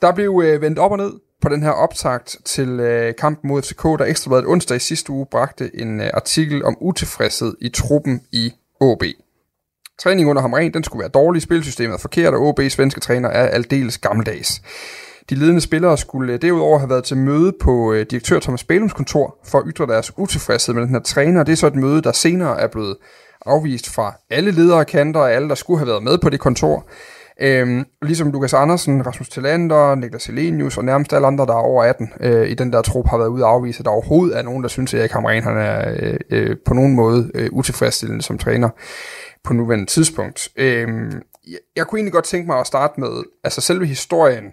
Der 0.00 0.12
blev 0.14 0.42
øh, 0.44 0.62
vendt 0.62 0.78
op 0.78 0.92
og 0.92 0.98
ned 0.98 1.29
på 1.42 1.48
den 1.48 1.62
her 1.62 1.70
optakt 1.70 2.36
til 2.44 2.68
øh, 2.68 3.14
kampen 3.18 3.48
mod 3.48 3.62
FCK, 3.62 3.82
der 3.82 4.04
ekstrabladet 4.04 4.46
onsdag 4.46 4.76
i 4.76 4.80
sidste 4.80 5.10
uge 5.10 5.26
bragte 5.30 5.70
en 5.80 6.00
øh, 6.00 6.10
artikel 6.14 6.64
om 6.64 6.76
utilfredshed 6.80 7.54
i 7.60 7.68
truppen 7.68 8.20
i 8.32 8.52
OB. 8.80 9.02
Træning 9.98 10.30
under 10.30 10.42
Hamren, 10.42 10.74
den 10.74 10.84
skulle 10.84 11.00
være 11.00 11.08
dårlig, 11.08 11.42
spilsystemet 11.42 11.94
er 11.94 11.98
forkert, 11.98 12.34
og 12.34 12.48
OB's 12.48 12.68
svenske 12.68 13.00
træner 13.00 13.28
er 13.28 13.48
aldeles 13.48 13.98
gammeldags. 13.98 14.62
De 15.30 15.34
ledende 15.34 15.60
spillere 15.60 15.98
skulle 15.98 16.32
øh, 16.32 16.42
derudover 16.42 16.78
have 16.78 16.90
været 16.90 17.04
til 17.04 17.16
møde 17.16 17.52
på 17.60 17.92
øh, 17.92 18.06
direktør 18.10 18.38
Thomas 18.40 18.64
Bælums 18.64 18.92
kontor 18.92 19.38
for 19.44 19.58
at 19.58 19.64
ytre 19.66 19.86
deres 19.86 20.12
utilfredshed 20.16 20.74
med 20.74 20.82
den 20.82 20.90
her 20.90 21.00
træner. 21.00 21.42
Det 21.42 21.52
er 21.52 21.56
så 21.56 21.66
et 21.66 21.74
møde, 21.74 22.02
der 22.02 22.12
senere 22.12 22.60
er 22.60 22.66
blevet 22.66 22.96
afvist 23.46 23.90
fra 23.90 24.14
alle 24.30 24.50
ledere 24.50 24.84
kanter 24.84 25.20
og 25.20 25.32
alle, 25.32 25.48
der 25.48 25.54
skulle 25.54 25.78
have 25.78 25.88
været 25.88 26.02
med 26.02 26.18
på 26.18 26.30
det 26.30 26.40
kontor. 26.40 26.86
Øhm, 27.40 27.84
ligesom 28.02 28.32
Lukas 28.32 28.54
Andersen, 28.54 29.06
Rasmus 29.06 29.28
Tillander, 29.28 29.94
Niklas 29.94 30.26
Helenius 30.26 30.78
og 30.78 30.84
nærmest 30.84 31.12
alle 31.12 31.26
andre, 31.26 31.46
der 31.46 31.52
er 31.52 31.58
over 31.58 31.84
18 31.84 32.12
øh, 32.20 32.48
i 32.50 32.54
den 32.54 32.72
der 32.72 32.82
trup, 32.82 33.06
har 33.06 33.18
været 33.18 33.28
ude 33.28 33.44
at 33.44 33.50
afvise, 33.50 33.78
at 33.78 33.84
der 33.84 33.90
overhovedet 33.90 34.38
er 34.38 34.42
nogen, 34.42 34.62
der 34.62 34.68
synes, 34.68 34.94
at 34.94 35.00
Erik 35.00 35.10
Hamren 35.10 35.42
han 35.42 35.56
er 35.56 35.94
øh, 36.00 36.18
øh, 36.30 36.56
på 36.66 36.74
nogen 36.74 36.94
måde 36.94 37.30
øh, 37.34 37.48
utilfredsstillende 37.52 38.22
som 38.22 38.38
træner. 38.38 38.68
på 39.44 39.52
nuværende 39.52 39.86
tidspunkt. 39.86 40.48
Øhm, 40.56 41.22
jeg, 41.48 41.58
jeg 41.76 41.86
kunne 41.86 41.98
egentlig 41.98 42.12
godt 42.12 42.24
tænke 42.24 42.46
mig 42.46 42.58
at 42.58 42.66
starte 42.66 43.00
med, 43.00 43.22
altså 43.44 43.60
selve 43.60 43.86
historien, 43.86 44.44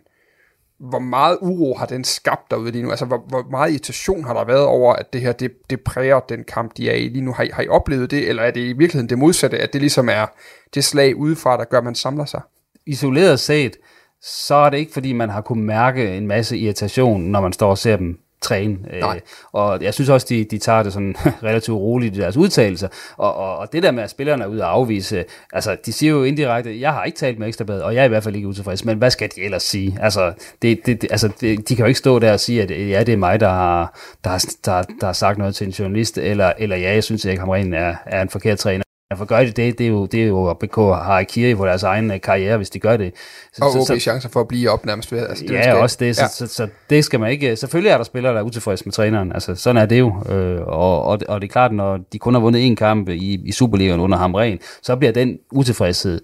hvor 0.79 0.99
meget 0.99 1.37
uro 1.41 1.77
har 1.77 1.85
den 1.85 2.03
skabt 2.03 2.51
derude 2.51 2.71
lige 2.71 2.83
nu? 2.83 2.89
Altså, 2.89 3.05
hvor, 3.05 3.25
hvor 3.27 3.47
meget 3.51 3.71
irritation 3.71 4.23
har 4.23 4.33
der 4.33 4.45
været 4.45 4.65
over, 4.65 4.93
at 4.93 5.13
det 5.13 5.21
her, 5.21 5.31
det, 5.31 5.51
det 5.69 5.81
præger 5.81 6.19
den 6.19 6.43
kamp, 6.43 6.77
de 6.77 6.89
er 6.89 6.95
i 6.95 7.07
lige 7.07 7.25
nu? 7.25 7.33
Har 7.33 7.43
I, 7.43 7.49
har 7.53 7.63
I 7.63 7.67
oplevet 7.67 8.11
det, 8.11 8.29
eller 8.29 8.43
er 8.43 8.51
det 8.51 8.61
i 8.61 8.73
virkeligheden 8.73 9.09
det 9.09 9.17
modsatte, 9.17 9.57
at 9.57 9.73
det 9.73 9.81
ligesom 9.81 10.09
er 10.09 10.25
det 10.73 10.83
slag 10.83 11.15
udefra, 11.15 11.57
der 11.57 11.63
gør, 11.63 11.77
at 11.77 11.83
man 11.83 11.95
samler 11.95 12.25
sig? 12.25 12.41
Isoleret 12.87 13.39
set, 13.39 13.77
så 14.21 14.55
er 14.55 14.69
det 14.69 14.77
ikke, 14.77 14.93
fordi 14.93 15.13
man 15.13 15.29
har 15.29 15.41
kunnet 15.41 15.65
mærke 15.65 16.17
en 16.17 16.27
masse 16.27 16.57
irritation, 16.57 17.21
når 17.21 17.41
man 17.41 17.53
står 17.53 17.69
og 17.69 17.77
ser 17.77 17.97
dem 17.97 18.19
træne. 18.41 18.77
Øh, 18.93 19.03
og 19.51 19.81
jeg 19.81 19.93
synes 19.93 20.09
også, 20.09 20.27
de, 20.29 20.43
de 20.43 20.57
tager 20.57 20.83
det 20.83 20.93
sådan 20.93 21.15
relativt 21.43 21.77
roligt 21.77 22.15
i 22.15 22.19
deres 22.19 22.37
udtalelser. 22.37 22.87
Og, 23.17 23.35
og, 23.35 23.57
og 23.57 23.73
det 23.73 23.83
der 23.83 23.91
med, 23.91 24.03
at 24.03 24.09
spillerne 24.09 24.43
er 24.43 24.47
ude 24.47 24.63
at 24.63 24.69
afvise, 24.69 25.25
altså 25.53 25.77
de 25.85 25.93
siger 25.93 26.11
jo 26.11 26.23
indirekte, 26.23 26.81
jeg 26.81 26.93
har 26.93 27.03
ikke 27.03 27.17
talt 27.17 27.39
med 27.39 27.47
Ekstrabladet, 27.47 27.83
og 27.83 27.95
jeg 27.95 28.01
er 28.01 28.05
i 28.05 28.07
hvert 28.07 28.23
fald 28.23 28.35
ikke 28.35 28.47
utilfreds, 28.47 28.85
men 28.85 28.97
hvad 28.97 29.11
skal 29.11 29.29
de 29.35 29.41
ellers 29.41 29.63
sige? 29.63 29.97
Altså, 30.01 30.33
det, 30.61 30.85
det, 30.85 31.07
altså 31.11 31.29
det, 31.41 31.69
de 31.69 31.75
kan 31.75 31.83
jo 31.83 31.87
ikke 31.87 31.99
stå 31.99 32.19
der 32.19 32.33
og 32.33 32.39
sige, 32.39 32.61
at 32.61 32.71
ja, 32.71 33.03
det 33.03 33.13
er 33.13 33.17
mig, 33.17 33.39
der 33.39 33.49
har, 33.49 33.99
der, 34.23 34.55
der, 34.65 34.83
der 35.01 35.05
har 35.05 35.13
sagt 35.13 35.37
noget 35.37 35.55
til 35.55 35.67
en 35.67 35.73
journalist, 35.73 36.17
eller, 36.17 36.53
eller 36.57 36.75
ja, 36.75 36.93
jeg 36.93 37.03
synes, 37.03 37.25
at 37.25 37.29
Erik 37.29 37.39
Hamren 37.39 37.73
er, 37.73 37.95
er 38.05 38.21
en 38.21 38.29
forkert 38.29 38.57
træner. 38.57 38.86
For 39.15 39.25
gør 39.25 39.39
de 39.39 39.51
det, 39.51 39.77
det 39.77 39.81
er 39.81 39.87
jo, 39.87 40.05
det 40.05 40.23
er 40.23 40.27
jo 40.27 40.53
BK 40.53 40.75
har 40.75 41.23
Kiri 41.23 41.55
på 41.55 41.65
deres 41.65 41.83
egen 41.83 42.11
øh, 42.11 42.21
karriere, 42.21 42.57
hvis 42.57 42.69
de 42.69 42.79
gør 42.79 42.97
det. 42.97 43.13
Så, 43.53 43.65
og 43.65 43.85
så, 43.85 43.99
chancer 43.99 44.29
for 44.29 44.39
at 44.39 44.47
blive 44.47 44.69
op 44.69 44.85
nærmest 44.85 45.11
ved. 45.11 45.27
Altså, 45.27 45.43
det 45.47 45.53
ja, 45.53 45.73
også 45.73 45.97
det. 45.99 46.15
Så, 46.15 46.21
ja. 46.21 46.27
så, 46.27 46.47
så, 46.47 46.53
så, 46.53 46.67
det 46.89 47.05
skal 47.05 47.19
man 47.19 47.31
ikke... 47.31 47.55
Selvfølgelig 47.55 47.89
er 47.89 47.97
der 47.97 48.03
spillere, 48.03 48.33
der 48.33 48.39
er 48.39 48.43
utilfredse 48.43 48.85
med 48.85 48.93
træneren. 48.93 49.31
Altså, 49.31 49.55
sådan 49.55 49.81
er 49.81 49.85
det 49.85 49.99
jo. 49.99 50.23
Øh, 50.29 50.61
og, 50.61 51.03
og, 51.03 51.19
og 51.27 51.41
det 51.41 51.47
er 51.47 51.51
klart, 51.51 51.71
når 51.71 51.99
de 52.13 52.19
kun 52.19 52.33
har 52.33 52.41
vundet 52.41 52.71
én 52.71 52.75
kamp 52.75 53.09
i, 53.09 53.41
i 53.45 53.51
Superligaen 53.51 53.99
under 53.99 54.17
Hamren, 54.17 54.59
så 54.81 54.95
bliver 54.95 55.11
den 55.11 55.39
utilfredshed 55.51 56.21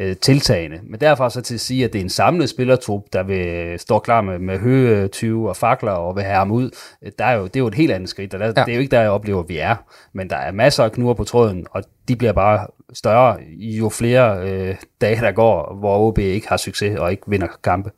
øh, 0.00 0.16
tiltagende. 0.16 0.80
Men 0.82 1.00
derfra 1.00 1.30
så 1.30 1.40
til 1.40 1.54
at 1.54 1.60
sige, 1.60 1.84
at 1.84 1.92
det 1.92 1.98
er 1.98 2.02
en 2.02 2.10
samlet 2.10 2.48
spillertrup, 2.48 3.02
der 3.12 3.22
vil 3.22 3.78
stå 3.78 3.98
klar 3.98 4.20
med, 4.20 4.38
med 4.38 4.58
høje 4.58 5.08
20 5.08 5.48
og 5.48 5.56
fakler 5.56 5.92
og 5.92 6.16
vil 6.16 6.24
have 6.24 6.36
ham 6.36 6.50
ud, 6.50 6.70
øh, 7.02 7.12
der 7.18 7.24
er 7.24 7.36
jo, 7.36 7.44
det 7.44 7.56
er 7.56 7.60
jo 7.60 7.66
et 7.66 7.74
helt 7.74 7.92
andet 7.92 8.08
skridt, 8.08 8.34
og 8.34 8.40
der, 8.40 8.46
ja. 8.46 8.52
det 8.52 8.68
er 8.68 8.74
jo 8.74 8.80
ikke 8.80 8.96
der, 8.96 9.00
jeg 9.00 9.10
oplever, 9.10 9.42
at 9.42 9.48
vi 9.48 9.58
er. 9.58 9.76
Men 10.12 10.30
der 10.30 10.36
er 10.36 10.52
masser 10.52 10.84
af 10.84 10.92
knurrer 10.92 11.14
på 11.14 11.24
tråden, 11.24 11.66
og 11.70 11.82
de 12.08 12.16
bliver 12.16 12.32
bare 12.32 12.66
større, 12.92 13.36
jo 13.58 13.88
flere 13.88 14.50
øh, 14.50 14.76
dage 15.00 15.20
der 15.20 15.32
går, 15.32 15.76
hvor 15.78 15.98
OB 15.98 16.18
ikke 16.18 16.48
har 16.48 16.56
succes 16.56 16.98
og 16.98 17.10
ikke 17.10 17.22
vinder 17.26 17.48
kampe. 17.64 17.90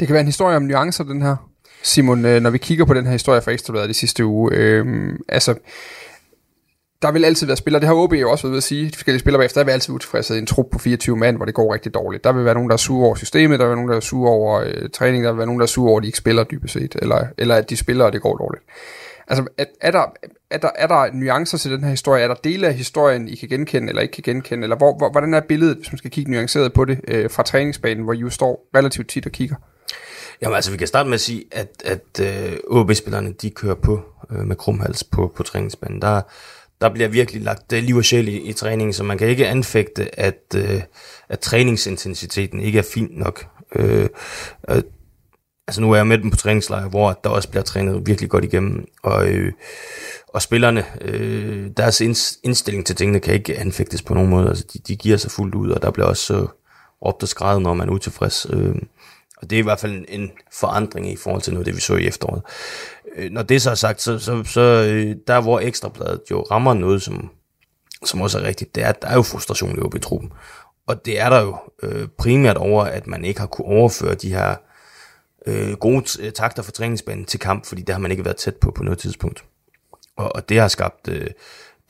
Det 0.00 0.08
kan 0.08 0.14
være 0.14 0.20
en 0.20 0.26
historie 0.26 0.56
om 0.56 0.62
nuancer, 0.62 1.04
den 1.04 1.22
her. 1.22 1.36
Simon, 1.82 2.24
øh, 2.24 2.42
når 2.42 2.50
vi 2.50 2.58
kigger 2.58 2.84
på 2.84 2.94
den 2.94 3.04
her 3.04 3.12
historie 3.12 3.42
fra 3.42 3.50
Ekstrabladet 3.50 3.88
de 3.88 3.94
sidste 3.94 4.24
uge, 4.24 4.50
øh, 4.54 5.14
altså 5.28 5.54
der 7.04 7.12
vil 7.12 7.24
altid 7.24 7.46
være 7.46 7.56
spillere, 7.56 7.80
det 7.80 7.88
har 7.88 7.94
OB 7.94 8.12
jo 8.12 8.30
også 8.30 8.46
været 8.46 8.56
at 8.56 8.62
sige, 8.62 8.90
de 8.90 8.96
forskellige 8.96 9.20
spillere 9.20 9.38
bagefter, 9.38 9.60
der 9.60 9.64
vil 9.64 9.72
altid 9.72 9.92
være 9.92 9.94
utilfredse 9.94 10.34
i 10.34 10.38
en 10.38 10.46
trup 10.46 10.66
på 10.72 10.78
24 10.78 11.16
mand, 11.16 11.36
hvor 11.36 11.44
det 11.44 11.54
går 11.54 11.74
rigtig 11.74 11.94
dårligt. 11.94 12.24
Der 12.24 12.32
vil 12.32 12.44
være 12.44 12.54
nogen, 12.54 12.70
der 12.70 12.74
er 12.74 12.78
sure 12.78 13.06
over 13.06 13.14
systemet, 13.14 13.58
der 13.58 13.64
vil 13.64 13.68
være 13.68 13.76
nogen, 13.76 13.90
der 13.90 13.96
er 13.96 14.00
sure 14.00 14.30
over 14.30 14.60
øh, 14.60 14.90
træning, 14.92 15.24
der 15.24 15.30
vil 15.30 15.38
være 15.38 15.46
nogen, 15.46 15.60
der 15.60 15.66
er 15.66 15.68
sure 15.68 15.90
over, 15.90 15.98
at 15.98 16.02
de 16.02 16.08
ikke 16.08 16.18
spiller 16.18 16.44
dybest 16.44 16.74
set, 16.74 16.96
eller, 17.02 17.26
eller 17.38 17.54
at 17.54 17.70
de 17.70 17.76
spiller, 17.76 18.04
og 18.04 18.12
det 18.12 18.22
går 18.22 18.36
dårligt. 18.36 18.64
Altså, 19.28 19.46
er, 19.58 19.64
er, 19.80 19.90
der, 19.90 20.04
er, 20.50 20.58
der, 20.58 20.70
er 20.76 20.86
der 20.86 21.12
nuancer 21.12 21.58
til 21.58 21.70
den 21.70 21.82
her 21.82 21.90
historie? 21.90 22.22
Er 22.22 22.28
der 22.28 22.34
dele 22.34 22.66
af 22.66 22.74
historien, 22.74 23.28
I 23.28 23.34
kan 23.34 23.48
genkende, 23.48 23.88
eller 23.88 24.02
ikke 24.02 24.12
kan 24.12 24.22
genkende? 24.22 24.62
Eller 24.62 24.76
hvor, 24.76 24.96
hvor, 24.96 25.10
hvordan 25.10 25.34
er 25.34 25.40
billedet, 25.40 25.76
hvis 25.76 25.92
man 25.92 25.98
skal 25.98 26.10
kigge 26.10 26.30
nuanceret 26.30 26.72
på 26.72 26.84
det, 26.84 27.00
øh, 27.08 27.30
fra 27.30 27.42
træningsbanen, 27.42 28.04
hvor 28.04 28.12
I 28.12 28.18
jo 28.18 28.30
står 28.30 28.68
relativt 28.76 29.08
tit 29.08 29.26
og 29.26 29.32
kigger? 29.32 29.56
Jamen 30.42 30.56
altså, 30.56 30.70
vi 30.70 30.76
kan 30.76 30.86
starte 30.86 31.08
med 31.08 31.14
at 31.14 31.20
sige, 31.20 31.44
at, 31.52 31.82
at 31.84 32.20
øh, 32.20 32.56
OB-spillerne, 32.70 33.32
de 33.32 33.50
kører 33.50 33.74
på 33.74 34.00
øh, 34.30 34.38
med 34.38 34.56
krumhals 34.56 35.04
på, 35.04 35.32
på 35.36 35.42
træningsbanen. 35.42 36.02
Der, 36.02 36.22
der 36.80 36.88
bliver 36.88 37.08
virkelig 37.08 37.42
lagt 37.42 37.72
liv 37.72 37.96
og 37.96 38.04
sjæl 38.04 38.28
i, 38.28 38.36
i 38.36 38.52
træningen, 38.52 38.92
så 38.92 39.04
man 39.04 39.18
kan 39.18 39.28
ikke 39.28 39.48
anfægte, 39.48 40.20
at, 40.20 40.54
øh, 40.56 40.82
at 41.28 41.40
træningsintensiteten 41.40 42.60
ikke 42.60 42.78
er 42.78 42.82
fin 42.94 43.08
nok. 43.10 43.46
Øh, 43.74 44.08
øh, 44.70 44.82
altså 45.68 45.80
nu 45.80 45.92
er 45.92 45.96
jeg 45.96 46.06
med 46.06 46.18
dem 46.18 46.30
på 46.30 46.36
træningslejr, 46.36 46.88
hvor 46.88 47.20
der 47.24 47.30
også 47.30 47.48
bliver 47.48 47.62
trænet 47.62 48.06
virkelig 48.06 48.30
godt 48.30 48.44
igennem, 48.44 48.86
og, 49.02 49.28
øh, 49.28 49.52
og 50.28 50.42
spillerne, 50.42 50.84
øh, 51.00 51.70
deres 51.76 52.00
indstilling 52.44 52.86
til 52.86 52.96
tingene 52.96 53.20
kan 53.20 53.34
ikke 53.34 53.58
anfægtes 53.58 54.02
på 54.02 54.14
nogen 54.14 54.30
måde, 54.30 54.48
altså 54.48 54.64
de, 54.72 54.78
de 54.78 54.96
giver 54.96 55.16
sig 55.16 55.30
fuldt 55.30 55.54
ud, 55.54 55.70
og 55.70 55.82
der 55.82 55.90
bliver 55.90 56.06
også 56.06 56.40
uh, 56.40 56.48
råbt 57.04 57.22
og 57.22 57.28
skrevet, 57.28 57.62
når 57.62 57.74
man 57.74 57.88
er 57.88 57.92
utilfreds. 57.92 58.46
Øh, 58.50 58.74
og 59.36 59.50
det 59.50 59.56
er 59.56 59.60
i 59.60 59.62
hvert 59.62 59.80
fald 59.80 59.92
en, 59.92 60.06
en 60.08 60.30
forandring 60.52 61.12
i 61.12 61.16
forhold 61.16 61.42
til 61.42 61.52
noget, 61.52 61.66
det 61.66 61.76
vi 61.76 61.80
så 61.80 61.96
i 61.96 62.06
efteråret. 62.06 62.42
Øh, 63.16 63.30
når 63.30 63.42
det 63.42 63.62
så 63.62 63.70
er 63.70 63.74
sagt, 63.74 64.00
så, 64.00 64.18
så, 64.18 64.44
så 64.44 64.60
øh, 64.60 65.16
der 65.26 65.40
hvor 65.40 65.60
Ekstrabladet 65.60 66.20
jo 66.30 66.42
rammer 66.42 66.74
noget, 66.74 67.02
som, 67.02 67.30
som 68.04 68.20
også 68.20 68.38
er 68.38 68.42
rigtigt, 68.42 68.74
det 68.74 68.82
er, 68.82 68.88
at 68.88 69.02
der 69.02 69.08
er 69.08 69.14
jo 69.14 69.22
frustration 69.22 69.96
i 69.96 69.98
truppen. 69.98 70.32
Og 70.86 71.04
det 71.04 71.20
er 71.20 71.30
der 71.30 71.40
jo 71.40 71.56
øh, 71.82 72.08
primært 72.18 72.56
over, 72.56 72.84
at 72.84 73.06
man 73.06 73.24
ikke 73.24 73.40
har 73.40 73.46
kunne 73.46 73.66
overføre 73.66 74.14
de 74.14 74.28
her 74.28 74.56
øh, 75.46 75.72
gode 75.72 76.22
øh, 76.22 76.32
takter 76.32 76.62
for 76.62 76.72
træningsbanen 76.72 77.24
til 77.24 77.40
kamp, 77.40 77.66
fordi 77.66 77.82
det 77.82 77.94
har 77.94 78.00
man 78.00 78.10
ikke 78.10 78.24
været 78.24 78.36
tæt 78.36 78.56
på 78.56 78.70
på 78.70 78.82
noget 78.82 78.98
tidspunkt. 78.98 79.44
Og, 80.16 80.36
og 80.36 80.48
det 80.48 80.60
har 80.60 80.68
skabt 80.68 81.08
øh, 81.08 81.26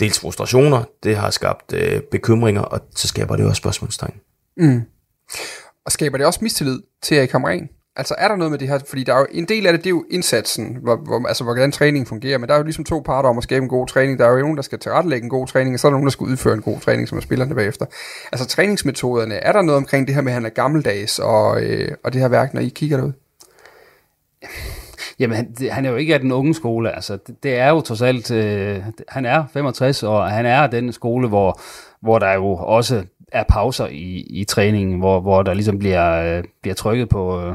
dels 0.00 0.20
frustrationer, 0.20 0.84
det 1.02 1.16
har 1.16 1.30
skabt 1.30 1.72
øh, 1.72 2.02
bekymringer, 2.02 2.62
og 2.62 2.80
så 2.96 3.08
skaber 3.08 3.36
det 3.36 3.46
også 3.46 3.60
spørgsmålstegn. 3.60 4.14
Mm. 4.56 4.82
Og 5.84 5.92
skaber 5.92 6.18
det 6.18 6.26
også 6.26 6.38
mistillid 6.42 6.82
til 7.02 7.16
Erik 7.16 7.32
Hamren? 7.32 7.68
Altså 7.96 8.14
er 8.18 8.28
der 8.28 8.36
noget 8.36 8.50
med 8.50 8.58
det 8.58 8.68
her, 8.68 8.78
fordi 8.88 9.04
der 9.04 9.14
er 9.14 9.18
jo, 9.18 9.26
en 9.30 9.44
del 9.44 9.66
af 9.66 9.72
det, 9.72 9.80
det 9.80 9.86
er 9.86 9.94
jo 9.94 10.04
indsatsen, 10.10 10.78
hvor, 10.82 10.96
hvor, 10.96 11.28
altså 11.28 11.44
hvordan 11.44 11.72
træningen 11.72 12.06
fungerer, 12.06 12.38
men 12.38 12.48
der 12.48 12.54
er 12.54 12.58
jo 12.58 12.64
ligesom 12.64 12.84
to 12.84 13.00
parter 13.00 13.28
om 13.28 13.38
at 13.38 13.44
skabe 13.44 13.62
en 13.62 13.68
god 13.68 13.86
træning. 13.86 14.18
Der 14.18 14.26
er 14.26 14.30
jo 14.30 14.38
nogen, 14.38 14.56
der 14.56 14.62
skal 14.62 14.78
tilrettelægge 14.78 15.24
en 15.24 15.30
god 15.30 15.46
træning, 15.46 15.74
og 15.74 15.80
så 15.80 15.86
er 15.86 15.90
der 15.90 15.94
nogen, 15.94 16.06
der 16.06 16.10
skal 16.10 16.24
udføre 16.24 16.54
en 16.54 16.62
god 16.62 16.80
træning, 16.80 17.08
som 17.08 17.18
er 17.18 17.22
spillerne 17.22 17.54
bagefter. 17.54 17.86
Altså 18.32 18.46
træningsmetoderne, 18.46 19.34
er 19.34 19.52
der 19.52 19.62
noget 19.62 19.76
omkring 19.76 20.06
det 20.06 20.14
her 20.14 20.22
med, 20.22 20.32
at 20.32 20.34
han 20.34 20.44
er 20.44 20.50
gammeldags, 20.50 21.18
og, 21.18 21.62
øh, 21.62 21.88
og 22.04 22.12
det 22.12 22.20
her 22.20 22.28
værk, 22.28 22.54
når 22.54 22.60
I 22.60 22.68
kigger 22.68 22.96
derud? 22.96 23.12
Jamen, 25.18 25.36
han, 25.36 25.54
han 25.70 25.84
er 25.84 25.90
jo 25.90 25.96
ikke 25.96 26.14
af 26.14 26.20
den 26.20 26.32
unge 26.32 26.54
skole, 26.54 26.94
altså 26.94 27.18
det, 27.26 27.42
det 27.42 27.58
er 27.58 27.68
jo 27.68 27.80
trods 27.80 28.02
alt, 28.02 28.30
øh, 28.30 28.82
han 29.08 29.26
er 29.26 29.44
65, 29.52 30.02
og 30.02 30.30
han 30.30 30.46
er 30.46 30.66
den 30.66 30.92
skole, 30.92 31.28
hvor, 31.28 31.60
hvor 32.00 32.18
der 32.18 32.32
jo 32.32 32.54
også 32.54 33.04
er 33.32 33.44
pauser 33.48 33.86
i, 33.86 34.26
i 34.30 34.44
træningen, 34.44 34.98
hvor, 34.98 35.20
hvor 35.20 35.42
der 35.42 35.54
ligesom 35.54 35.78
bliver, 35.78 36.36
øh, 36.36 36.44
bliver 36.62 36.74
trykket 36.74 37.08
på, 37.08 37.40
øh, 37.40 37.54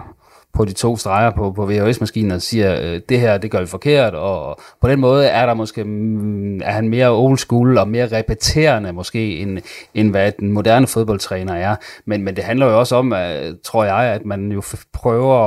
på 0.53 0.65
de 0.65 0.73
to 0.73 0.97
streger 0.97 1.31
på, 1.31 1.51
på 1.51 1.65
VHS-maskinen 1.65 2.31
og 2.31 2.41
siger, 2.41 2.81
øh, 2.81 3.01
det 3.09 3.19
her, 3.19 3.37
det 3.37 3.51
gør 3.51 3.59
vi 3.59 3.65
forkert, 3.65 4.13
og 4.13 4.59
på 4.81 4.87
den 4.87 4.99
måde 4.99 5.25
er 5.25 5.45
der 5.45 5.53
måske, 5.53 5.83
mm, 5.83 6.61
er 6.61 6.71
han 6.71 6.89
mere 6.89 7.09
old 7.09 7.37
school 7.37 7.77
og 7.77 7.87
mere 7.87 8.17
repeterende 8.17 8.93
måske, 8.93 9.37
end, 9.37 9.57
end 9.93 10.11
hvad 10.11 10.31
den 10.39 10.51
moderne 10.51 10.87
fodboldtræner 10.87 11.53
er. 11.53 11.75
Men, 12.05 12.23
men 12.23 12.35
det 12.35 12.43
handler 12.43 12.65
jo 12.65 12.79
også 12.79 12.95
om, 12.95 13.13
at, 13.13 13.55
tror 13.63 13.83
jeg, 13.83 13.95
at 13.95 14.25
man 14.25 14.51
jo 14.51 14.61
prøver 14.93 15.37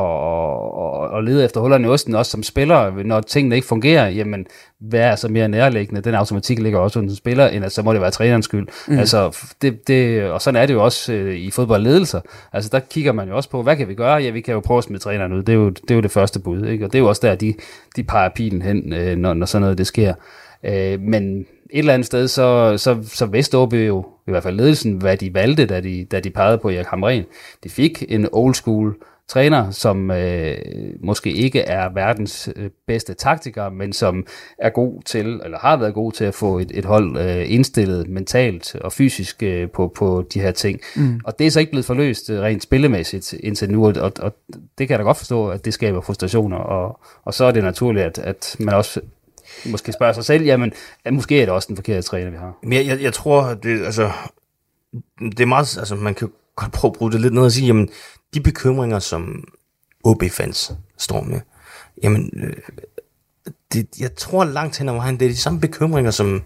at, 1.13 1.19
at, 1.19 1.25
lede 1.25 1.45
efter 1.45 1.61
hullerne 1.61 1.87
i 1.87 1.91
osten, 1.91 2.15
også 2.15 2.31
som 2.31 2.43
spiller, 2.43 3.05
når 3.05 3.21
tingene 3.21 3.55
ikke 3.55 3.69
fungerer, 3.69 4.09
jamen, 4.09 4.47
hvad 4.89 5.01
er 5.01 5.17
så 5.17 5.29
mere 5.29 5.49
nærliggende? 5.49 6.01
Den 6.01 6.15
automatik 6.15 6.59
ligger 6.59 6.79
også 6.79 6.99
under 6.99 7.11
en 7.11 7.17
spiller, 7.17 7.49
end 7.49 7.65
at 7.65 7.73
så 7.73 7.83
må 7.83 7.93
det 7.93 8.01
være 8.01 8.11
trænerens 8.11 8.45
skyld. 8.45 8.67
Mm. 8.89 8.99
Altså, 8.99 9.39
det, 9.63 9.89
det, 9.89 10.31
og 10.31 10.43
sådan 10.43 10.63
er 10.63 10.67
det 10.67 10.75
jo 10.75 10.85
også 10.85 11.13
øh, 11.13 11.35
i 11.35 11.51
fodboldledelser. 11.51 12.21
Altså, 12.53 12.71
der 12.73 12.81
kigger 12.81 13.13
man 13.13 13.29
jo 13.29 13.37
også 13.37 13.51
på, 13.51 13.63
hvad 13.63 13.77
kan 13.77 13.89
vi 13.89 13.95
gøre? 13.95 14.17
Ja, 14.17 14.31
vi 14.31 14.41
kan 14.41 14.55
jo 14.55 14.61
prøve 14.61 14.79
at 14.79 14.85
med 14.93 15.01
træneren 15.01 15.33
ud. 15.33 15.43
Det 15.43 15.53
er 15.53 15.57
jo 15.57 15.71
det, 15.71 15.91
er 15.91 15.95
jo 15.95 16.01
det 16.01 16.11
første 16.11 16.41
bud, 16.41 16.67
ikke? 16.67 16.85
Og 16.85 16.93
det 16.93 16.99
er 16.99 17.03
jo 17.03 17.09
også 17.09 17.27
der, 17.27 17.35
de, 17.35 17.55
de 17.97 18.03
peger 18.03 18.29
pilen 18.29 18.63
hen, 18.63 18.93
øh, 18.93 19.17
når, 19.17 19.35
når 19.35 19.47
sådan 19.47 19.63
noget 19.63 19.79
det 19.79 19.87
sker. 19.87 20.15
Øh, 20.65 21.01
men 21.01 21.39
et 21.41 21.79
eller 21.79 21.95
andet 21.95 22.07
sted, 22.07 22.29
så, 22.29 22.75
så, 22.77 22.99
så 23.03 23.27
vidste 23.27 23.59
OB 23.59 23.73
jo, 23.73 24.07
i 24.27 24.31
hvert 24.31 24.43
fald 24.43 24.57
ledelsen, 24.57 24.93
hvad 24.93 25.17
de 25.17 25.35
valgte, 25.35 25.67
da 25.67 25.81
de, 25.81 26.05
da 26.05 26.21
de 26.21 26.31
pegede 26.31 26.59
på 26.59 26.69
Erik 26.71 26.87
Hamren. 26.87 27.25
De 27.65 27.69
fik 27.69 28.05
en 28.09 28.29
old 28.33 28.55
school 28.55 28.97
træner, 29.29 29.71
som 29.71 30.11
øh, 30.11 30.57
måske 31.05 31.33
ikke 31.33 31.61
er 31.61 31.89
verdens 31.95 32.49
øh, 32.57 32.71
bedste 32.87 33.15
taktiker, 33.15 33.71
men 33.71 33.93
som 33.93 34.27
er 34.59 34.71
god 34.71 35.03
til, 35.03 35.41
eller 35.45 35.59
har 35.59 35.77
været 35.77 35.95
god 35.95 36.13
til 36.13 36.25
at 36.25 36.35
få 36.35 36.59
et, 36.59 36.71
et 36.75 36.85
hold 36.85 37.19
øh, 37.19 37.53
indstillet 37.53 38.09
mentalt 38.09 38.75
og 38.75 38.93
fysisk 38.93 39.43
øh, 39.43 39.71
på, 39.71 39.93
på 39.95 40.25
de 40.35 40.41
her 40.41 40.51
ting. 40.51 40.81
Mm. 40.97 41.21
Og 41.25 41.39
det 41.39 41.47
er 41.47 41.51
så 41.51 41.61
ikke 41.61 41.73
blevet 41.73 41.87
forløst 41.87 42.31
øh, 42.31 42.41
rent 42.41 42.63
spillemæssigt 42.63 43.33
indtil 43.33 43.71
nu, 43.71 43.87
og, 43.87 44.13
og 44.19 44.35
det 44.79 44.89
kan 44.89 44.91
jeg 44.91 44.99
da 44.99 45.05
godt 45.05 45.17
forstå, 45.17 45.49
at 45.49 45.65
det 45.65 45.75
skaber 45.75 46.01
frustrationer, 46.01 46.57
og, 46.57 47.01
og 47.25 47.35
så 47.35 47.45
er 47.45 47.51
det 47.51 47.65
naturligt, 47.65 48.05
at, 48.07 48.19
at 48.19 48.57
man 48.59 48.75
også 48.75 49.01
måske 49.67 49.93
spørger 49.93 50.13
sig 50.13 50.25
selv, 50.25 50.45
jamen, 50.45 50.73
at 51.05 51.15
måske 51.15 51.41
er 51.41 51.47
det 51.47 51.55
også 51.55 51.69
den 51.69 51.77
forkerte 51.77 52.03
træner, 52.03 52.31
vi 52.31 52.37
har. 52.37 52.59
Men 52.63 52.73
jeg, 52.73 52.87
jeg, 52.87 53.03
jeg 53.03 53.13
tror, 53.13 53.55
det, 53.55 53.85
altså, 53.85 54.11
det 55.21 55.41
er 55.41 55.47
meget, 55.47 55.79
altså 55.79 55.95
man 55.95 56.15
kan 56.15 56.29
godt 56.57 56.73
prøve 56.73 56.91
at 56.91 56.99
bruge 56.99 57.13
det 57.13 57.21
lidt 57.21 57.35
ned 57.35 57.43
og 57.43 57.53
sige, 57.53 57.67
jamen, 57.67 57.89
de 58.35 58.41
bekymringer, 58.41 58.99
som 58.99 59.45
OB-fans 60.05 60.73
står 60.99 61.23
med, 61.23 61.41
jamen, 62.03 62.31
øh, 62.37 62.57
det, 63.73 63.89
jeg 63.99 64.15
tror 64.15 64.45
langt 64.45 64.79
hen 64.79 64.89
ad 64.89 64.95
vejen, 64.95 65.21
det 65.21 65.25
er 65.25 65.31
de 65.31 65.37
samme 65.37 65.61
bekymringer, 65.61 66.11
som, 66.11 66.43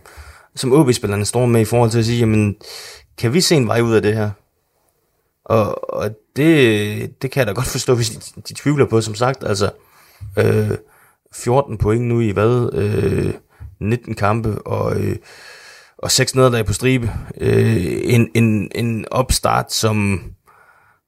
som 0.54 0.72
OB-spillerne 0.72 1.24
står 1.24 1.46
med 1.46 1.60
i 1.60 1.64
forhold 1.64 1.90
til 1.90 1.98
at 1.98 2.04
sige, 2.04 2.18
jamen, 2.18 2.56
kan 3.18 3.34
vi 3.34 3.40
se 3.40 3.56
en 3.56 3.68
vej 3.68 3.80
ud 3.80 3.94
af 3.94 4.02
det 4.02 4.14
her? 4.14 4.30
Og, 5.44 5.94
og 5.94 6.10
det, 6.36 7.22
det 7.22 7.30
kan 7.30 7.40
jeg 7.40 7.46
da 7.46 7.52
godt 7.52 7.66
forstå, 7.66 7.94
hvis 7.94 8.10
de, 8.10 8.42
de 8.48 8.54
tvivler 8.54 8.86
på, 8.86 9.00
som 9.00 9.14
sagt, 9.14 9.44
altså, 9.44 9.70
øh, 10.38 10.70
14 11.34 11.78
point 11.78 12.04
nu 12.04 12.20
i 12.20 12.30
hvad? 12.30 12.70
Øh, 12.72 13.34
19 13.80 14.14
kampe, 14.14 14.62
og, 14.62 15.00
øh, 15.00 15.16
og 15.98 16.10
seks 16.10 16.34
nederlag 16.34 16.66
på 16.66 16.72
stribe. 16.72 17.10
Øh, 17.40 17.86
en, 18.02 18.30
en, 18.34 18.70
en 18.74 19.06
opstart, 19.10 19.72
som 19.72 20.22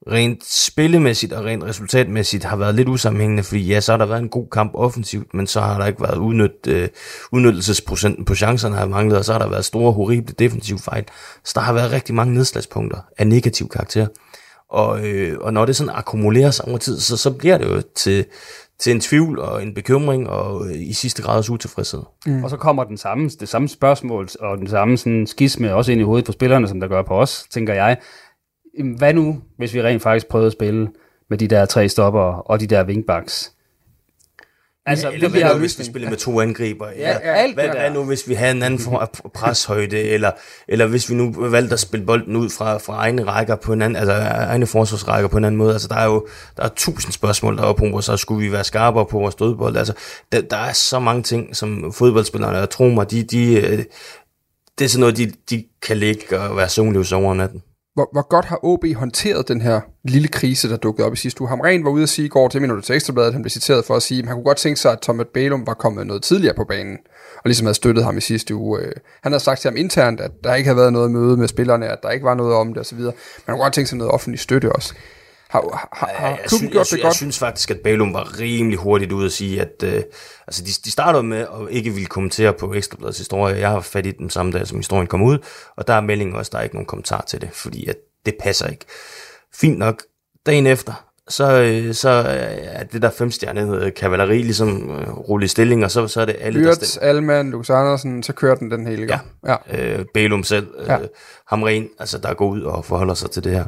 rent 0.07 0.43
spillemæssigt 0.45 1.33
og 1.33 1.45
rent 1.45 1.63
resultatmæssigt 1.63 2.43
har 2.43 2.55
været 2.55 2.75
lidt 2.75 2.89
usammenhængende, 2.89 3.43
fordi 3.43 3.61
ja, 3.61 3.81
så 3.81 3.91
har 3.91 3.97
der 3.97 4.05
været 4.05 4.21
en 4.21 4.29
god 4.29 4.47
kamp 4.51 4.71
offensivt, 4.73 5.33
men 5.33 5.47
så 5.47 5.61
har 5.61 5.79
der 5.79 5.85
ikke 5.85 6.01
været 6.01 6.17
udnyt, 6.17 6.67
øh, 6.67 6.87
udnyttelsesprocenten 7.31 8.25
på 8.25 8.35
chancerne 8.35 8.75
har 8.75 8.85
manglet, 8.85 9.17
og 9.17 9.25
så 9.25 9.31
har 9.31 9.39
der 9.39 9.49
været 9.49 9.65
store, 9.65 9.91
horrible 9.91 10.35
defensive 10.39 10.79
fejl. 10.79 11.05
Så 11.43 11.51
der 11.55 11.61
har 11.61 11.73
været 11.73 11.91
rigtig 11.91 12.15
mange 12.15 12.33
nedslagspunkter 12.33 12.99
af 13.17 13.27
negativ 13.27 13.69
karakter. 13.69 14.07
Og, 14.69 15.07
øh, 15.07 15.37
og 15.41 15.53
når 15.53 15.65
det 15.65 15.75
sådan 15.75 15.93
akkumulerer 15.95 16.51
sig 16.51 16.67
over 16.67 16.77
tid, 16.77 16.99
så, 16.99 17.17
så 17.17 17.31
bliver 17.31 17.57
det 17.57 17.65
jo 17.65 17.81
til, 17.95 18.25
til 18.79 18.91
en 18.91 18.99
tvivl 18.99 19.39
og 19.39 19.63
en 19.63 19.73
bekymring 19.73 20.29
og 20.29 20.67
øh, 20.67 20.75
i 20.75 20.93
sidste 20.93 21.21
grad 21.21 21.37
også 21.37 21.53
utilfredshed. 21.53 22.01
Mm. 22.25 22.43
Og 22.43 22.49
så 22.49 22.57
kommer 22.57 22.83
den 22.83 22.97
samme, 22.97 23.29
det 23.39 23.49
samme 23.49 23.67
spørgsmål 23.67 24.29
og 24.39 24.57
den 24.57 24.67
samme 24.67 24.97
sådan, 24.97 25.27
skisme 25.27 25.75
også 25.75 25.91
ind 25.91 26.01
i 26.01 26.03
hovedet 26.03 26.25
på 26.25 26.31
spillerne, 26.31 26.67
som 26.67 26.79
der 26.79 26.87
gør 26.87 27.01
på 27.01 27.21
os, 27.21 27.45
tænker 27.51 27.73
jeg. 27.73 27.97
Hvad 28.97 29.13
nu, 29.13 29.41
hvis 29.57 29.73
vi 29.73 29.81
rent 29.81 30.01
faktisk 30.01 30.27
prøvede 30.27 30.47
at 30.47 30.53
spille 30.53 30.89
med 31.29 31.37
de 31.37 31.47
der 31.47 31.65
tre 31.65 31.89
stopper 31.89 32.19
og 32.19 32.59
de 32.59 32.67
der 32.67 32.85
wingbacks? 32.85 33.53
Altså, 34.85 35.11
eller 35.11 35.29
hvad 35.29 35.53
nu, 35.53 35.59
hvis 35.59 35.79
vi 35.79 35.83
spiller 35.83 36.09
med 36.09 36.17
to 36.17 36.41
angriber? 36.41 36.87
Ja, 36.87 37.09
ja, 37.09 37.33
alt 37.33 37.53
hvad, 37.53 37.69
hvad 37.69 37.91
nu, 37.91 38.03
hvis 38.03 38.29
vi 38.29 38.33
havde 38.33 38.51
en 38.51 38.63
anden 38.63 38.79
form 38.79 38.95
af 38.95 39.07
preshøjde, 39.33 39.99
eller, 39.99 40.31
eller 40.67 40.87
hvis 40.87 41.09
vi 41.09 41.15
nu 41.15 41.33
valgte 41.37 41.73
at 41.73 41.79
spille 41.79 42.05
bolden 42.05 42.35
ud 42.35 42.49
fra, 42.49 42.77
fra 42.77 42.93
egne 42.93 43.23
rækker 43.23 43.55
på 43.55 43.73
en 43.73 43.81
anden, 43.81 43.95
altså 43.95 44.13
egne 44.13 44.67
forsvarsrækker 44.67 45.27
på 45.27 45.37
en 45.37 45.45
anden 45.45 45.57
måde? 45.57 45.73
Altså, 45.73 45.87
der 45.87 45.95
er 45.95 46.05
jo 46.05 46.27
der 46.57 46.63
er 46.63 46.69
tusind 46.75 47.13
spørgsmål 47.13 47.57
deroppe 47.57 47.91
på, 47.91 48.01
så 48.01 48.17
skulle 48.17 48.45
vi 48.45 48.51
være 48.51 48.63
skarpere 48.63 49.05
på 49.05 49.19
vores 49.19 49.35
dødbold? 49.35 49.77
Altså, 49.77 49.93
der, 50.31 50.41
der 50.41 50.57
er 50.57 50.73
så 50.73 50.99
mange 50.99 51.23
ting, 51.23 51.55
som 51.55 51.93
fodboldspillerne, 51.93 52.61
og 52.61 52.69
tro 52.69 52.83
mig, 52.83 53.11
de, 53.11 53.23
de, 53.23 53.53
øh, 53.53 53.83
det 54.79 54.85
er 54.85 54.89
sådan 54.89 54.99
noget, 54.99 55.17
de, 55.17 55.31
de 55.49 55.63
kan 55.81 55.97
ligge 55.97 56.39
og 56.39 56.57
være 56.57 56.69
søvnløse 56.69 57.15
over 57.15 57.33
natten 57.33 57.61
hvor, 57.99 58.09
hvor 58.11 58.27
godt 58.27 58.45
har 58.45 58.59
OB 58.63 58.85
håndteret 58.95 59.47
den 59.47 59.61
her 59.61 59.81
lille 60.03 60.27
krise, 60.27 60.69
der 60.69 60.77
dukkede 60.77 61.07
op 61.07 61.13
i 61.13 61.15
sidste 61.15 61.41
uge? 61.41 61.49
Hamren 61.49 61.85
var 61.85 61.91
ude 61.91 62.03
at 62.03 62.09
sige 62.09 62.25
i 62.25 62.29
går 62.29 62.47
til 62.47 62.61
minutter 62.61 62.83
til 62.83 62.95
Ekstrabladet, 62.95 63.33
han 63.33 63.41
blev 63.41 63.49
citeret 63.49 63.85
for 63.85 63.95
at 63.95 64.01
sige, 64.01 64.19
at 64.19 64.27
han 64.27 64.35
kunne 64.35 64.43
godt 64.43 64.57
tænke 64.57 64.79
sig, 64.79 64.91
at 64.91 65.01
Thomas 65.01 65.27
Bælum 65.33 65.67
var 65.67 65.73
kommet 65.73 66.07
noget 66.07 66.23
tidligere 66.23 66.53
på 66.55 66.63
banen, 66.63 66.97
og 67.35 67.41
ligesom 67.45 67.65
havde 67.65 67.75
støttet 67.75 68.03
ham 68.03 68.17
i 68.17 68.21
sidste 68.21 68.55
uge. 68.55 68.79
Øh, 68.79 68.91
han 69.23 69.31
havde 69.31 69.43
sagt 69.43 69.61
til 69.61 69.69
ham 69.69 69.77
internt, 69.77 70.19
at 70.19 70.31
der 70.43 70.55
ikke 70.55 70.67
havde 70.67 70.77
været 70.77 70.93
noget 70.93 71.11
møde 71.11 71.37
med 71.37 71.47
spillerne, 71.47 71.87
at 71.87 71.99
der 72.03 72.09
ikke 72.09 72.25
var 72.25 72.33
noget 72.33 72.53
om 72.53 72.73
det 72.73 72.81
osv., 72.81 72.97
men 72.97 73.13
han 73.45 73.55
kunne 73.55 73.63
godt 73.63 73.73
tænke 73.73 73.89
sig 73.89 73.97
noget 73.97 74.13
offentlig 74.13 74.39
støtte 74.39 74.71
også. 74.71 74.93
Har, 75.49 75.89
har, 75.93 76.11
har 76.13 76.27
jeg, 76.29 76.39
synes, 76.47 76.71
gjort 76.71 76.85
det 76.85 76.91
jeg, 76.91 77.01
godt? 77.01 77.03
Jeg 77.03 77.13
synes 77.13 77.39
faktisk, 77.39 77.71
at 77.71 77.79
Bælum 77.79 78.13
var 78.13 78.39
rimelig 78.39 78.79
hurtigt 78.79 79.11
ud 79.11 79.25
at 79.25 79.31
sige, 79.31 79.61
at 79.61 79.83
øh, 79.83 80.03
altså 80.47 80.63
de, 80.63 80.71
de 80.85 80.91
startede 80.91 81.23
med 81.23 81.39
at 81.39 81.47
ikke 81.69 81.91
ville 81.91 82.05
kommentere 82.05 82.53
på 82.53 82.73
Ekstrabladets 82.73 83.17
historie. 83.17 83.57
Jeg 83.57 83.69
har 83.69 83.81
fat 83.81 84.05
i 84.05 84.11
den 84.11 84.29
samme 84.29 84.51
dag, 84.51 84.67
som 84.67 84.77
historien 84.77 85.07
kom 85.07 85.21
ud, 85.21 85.37
og 85.75 85.87
der 85.87 85.93
er 85.93 86.01
meldingen 86.01 86.35
også, 86.35 86.49
der 86.53 86.59
er 86.59 86.63
ikke 86.63 86.75
nogen 86.75 86.85
kommentar 86.85 87.23
til 87.27 87.41
det, 87.41 87.49
fordi 87.53 87.87
at 87.87 87.95
det 88.25 88.35
passer 88.39 88.67
ikke. 88.67 88.85
Fint 89.53 89.77
nok. 89.77 90.03
Dagen 90.45 90.67
efter, 90.67 91.09
så, 91.29 91.61
øh, 91.61 91.93
så 91.93 92.09
er 92.09 92.83
det 92.83 93.01
der 93.01 93.09
femstjernede 93.09 93.91
kavaleri 93.91 94.37
ligesom 94.37 94.99
øh, 94.99 95.09
rullet 95.09 95.45
i 95.45 95.47
stilling, 95.47 95.85
og 95.85 95.91
så, 95.91 96.07
så 96.07 96.21
er 96.21 96.25
det 96.25 96.35
alle, 96.39 96.59
Byrts, 96.59 96.77
der 96.77 96.85
stemmer. 96.85 97.09
Alman, 97.09 97.51
Lukas 97.51 97.69
Andersen, 97.69 98.23
så 98.23 98.33
kører 98.33 98.55
den 98.55 98.71
den 98.71 98.87
hele 98.87 99.05
gang. 99.05 99.21
Ja, 99.45 99.55
ja. 99.71 99.97
Øh, 99.99 100.05
Bælum 100.13 100.43
selv, 100.43 100.67
øh, 100.79 100.87
ja. 100.87 100.97
Hamren, 101.47 101.89
altså 101.99 102.17
der 102.17 102.33
går 102.33 102.47
ud 102.47 102.61
og 102.61 102.85
forholder 102.85 103.13
sig 103.13 103.31
til 103.31 103.43
det 103.43 103.51
her. 103.51 103.65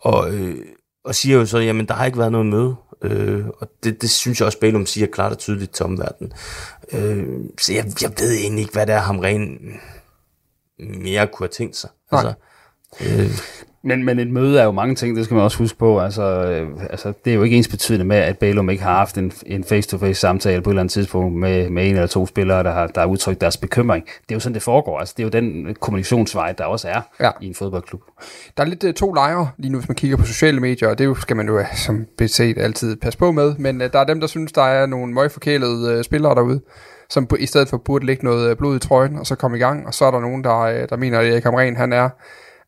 Og, 0.00 0.34
øh, 0.34 0.56
og 1.06 1.14
siger 1.14 1.36
jo 1.38 1.46
så, 1.46 1.58
jamen 1.58 1.86
der 1.88 1.94
har 1.94 2.06
ikke 2.06 2.18
været 2.18 2.32
noget 2.32 2.46
møde, 2.46 2.76
øh, 3.02 3.44
og 3.58 3.68
det, 3.84 4.02
det 4.02 4.10
synes 4.10 4.40
jeg 4.40 4.46
også, 4.46 4.58
Bælum 4.58 4.86
siger 4.86 5.06
klart 5.06 5.32
og 5.32 5.38
tydeligt 5.38 5.74
til 5.74 5.84
omverdenen. 5.84 6.32
Øh, 6.92 7.26
så 7.60 7.72
jeg, 7.72 7.84
jeg 8.02 8.12
ved 8.18 8.32
egentlig 8.32 8.60
ikke, 8.62 8.72
hvad 8.72 8.86
det 8.86 8.94
er, 8.94 9.00
Hamren 9.00 9.58
mere 10.78 11.26
kunne 11.26 11.44
have 11.46 11.52
tænkt 11.52 11.76
sig. 11.76 11.90
Nej. 12.12 12.20
Altså, 12.20 12.34
Øh. 13.00 13.30
Men, 13.86 14.04
men 14.04 14.18
et 14.18 14.30
møde 14.30 14.60
er 14.60 14.64
jo 14.64 14.72
mange 14.72 14.94
ting, 14.94 15.16
det 15.16 15.24
skal 15.24 15.34
man 15.34 15.44
også 15.44 15.58
huske 15.58 15.78
på. 15.78 16.00
Altså, 16.00 16.22
øh, 16.22 16.68
altså, 16.90 17.12
det 17.24 17.30
er 17.30 17.34
jo 17.34 17.42
ikke 17.42 17.56
ens 17.56 17.68
betydende 17.68 18.04
med, 18.04 18.16
at 18.16 18.38
Bælum 18.38 18.70
ikke 18.70 18.82
har 18.82 18.96
haft 18.96 19.18
en, 19.18 19.32
en 19.46 19.64
face-to-face 19.64 20.20
samtale 20.20 20.62
på 20.62 20.70
et 20.70 20.72
eller 20.72 20.82
andet 20.82 20.92
tidspunkt 20.92 21.34
med, 21.34 21.70
med 21.70 21.86
en 21.86 21.94
eller 21.94 22.06
to 22.06 22.26
spillere, 22.26 22.62
der 22.62 22.72
har, 22.72 22.86
der 22.86 23.00
har 23.00 23.08
udtrykt 23.08 23.40
deres 23.40 23.56
bekymring. 23.56 24.04
Det 24.04 24.30
er 24.30 24.34
jo 24.34 24.40
sådan, 24.40 24.54
det 24.54 24.62
foregår. 24.62 24.98
Altså, 24.98 25.14
det 25.16 25.22
er 25.22 25.26
jo 25.26 25.30
den 25.30 25.74
kommunikationsvej, 25.80 26.52
der 26.52 26.64
også 26.64 26.88
er 26.88 27.00
ja. 27.20 27.30
i 27.40 27.46
en 27.46 27.54
fodboldklub. 27.54 28.00
Der 28.56 28.62
er 28.62 28.68
lidt 28.68 28.84
uh, 28.84 28.92
to 28.92 29.12
lejre 29.12 29.48
lige 29.58 29.72
nu, 29.72 29.78
hvis 29.78 29.88
man 29.88 29.96
kigger 29.96 30.16
på 30.16 30.24
sociale 30.24 30.60
medier, 30.60 30.88
og 30.88 30.98
det 30.98 31.16
skal 31.18 31.36
man 31.36 31.46
jo 31.46 31.64
som 31.74 32.06
beset 32.18 32.58
altid 32.58 32.96
passe 32.96 33.18
på 33.18 33.32
med. 33.32 33.54
Men 33.58 33.80
uh, 33.80 33.86
der 33.92 33.98
er 33.98 34.04
dem, 34.04 34.20
der 34.20 34.26
synes, 34.26 34.52
der 34.52 34.62
er 34.62 34.86
nogle 34.86 35.14
møgforkælede 35.14 35.98
uh, 35.98 36.02
spillere 36.02 36.34
derude 36.34 36.60
som 37.08 37.28
i 37.38 37.46
stedet 37.46 37.68
for 37.68 37.76
burde 37.76 38.06
lægge 38.06 38.24
noget 38.24 38.58
blod 38.58 38.76
i 38.76 38.78
trøjen, 38.78 39.18
og 39.18 39.26
så 39.26 39.34
komme 39.34 39.56
i 39.56 39.60
gang. 39.60 39.86
Og 39.86 39.94
så 39.94 40.04
er 40.04 40.10
der 40.10 40.20
nogen, 40.20 40.44
der, 40.44 40.86
der 40.86 40.96
mener, 40.96 41.18
at 41.18 41.26
Erik 41.26 41.44
Hamren, 41.44 41.76
han 41.76 41.92
er 41.92 42.08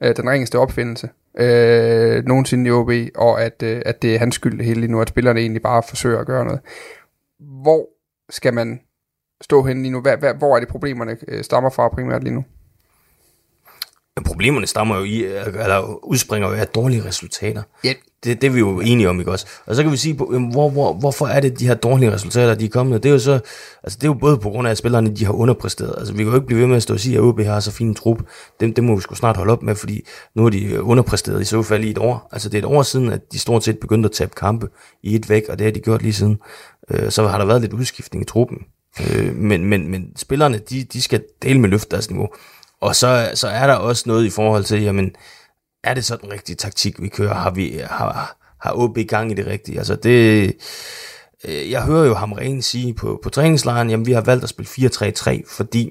øh, 0.02 0.16
den 0.16 0.30
ringeste 0.30 0.58
opfindelse 0.58 1.08
øh, 1.38 2.24
nogensinde 2.24 2.68
i 2.68 2.70
OB, 2.70 2.90
og 3.16 3.42
at, 3.42 3.62
øh, 3.62 3.82
at 3.86 4.02
det 4.02 4.14
er 4.14 4.18
hans 4.18 4.34
skyld 4.34 4.60
hele 4.60 4.80
lige 4.80 4.92
nu, 4.92 5.00
at 5.00 5.08
spillerne 5.08 5.40
egentlig 5.40 5.62
bare 5.62 5.82
forsøger 5.88 6.20
at 6.20 6.26
gøre 6.26 6.44
noget. 6.44 6.60
Hvor 7.40 7.88
skal 8.30 8.54
man 8.54 8.80
stå 9.40 9.62
hen 9.62 9.82
lige 9.82 9.92
nu? 9.92 10.00
Hvor, 10.00 10.38
hvor 10.38 10.56
er 10.56 10.60
det 10.60 10.68
problemerne 10.68 11.16
øh, 11.28 11.44
stammer 11.44 11.70
fra 11.70 11.88
primært 11.88 12.24
lige 12.24 12.34
nu? 12.34 12.44
Problemerne 14.22 14.66
stammer 14.66 14.96
jo 14.96 15.04
i, 15.04 15.24
eller 15.24 16.04
udspringer 16.04 16.48
jo 16.48 16.54
af 16.54 16.66
dårlige 16.66 17.04
resultater. 17.04 17.62
Ja. 17.84 17.92
Det, 18.24 18.40
det 18.40 18.46
er 18.46 18.50
vi 18.50 18.58
jo 18.58 18.80
enige 18.80 19.08
om, 19.08 19.18
ikke 19.18 19.30
også? 19.30 19.46
Og 19.66 19.76
så 19.76 19.82
kan 19.82 19.92
vi 19.92 19.96
sige, 19.96 20.14
hvor, 20.14 20.68
hvor, 20.70 20.92
hvorfor 20.92 21.26
er 21.26 21.40
det, 21.40 21.58
de 21.58 21.66
her 21.66 21.74
dårlige 21.74 22.12
resultater, 22.12 22.54
de 22.54 22.64
er 22.64 22.68
kommet? 22.68 23.02
Det 23.02 23.08
er 23.08 23.12
jo 23.12 23.18
så, 23.18 23.40
altså 23.82 23.98
det 23.98 24.02
er 24.02 24.08
jo 24.08 24.14
både 24.14 24.38
på 24.38 24.50
grund 24.50 24.68
af, 24.68 24.70
at 24.70 24.78
spillerne, 24.78 25.16
de 25.16 25.24
har 25.24 25.32
underpræsteret. 25.32 25.94
Altså 25.98 26.12
vi 26.12 26.18
kan 26.18 26.26
jo 26.28 26.34
ikke 26.34 26.46
blive 26.46 26.60
ved 26.60 26.66
med 26.66 26.76
at 26.76 26.82
stå 26.82 26.94
og 26.94 27.00
sige, 27.00 27.16
at 27.16 27.22
OB 27.22 27.40
har 27.40 27.60
så 27.60 27.70
fin 27.70 27.94
trup. 27.94 28.18
Det, 28.60 28.76
det 28.76 28.84
må 28.84 28.94
vi 28.94 29.00
sgu 29.00 29.14
snart 29.14 29.36
holde 29.36 29.52
op 29.52 29.62
med, 29.62 29.74
fordi 29.74 30.06
nu 30.34 30.46
er 30.46 30.50
de 30.50 30.82
underpræsteret 30.82 31.40
i 31.40 31.44
så 31.44 31.62
fald 31.62 31.84
i 31.84 31.90
et 31.90 31.98
år. 31.98 32.28
Altså 32.32 32.48
det 32.48 32.54
er 32.54 32.58
et 32.58 32.74
år 32.76 32.82
siden, 32.82 33.12
at 33.12 33.32
de 33.32 33.38
stort 33.38 33.64
set 33.64 33.78
begyndte 33.78 34.06
at 34.06 34.12
tabe 34.12 34.32
kampe 34.36 34.68
i 35.02 35.14
et 35.14 35.28
væk, 35.28 35.42
og 35.48 35.58
det 35.58 35.64
har 35.64 35.72
de 35.72 35.80
gjort 35.80 36.02
lige 36.02 36.12
siden. 36.12 36.38
Øh, 36.90 37.10
så 37.10 37.28
har 37.28 37.38
der 37.38 37.44
været 37.44 37.60
lidt 37.60 37.72
udskiftning 37.72 38.22
i 38.22 38.26
truppen. 38.26 38.58
Øh, 39.00 39.36
men, 39.36 39.64
men, 39.64 39.88
men 39.88 40.16
spillerne, 40.16 40.58
de, 40.58 40.84
de 40.84 41.02
skal 41.02 41.22
dele 41.42 41.60
med 41.60 41.68
løft 41.68 41.90
deres 41.90 42.10
niveau. 42.10 42.28
Og 42.80 42.96
så, 42.96 43.30
så 43.34 43.48
er 43.48 43.66
der 43.66 43.74
også 43.74 44.04
noget 44.06 44.24
i 44.24 44.30
forhold 44.30 44.64
til, 44.64 44.82
jamen, 44.82 45.14
er 45.84 45.94
det 45.94 46.04
så 46.04 46.16
den 46.16 46.32
rigtige 46.32 46.56
taktik, 46.56 47.02
vi 47.02 47.08
kører? 47.08 47.34
Har, 47.34 47.50
vi, 47.50 47.80
har, 47.90 48.36
har 48.60 48.72
OB 48.74 48.98
gang 49.08 49.30
i 49.30 49.34
det 49.34 49.46
rigtige? 49.46 49.78
Altså 49.78 49.96
det, 49.96 50.52
øh, 51.44 51.70
jeg 51.70 51.84
hører 51.84 52.06
jo 52.06 52.14
ham 52.14 52.32
rent 52.32 52.64
sige 52.64 52.94
på, 52.94 53.20
på 53.22 53.30
træningslejren, 53.30 53.90
jamen 53.90 54.06
vi 54.06 54.12
har 54.12 54.20
valgt 54.20 54.44
at 54.44 54.50
spille 54.50 54.68
4-3-3, 54.68 55.56
fordi 55.56 55.90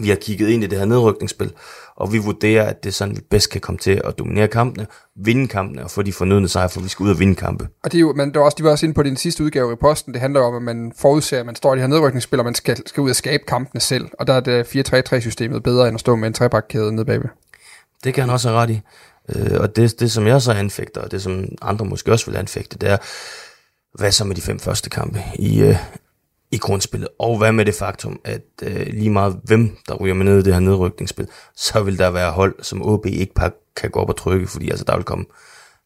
vi 0.00 0.08
har 0.08 0.16
kigget 0.16 0.48
ind 0.48 0.64
i 0.64 0.66
det 0.66 0.78
her 0.78 0.84
nedrykningsspil, 0.84 1.52
og 1.96 2.12
vi 2.12 2.18
vurderer, 2.18 2.66
at 2.66 2.84
det 2.84 2.90
er 2.90 2.92
sådan, 2.94 3.16
vi 3.16 3.20
bedst 3.30 3.50
kan 3.50 3.60
komme 3.60 3.78
til 3.78 4.00
at 4.04 4.18
dominere 4.18 4.48
kampene, 4.48 4.86
vinde 5.16 5.48
kampene 5.48 5.84
og 5.84 5.90
få 5.90 6.02
de 6.02 6.12
fornødne 6.12 6.48
sejre, 6.48 6.68
for 6.68 6.80
vi 6.80 6.88
skal 6.88 7.04
ud 7.04 7.10
og 7.10 7.18
vinde 7.18 7.34
kampe. 7.34 7.68
Og 7.84 7.92
det 7.92 7.98
er 7.98 8.00
jo, 8.00 8.12
men 8.12 8.28
det 8.28 8.38
var 8.38 8.44
også, 8.44 8.56
de 8.58 8.64
var 8.64 8.70
også 8.70 8.86
inde 8.86 8.94
på 8.94 9.02
din 9.02 9.16
sidste 9.16 9.44
udgave 9.44 9.72
i 9.72 9.76
posten, 9.76 10.12
det 10.12 10.20
handler 10.20 10.40
om, 10.40 10.54
at 10.54 10.62
man 10.62 10.92
forudser, 10.96 11.40
at 11.40 11.46
man 11.46 11.54
står 11.54 11.74
i 11.74 11.76
de 11.76 11.80
her 11.80 11.88
nedrykningsspil, 11.88 12.38
og 12.38 12.44
man 12.44 12.54
skal, 12.54 12.82
skal 12.86 13.00
ud 13.00 13.10
og 13.10 13.16
skabe 13.16 13.42
kampene 13.46 13.80
selv, 13.80 14.08
og 14.18 14.26
der 14.26 14.32
er 14.34 14.40
det 14.40 14.64
4-3-3-systemet 14.64 15.62
bedre, 15.62 15.88
end 15.88 15.94
at 15.94 16.00
stå 16.00 16.16
med 16.16 16.28
en 16.28 16.34
trebakkæde 16.34 16.92
nede 16.92 17.04
bagved. 17.04 17.28
Det 18.04 18.14
kan 18.14 18.22
han 18.22 18.30
også 18.30 18.48
have 18.48 18.60
ret 18.60 18.70
i. 18.70 18.80
Øh, 19.28 19.60
og 19.60 19.76
det, 19.76 20.00
det, 20.00 20.12
som 20.12 20.26
jeg 20.26 20.42
så 20.42 20.52
anfægter, 20.52 21.00
og 21.00 21.10
det 21.10 21.22
som 21.22 21.44
andre 21.62 21.84
måske 21.84 22.12
også 22.12 22.30
vil 22.30 22.38
anfægte, 22.38 22.78
det 22.78 22.90
er, 22.90 22.96
hvad 23.98 24.12
så 24.12 24.24
med 24.24 24.36
de 24.36 24.40
fem 24.40 24.58
første 24.58 24.90
kampe 24.90 25.22
i, 25.34 25.62
øh, 25.62 25.76
i 26.52 26.58
grundspillet. 26.58 27.08
Og 27.18 27.38
hvad 27.38 27.52
med 27.52 27.64
det 27.64 27.74
faktum, 27.74 28.20
at 28.24 28.42
øh, 28.62 28.86
lige 28.86 29.10
meget 29.10 29.40
hvem, 29.44 29.76
der 29.88 29.94
ryger 29.94 30.14
med 30.14 30.24
ned 30.24 30.38
i 30.38 30.42
det 30.42 30.52
her 30.52 30.60
nedrykningsspil, 30.60 31.28
så 31.56 31.82
vil 31.82 31.98
der 31.98 32.10
være 32.10 32.30
hold, 32.30 32.54
som 32.62 32.82
OB 32.86 33.06
ikke 33.06 33.34
bare 33.34 33.50
kan 33.76 33.90
gå 33.90 34.00
op 34.00 34.08
og 34.08 34.16
trykke, 34.16 34.46
fordi 34.46 34.70
altså, 34.70 34.84
der 34.84 34.96
vil 34.96 35.04
komme 35.04 35.24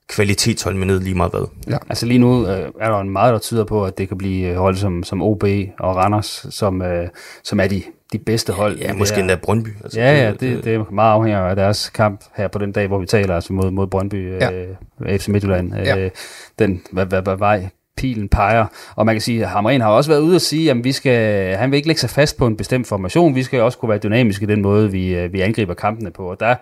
kvalitetshold 0.08 0.74
med 0.74 0.86
ned 0.86 1.00
lige 1.00 1.14
meget 1.14 1.32
hvad. 1.32 1.46
Ja, 1.68 1.78
altså 1.88 2.06
lige 2.06 2.18
nu 2.18 2.46
øh, 2.46 2.72
er 2.80 2.90
der 2.90 3.00
en 3.00 3.10
meget, 3.10 3.32
der 3.32 3.38
tyder 3.38 3.64
på, 3.64 3.84
at 3.84 3.98
det 3.98 4.08
kan 4.08 4.18
blive 4.18 4.48
øh, 4.48 4.56
hold 4.56 4.76
som, 4.76 5.02
som 5.02 5.22
OB 5.22 5.44
og 5.78 5.96
Randers, 5.96 6.46
som, 6.50 6.82
øh, 6.82 7.08
som 7.42 7.60
er 7.60 7.66
de, 7.66 7.82
de 8.12 8.18
bedste 8.18 8.52
hold. 8.52 8.78
Ja, 8.78 8.92
måske 8.92 9.20
endda 9.20 9.36
Brøndby. 9.42 9.68
Altså, 9.84 10.00
ja, 10.00 10.24
ja, 10.24 10.30
det, 10.30 10.64
det 10.64 10.74
er 10.74 10.92
meget 10.92 11.12
afhængigt 11.12 11.40
af 11.40 11.56
deres 11.56 11.90
kamp 11.90 12.24
her 12.36 12.48
på 12.48 12.58
den 12.58 12.72
dag, 12.72 12.86
hvor 12.86 12.98
vi 12.98 13.06
taler 13.06 13.34
altså 13.34 13.52
mod, 13.52 13.70
mod 13.70 13.86
Brøndby, 13.86 14.32
ja. 14.40 14.52
øh, 14.52 15.18
FC 15.18 15.28
Midtjylland. 15.28 15.74
Ja. 15.74 15.98
Øh, 15.98 16.10
den, 16.58 16.82
hvad, 16.92 17.06
hvad, 17.06 17.22
hvad 17.22 17.36
vej 17.36 17.68
pilen 17.96 18.28
peger. 18.28 18.66
Og 18.96 19.06
man 19.06 19.14
kan 19.14 19.22
sige, 19.22 19.42
at 19.42 19.48
Hamren 19.48 19.80
har 19.80 19.88
også 19.88 20.10
været 20.10 20.20
ude 20.20 20.34
og 20.34 20.40
sige, 20.40 20.70
at 20.70 20.84
vi 20.84 20.92
skal, 20.92 21.56
han 21.56 21.70
vil 21.70 21.76
ikke 21.76 21.88
lægge 21.88 22.00
sig 22.00 22.10
fast 22.10 22.36
på 22.36 22.46
en 22.46 22.56
bestemt 22.56 22.86
formation. 22.86 23.34
Vi 23.34 23.42
skal 23.42 23.60
også 23.60 23.78
kunne 23.78 23.88
være 23.88 23.98
dynamiske 23.98 24.42
i 24.42 24.46
den 24.46 24.62
måde, 24.62 24.90
vi, 24.90 25.14
øh, 25.14 25.32
vi 25.32 25.40
angriber 25.40 25.74
kampene 25.74 26.10
på. 26.10 26.30
Og 26.30 26.40
der 26.40 26.54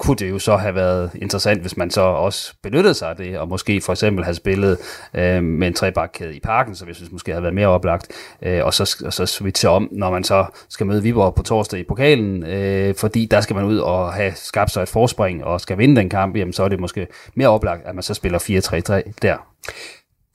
kunne 0.00 0.16
det 0.16 0.30
jo 0.30 0.38
så 0.38 0.56
have 0.56 0.74
været 0.74 1.10
interessant, 1.14 1.60
hvis 1.60 1.76
man 1.76 1.90
så 1.90 2.00
også 2.00 2.54
benyttede 2.62 2.94
sig 2.94 3.08
af 3.10 3.16
det, 3.16 3.38
og 3.38 3.48
måske 3.48 3.80
for 3.80 3.92
eksempel 3.92 4.24
have 4.24 4.34
spillet 4.34 4.78
øh, 5.14 5.42
med 5.42 5.68
en 5.68 5.74
trebakkæde 5.74 6.36
i 6.36 6.40
parken, 6.40 6.74
så 6.74 6.86
jeg 6.86 6.94
synes 6.94 7.12
måske 7.12 7.32
havde 7.32 7.42
været 7.42 7.54
mere 7.54 7.66
oplagt, 7.66 8.08
øh, 8.42 8.64
og, 8.64 8.74
så, 8.74 9.02
og 9.06 9.12
så 9.12 9.26
switche 9.26 9.68
om, 9.68 9.88
når 9.92 10.10
man 10.10 10.24
så 10.24 10.44
skal 10.68 10.86
møde 10.86 11.02
Viborg 11.02 11.34
på 11.34 11.42
torsdag 11.42 11.80
i 11.80 11.84
pokalen, 11.88 12.42
øh, 12.46 12.94
fordi 12.94 13.26
der 13.26 13.40
skal 13.40 13.56
man 13.56 13.64
ud 13.64 13.78
og 13.78 14.12
have 14.12 14.32
skabt 14.36 14.70
sig 14.70 14.82
et 14.82 14.88
forspring, 14.88 15.44
og 15.44 15.60
skal 15.60 15.78
vinde 15.78 15.96
den 15.96 16.08
kamp, 16.08 16.36
jamen 16.36 16.52
så 16.52 16.62
er 16.62 16.68
det 16.68 16.80
måske 16.80 17.06
mere 17.34 17.48
oplagt, 17.48 17.86
at 17.86 17.94
man 17.94 18.02
så 18.02 18.14
spiller 18.14 18.38
4-3-3 18.38 19.12
der 19.22 19.36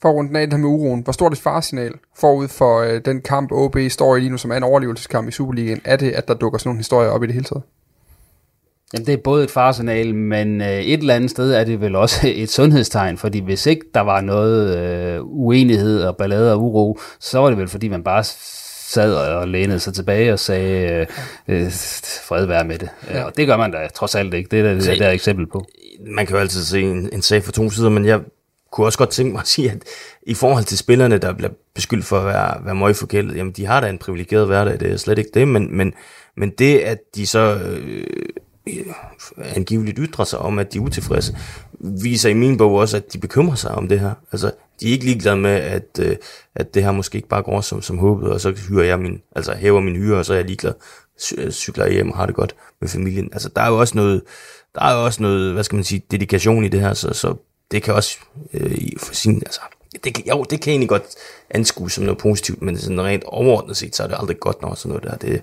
for 0.06 0.10
at 0.10 0.16
runde 0.16 0.40
den 0.40 0.52
her 0.52 0.58
med 0.58 0.68
uroen. 0.68 1.00
Hvor 1.00 1.12
stort 1.12 1.32
et 1.32 1.38
farsignal 1.38 1.92
forud 2.16 2.48
for 2.48 2.80
øh, 2.80 3.00
den 3.04 3.20
kamp, 3.20 3.52
OB 3.52 3.76
står 3.88 4.16
i 4.16 4.20
lige 4.20 4.30
nu, 4.30 4.36
som 4.36 4.50
er 4.50 4.56
en 4.56 4.62
overlevelseskamp 4.62 5.28
i 5.28 5.30
Superligaen, 5.30 5.80
er 5.84 5.96
det, 5.96 6.10
at 6.10 6.28
der 6.28 6.34
dukker 6.34 6.58
sådan 6.58 6.68
nogle 6.68 6.78
historier 6.78 7.10
op 7.10 7.22
i 7.22 7.26
det 7.26 7.34
hele 7.34 7.44
taget? 7.44 7.62
Jamen, 8.92 9.06
det 9.06 9.14
er 9.14 9.18
både 9.24 9.44
et 9.44 9.50
farsignal, 9.50 10.14
men 10.14 10.60
øh, 10.60 10.68
et 10.68 11.00
eller 11.00 11.14
andet 11.14 11.30
sted 11.30 11.52
er 11.52 11.64
det 11.64 11.80
vel 11.80 11.96
også 11.96 12.20
et 12.42 12.50
sundhedstegn, 12.50 13.18
fordi 13.18 13.40
hvis 13.40 13.66
ikke 13.66 13.84
der 13.94 14.00
var 14.00 14.20
noget 14.20 14.78
øh, 14.78 15.20
uenighed 15.22 16.02
og 16.02 16.16
ballade 16.16 16.52
og 16.52 16.62
uro, 16.62 16.98
så 17.20 17.38
var 17.38 17.48
det 17.48 17.58
vel 17.58 17.68
fordi 17.68 17.88
man 17.88 18.02
bare 18.04 18.24
sad 18.24 19.14
og 19.14 19.48
lænede 19.48 19.78
sig 19.78 19.94
tilbage 19.94 20.32
og 20.32 20.38
sagde, 20.38 20.90
øh, 20.90 21.06
øh, 21.48 21.70
fred 22.28 22.46
være 22.46 22.64
med 22.64 22.78
det. 22.78 22.88
Ja. 23.10 23.24
Og 23.24 23.36
det 23.36 23.46
gør 23.46 23.56
man 23.56 23.72
da 23.72 23.88
trods 23.94 24.14
alt 24.14 24.34
ikke. 24.34 24.48
Det 24.50 24.58
er 24.58 24.62
der, 24.62 24.80
det 24.80 24.98
der 24.98 25.10
eksempel 25.10 25.46
på. 25.46 25.64
Man 26.06 26.26
kan 26.26 26.36
jo 26.36 26.40
altid 26.40 26.64
se 26.64 26.80
en, 26.80 27.10
en 27.12 27.22
sag 27.22 27.42
for 27.42 27.52
to 27.52 27.70
sider, 27.70 27.88
men 27.88 28.04
jeg 28.04 28.20
kunne 28.76 28.86
også 28.86 28.98
godt 28.98 29.10
tænke 29.10 29.32
mig 29.32 29.40
at 29.40 29.48
sige, 29.48 29.70
at 29.70 29.82
i 30.22 30.34
forhold 30.34 30.64
til 30.64 30.78
spillerne, 30.78 31.18
der 31.18 31.32
bliver 31.32 31.50
beskyldt 31.74 32.04
for 32.04 32.18
at 32.18 32.26
være, 32.26 32.64
være 32.64 32.74
møgforgældet, 32.74 33.36
jamen 33.36 33.52
de 33.52 33.66
har 33.66 33.80
da 33.80 33.88
en 33.88 33.98
privilegeret 33.98 34.46
hverdag, 34.46 34.80
det 34.80 34.92
er 34.92 34.96
slet 34.96 35.18
ikke 35.18 35.30
det, 35.34 35.48
men, 35.48 35.76
men, 35.76 35.92
men 36.36 36.50
det, 36.50 36.78
at 36.78 36.98
de 37.14 37.26
så 37.26 37.58
øh, 37.58 38.06
angiveligt 39.38 39.98
ytrer 40.00 40.24
sig 40.24 40.38
om, 40.38 40.58
at 40.58 40.72
de 40.72 40.78
er 40.78 40.82
utilfredse, 40.82 41.36
viser 41.80 42.30
i 42.30 42.34
min 42.34 42.56
bog 42.56 42.74
også, 42.74 42.96
at 42.96 43.12
de 43.12 43.18
bekymrer 43.18 43.54
sig 43.54 43.70
om 43.70 43.88
det 43.88 44.00
her. 44.00 44.12
Altså, 44.32 44.52
de 44.80 44.88
er 44.88 44.92
ikke 44.92 45.04
ligeglade 45.04 45.36
med, 45.36 45.50
at, 45.50 45.98
øh, 46.00 46.16
at 46.54 46.74
det 46.74 46.84
her 46.84 46.92
måske 46.92 47.16
ikke 47.16 47.28
bare 47.28 47.42
går 47.42 47.60
som, 47.60 47.82
som 47.82 47.98
håbet, 47.98 48.30
og 48.30 48.40
så 48.40 48.54
hyrer 48.68 48.84
jeg 48.84 48.98
min, 48.98 49.20
altså 49.36 49.54
hæver 49.54 49.80
min 49.80 49.96
hyre, 49.96 50.18
og 50.18 50.24
så 50.24 50.32
er 50.32 50.36
jeg 50.36 50.46
ligeglad, 50.46 50.72
øh, 51.38 51.50
cykler 51.50 51.90
hjem 51.90 52.10
og 52.10 52.16
har 52.16 52.26
det 52.26 52.34
godt 52.34 52.56
med 52.80 52.88
familien. 52.88 53.28
Altså, 53.32 53.48
der 53.56 53.62
er 53.62 53.68
jo 53.68 53.78
også 53.78 53.96
noget, 53.96 54.22
der 54.74 54.80
er 54.80 54.98
jo 54.98 55.04
også 55.04 55.22
noget, 55.22 55.52
hvad 55.52 55.64
skal 55.64 55.76
man 55.76 55.84
sige, 55.84 56.02
dedikation 56.10 56.64
i 56.64 56.68
det 56.68 56.80
her, 56.80 56.94
så, 56.94 57.12
så 57.12 57.34
det 57.70 57.82
kan 57.82 57.94
også 57.94 58.18
øh, 58.52 58.78
for 58.98 59.14
sin, 59.14 59.36
altså, 59.46 59.60
det, 60.04 60.18
jo, 60.28 60.44
det 60.50 60.60
kan 60.60 60.70
egentlig 60.70 60.88
godt 60.88 61.16
anskue 61.50 61.90
som 61.90 62.04
noget 62.04 62.18
positivt, 62.18 62.62
men 62.62 62.78
sådan 62.78 63.00
rent 63.00 63.24
overordnet 63.24 63.76
set, 63.76 63.96
så 63.96 64.02
er 64.02 64.06
det 64.06 64.16
aldrig 64.18 64.40
godt, 64.40 64.62
når 64.62 64.74
sådan 64.74 64.88
noget 64.88 65.04
der, 65.04 65.16
det, 65.16 65.42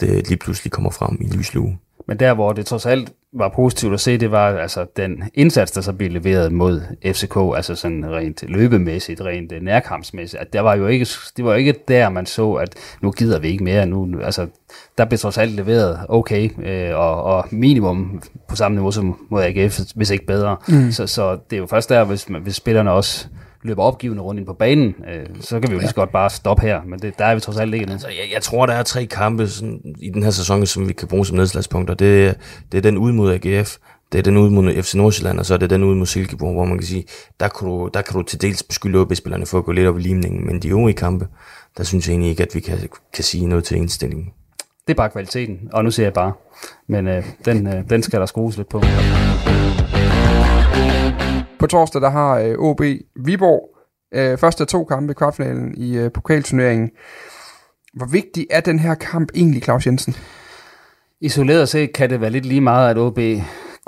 det 0.00 0.28
lige 0.28 0.38
pludselig 0.38 0.72
kommer 0.72 0.90
frem 0.90 1.18
i 1.20 1.26
lyslue. 1.26 1.78
Men 2.06 2.18
der, 2.18 2.34
hvor 2.34 2.52
det 2.52 2.66
trods 2.66 2.86
alt 2.86 3.12
var 3.32 3.52
positivt 3.56 3.94
at 3.94 4.00
se, 4.00 4.18
det 4.18 4.30
var 4.30 4.58
altså 4.58 4.86
den 4.96 5.22
indsats, 5.34 5.72
der 5.72 5.80
så 5.80 5.92
blev 5.92 6.10
leveret 6.10 6.52
mod 6.52 6.80
FCK, 7.06 7.36
altså 7.56 7.74
sådan 7.74 8.10
rent 8.10 8.44
løbemæssigt, 8.48 9.20
rent 9.20 9.52
nærkampsmæssigt, 9.62 10.42
at 10.42 10.52
der 10.52 10.60
var 10.60 10.76
jo 10.76 10.86
ikke, 10.86 11.06
det 11.36 11.44
var 11.44 11.50
jo 11.50 11.56
ikke 11.56 11.74
der, 11.88 12.08
man 12.08 12.26
så, 12.26 12.52
at 12.52 12.74
nu 13.02 13.10
gider 13.10 13.38
vi 13.38 13.48
ikke 13.48 13.64
mere, 13.64 13.86
nu, 13.86 14.20
altså 14.20 14.46
der 14.98 15.04
blev 15.04 15.18
trods 15.18 15.38
alt 15.38 15.52
leveret 15.52 15.98
okay, 16.08 16.50
øh, 16.62 16.96
og, 16.96 17.22
og 17.22 17.44
minimum 17.50 18.22
på 18.48 18.56
samme 18.56 18.76
niveau 18.76 18.90
som 18.90 19.26
mod 19.30 19.42
AGF, 19.42 19.80
hvis 19.94 20.10
ikke 20.10 20.26
bedre. 20.26 20.56
Mm. 20.68 20.92
Så, 20.92 21.06
så 21.06 21.38
det 21.50 21.56
er 21.56 21.60
jo 21.60 21.66
først 21.66 21.88
der, 21.88 22.04
hvis, 22.04 22.24
hvis 22.42 22.54
spillerne 22.54 22.90
også 22.90 23.28
løber 23.62 23.82
opgivende 23.82 24.22
rundt 24.22 24.38
ind 24.38 24.46
på 24.46 24.52
banen, 24.52 24.94
øh, 25.08 25.26
så 25.40 25.60
kan 25.60 25.68
vi 25.68 25.74
jo 25.74 25.78
lige 25.78 25.88
så 25.88 25.94
godt 25.94 26.12
bare 26.12 26.30
stoppe 26.30 26.62
her, 26.62 26.80
men 26.86 26.98
det, 26.98 27.18
der 27.18 27.24
er 27.24 27.34
vi 27.34 27.40
trods 27.40 27.58
alt 27.58 27.74
ikke 27.74 27.82
endnu. 27.82 27.92
Altså, 27.92 28.08
jeg, 28.08 28.34
jeg 28.34 28.42
tror, 28.42 28.66
der 28.66 28.74
er 28.74 28.82
tre 28.82 29.06
kampe 29.06 29.48
sådan, 29.48 29.94
i 29.98 30.10
den 30.10 30.22
her 30.22 30.30
sæson, 30.30 30.66
som 30.66 30.88
vi 30.88 30.92
kan 30.92 31.08
bruge 31.08 31.26
som 31.26 31.36
nedslagspunkter. 31.36 31.94
Det, 31.94 32.36
det 32.72 32.78
er 32.78 32.82
den 32.82 32.98
ud 32.98 33.12
mod 33.12 33.32
AGF, 33.32 33.76
det 34.12 34.18
er 34.18 34.22
den 34.22 34.36
ud 34.36 34.50
mod 34.50 34.82
FC 34.82 34.94
Nordsjælland, 34.94 35.38
og 35.38 35.46
så 35.46 35.54
er 35.54 35.58
det 35.58 35.70
den 35.70 35.84
ud 35.84 35.94
mod 35.94 36.06
Silkeborg, 36.06 36.54
hvor 36.54 36.64
man 36.64 36.78
kan 36.78 36.86
sige, 36.86 37.04
der 37.40 37.48
kan 37.48 37.68
du, 37.68 37.90
der 37.94 38.02
kan 38.02 38.14
du 38.14 38.22
til 38.22 38.42
dels 38.42 38.62
beskylde 38.62 38.98
OB-spillerne 38.98 39.46
for 39.46 39.58
at 39.58 39.64
gå 39.64 39.72
lidt 39.72 39.86
op 39.86 39.98
i 39.98 40.00
limningen, 40.00 40.46
men 40.46 40.62
de 40.62 40.68
øvrige 40.68 40.96
kampe, 40.96 41.26
der 41.76 41.84
synes 41.84 42.06
jeg 42.06 42.12
egentlig 42.12 42.30
ikke, 42.30 42.42
at 42.42 42.54
vi 42.54 42.60
kan, 42.60 42.78
kan 43.14 43.24
sige 43.24 43.46
noget 43.46 43.64
til 43.64 43.76
indstillingen. 43.76 44.32
Det 44.86 44.94
er 44.94 44.96
bare 44.96 45.10
kvaliteten, 45.10 45.58
og 45.72 45.84
nu 45.84 45.90
ser 45.90 46.02
jeg 46.02 46.12
bare. 46.12 46.32
Men 46.86 47.08
øh, 47.08 47.24
den, 47.44 47.66
øh, 47.66 47.90
den 47.90 48.02
skal 48.02 48.20
der 48.20 48.26
skrues 48.26 48.56
lidt 48.56 48.68
på. 48.68 48.82
På 51.58 51.66
torsdag 51.66 52.02
der 52.02 52.10
har 52.10 52.38
øh, 52.38 52.58
OB 52.58 52.80
Viborg 53.16 53.76
øh, 54.14 54.38
første 54.38 54.62
af 54.62 54.68
to 54.68 54.84
kampe 54.84 55.10
i 55.10 55.14
kvartfinalen 55.14 55.74
i 55.76 55.96
øh, 55.96 56.12
pokalturneringen. 56.12 56.90
Hvor 57.94 58.06
vigtig 58.06 58.46
er 58.50 58.60
den 58.60 58.78
her 58.78 58.94
kamp 58.94 59.28
egentlig, 59.34 59.62
Claus 59.62 59.86
Jensen? 59.86 60.16
Isoleret 61.20 61.68
set 61.68 61.92
kan 61.92 62.10
det 62.10 62.20
være 62.20 62.30
lidt 62.30 62.46
lige 62.46 62.60
meget, 62.60 62.90
at 62.90 62.98
OB 62.98 63.18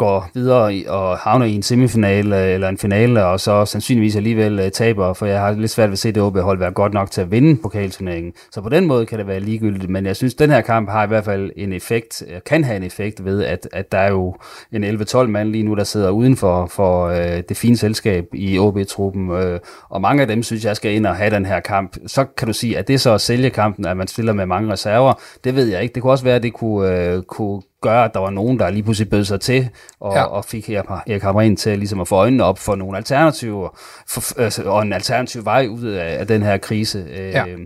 går 0.01 0.30
videre 0.34 0.84
og 0.88 1.18
havner 1.18 1.46
i 1.46 1.55
en 1.55 1.62
semifinale 1.62 2.44
øh, 2.44 2.55
eller 2.55 2.68
en 2.68 2.78
finale, 2.78 3.24
og 3.24 3.40
så 3.40 3.64
sandsynligvis 3.64 4.16
alligevel 4.16 4.61
øh, 4.61 4.70
taber, 4.70 5.12
for 5.12 5.26
jeg 5.26 5.40
har 5.40 5.53
lidt 5.53 5.70
svært 5.70 5.88
ved 5.88 5.92
at 5.92 5.98
se 5.98 6.12
det 6.12 6.22
OB-hold 6.22 6.59
være 6.59 6.70
godt 6.70 6.92
nok 6.92 7.11
til 7.11 7.20
at 7.20 7.30
vinde 7.30 7.62
pokalturneringen. 7.62 8.32
Så 8.51 8.61
på 8.61 8.68
den 8.68 8.86
måde 8.86 9.07
kan 9.07 9.18
det 9.18 9.26
være 9.26 9.40
ligegyldigt, 9.40 9.90
men 9.90 10.07
jeg 10.07 10.16
synes, 10.16 10.34
at 10.34 10.38
den 10.38 10.51
her 10.51 10.61
kamp 10.61 10.90
har 10.90 11.05
i 11.05 11.07
hvert 11.07 11.24
fald 11.24 11.51
en 11.57 11.72
effekt, 11.72 12.22
øh, 12.28 12.40
kan 12.46 12.64
have 12.64 12.76
en 12.76 12.82
effekt 12.82 13.24
ved, 13.24 13.44
at, 13.44 13.68
at 13.72 13.92
der 13.92 13.98
er 13.98 14.11
jo 14.11 14.34
en 14.72 14.84
11-12 14.84 15.26
mand 15.26 15.48
lige 15.48 15.64
nu, 15.64 15.74
der 15.74 15.84
sidder 15.84 16.11
uden 16.11 16.36
for, 16.36 16.66
for 16.66 17.07
øh, 17.07 17.42
det 17.48 17.57
fine 17.57 17.76
selskab 17.76 18.24
i 18.34 18.59
OB-truppen, 18.59 19.30
øh, 19.30 19.61
og 19.88 20.01
mange 20.01 20.22
af 20.22 20.28
dem 20.28 20.42
synes 20.42 20.64
jeg 20.64 20.76
skal 20.76 20.94
ind 20.94 21.07
og 21.07 21.16
have 21.16 21.30
den 21.30 21.46
her 21.46 21.61
kamp. 21.61 21.96
Så 22.07 22.24
kan 22.24 22.46
du 22.46 22.53
sige, 22.53 22.78
at 22.78 22.88
det 22.88 23.01
så 23.01 23.14
at 23.14 23.20
sælge 23.20 23.51
kampen, 23.51 23.86
at 23.86 23.96
man 23.96 24.07
stiller 24.07 24.32
med 24.32 24.46
mange 24.46 24.72
reserver, 24.72 25.12
det 25.44 25.57
ved 25.57 25.66
jeg 25.66 25.82
ikke. 25.82 25.94
Det 25.94 26.03
kunne 26.03 26.12
også 26.12 26.24
være, 26.24 26.36
at 26.36 26.42
det 26.42 26.53
kunne, 26.53 26.88
øh, 26.88 27.22
kunne 27.22 27.62
gøre, 27.81 28.05
at 28.05 28.14
der 28.14 28.20
var 28.20 28.31
nogen, 28.31 28.59
der 28.59 28.70
lige 28.70 28.83
pludselig 28.83 29.11
bød 29.11 29.24
sig 29.24 29.41
til, 29.41 29.68
og, 30.01 30.14
ja. 30.14 30.22
og 30.22 30.45
fik 30.45 30.70
Erik 30.70 31.22
Hamren 31.22 31.57
til 31.57 31.78
ligesom 31.78 32.01
at 32.01 32.09
få 32.09 32.14
øjnene 32.14 32.45
op 32.45 32.59
for 32.59 32.74
nogle 32.74 32.97
alternativer, 32.97 33.78
for, 34.09 34.41
altså, 34.41 34.62
og 34.62 34.83
en 34.83 34.93
alternativ 34.93 35.45
vej 35.45 35.66
ud 35.70 35.85
af, 35.85 36.20
af 36.20 36.26
den 36.26 36.43
her 36.43 36.57
krise. 36.57 37.07
Ja. 37.09 37.47
Øh, 37.47 37.59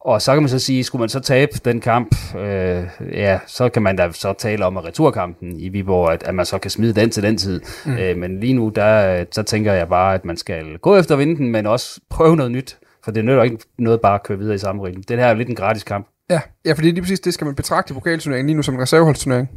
og 0.00 0.22
så 0.22 0.32
kan 0.32 0.42
man 0.42 0.48
så 0.48 0.58
sige, 0.58 0.84
skulle 0.84 1.00
man 1.00 1.08
så 1.08 1.20
tabe 1.20 1.52
den 1.64 1.80
kamp, 1.80 2.16
øh, 2.36 2.84
ja, 3.12 3.38
så 3.46 3.68
kan 3.68 3.82
man 3.82 3.96
da 3.96 4.12
så 4.12 4.32
tale 4.32 4.66
om 4.66 4.76
at 4.76 4.84
returkampen 4.84 5.60
i 5.60 5.68
Viborg, 5.68 6.12
at, 6.12 6.22
at 6.22 6.34
man 6.34 6.46
så 6.46 6.58
kan 6.58 6.70
smide 6.70 6.92
den 7.00 7.10
til 7.10 7.22
den 7.22 7.36
tid. 7.36 7.60
Mm. 7.86 7.96
Øh, 7.96 8.16
men 8.16 8.40
lige 8.40 8.52
nu, 8.52 8.68
der, 8.68 9.24
så 9.30 9.42
tænker 9.42 9.72
jeg 9.72 9.88
bare, 9.88 10.14
at 10.14 10.24
man 10.24 10.36
skal 10.36 10.78
gå 10.78 10.96
efter 10.96 11.16
vinden, 11.16 11.50
men 11.50 11.66
også 11.66 12.00
prøve 12.10 12.36
noget 12.36 12.52
nyt. 12.52 12.78
For 13.04 13.10
det 13.10 13.24
nytter 13.24 13.42
ikke 13.42 13.58
noget 13.78 14.00
bare 14.00 14.14
at 14.14 14.22
køre 14.22 14.38
videre 14.38 14.54
i 14.54 14.58
samme 14.58 14.82
ritme. 14.82 15.02
Det 15.08 15.18
her 15.18 15.26
er 15.26 15.30
jo 15.30 15.36
lidt 15.36 15.48
en 15.48 15.54
gratis 15.54 15.84
kamp. 15.84 16.06
Ja, 16.30 16.40
ja 16.64 16.72
fordi 16.72 16.90
lige 16.90 17.02
præcis 17.02 17.20
det 17.20 17.34
skal 17.34 17.44
man 17.44 17.54
betragte 17.54 17.94
pokalturneringen 17.94 18.46
lige 18.46 18.56
nu 18.56 18.62
som 18.62 18.74
en 18.74 18.80
reserveholdsturnering. 18.80 19.48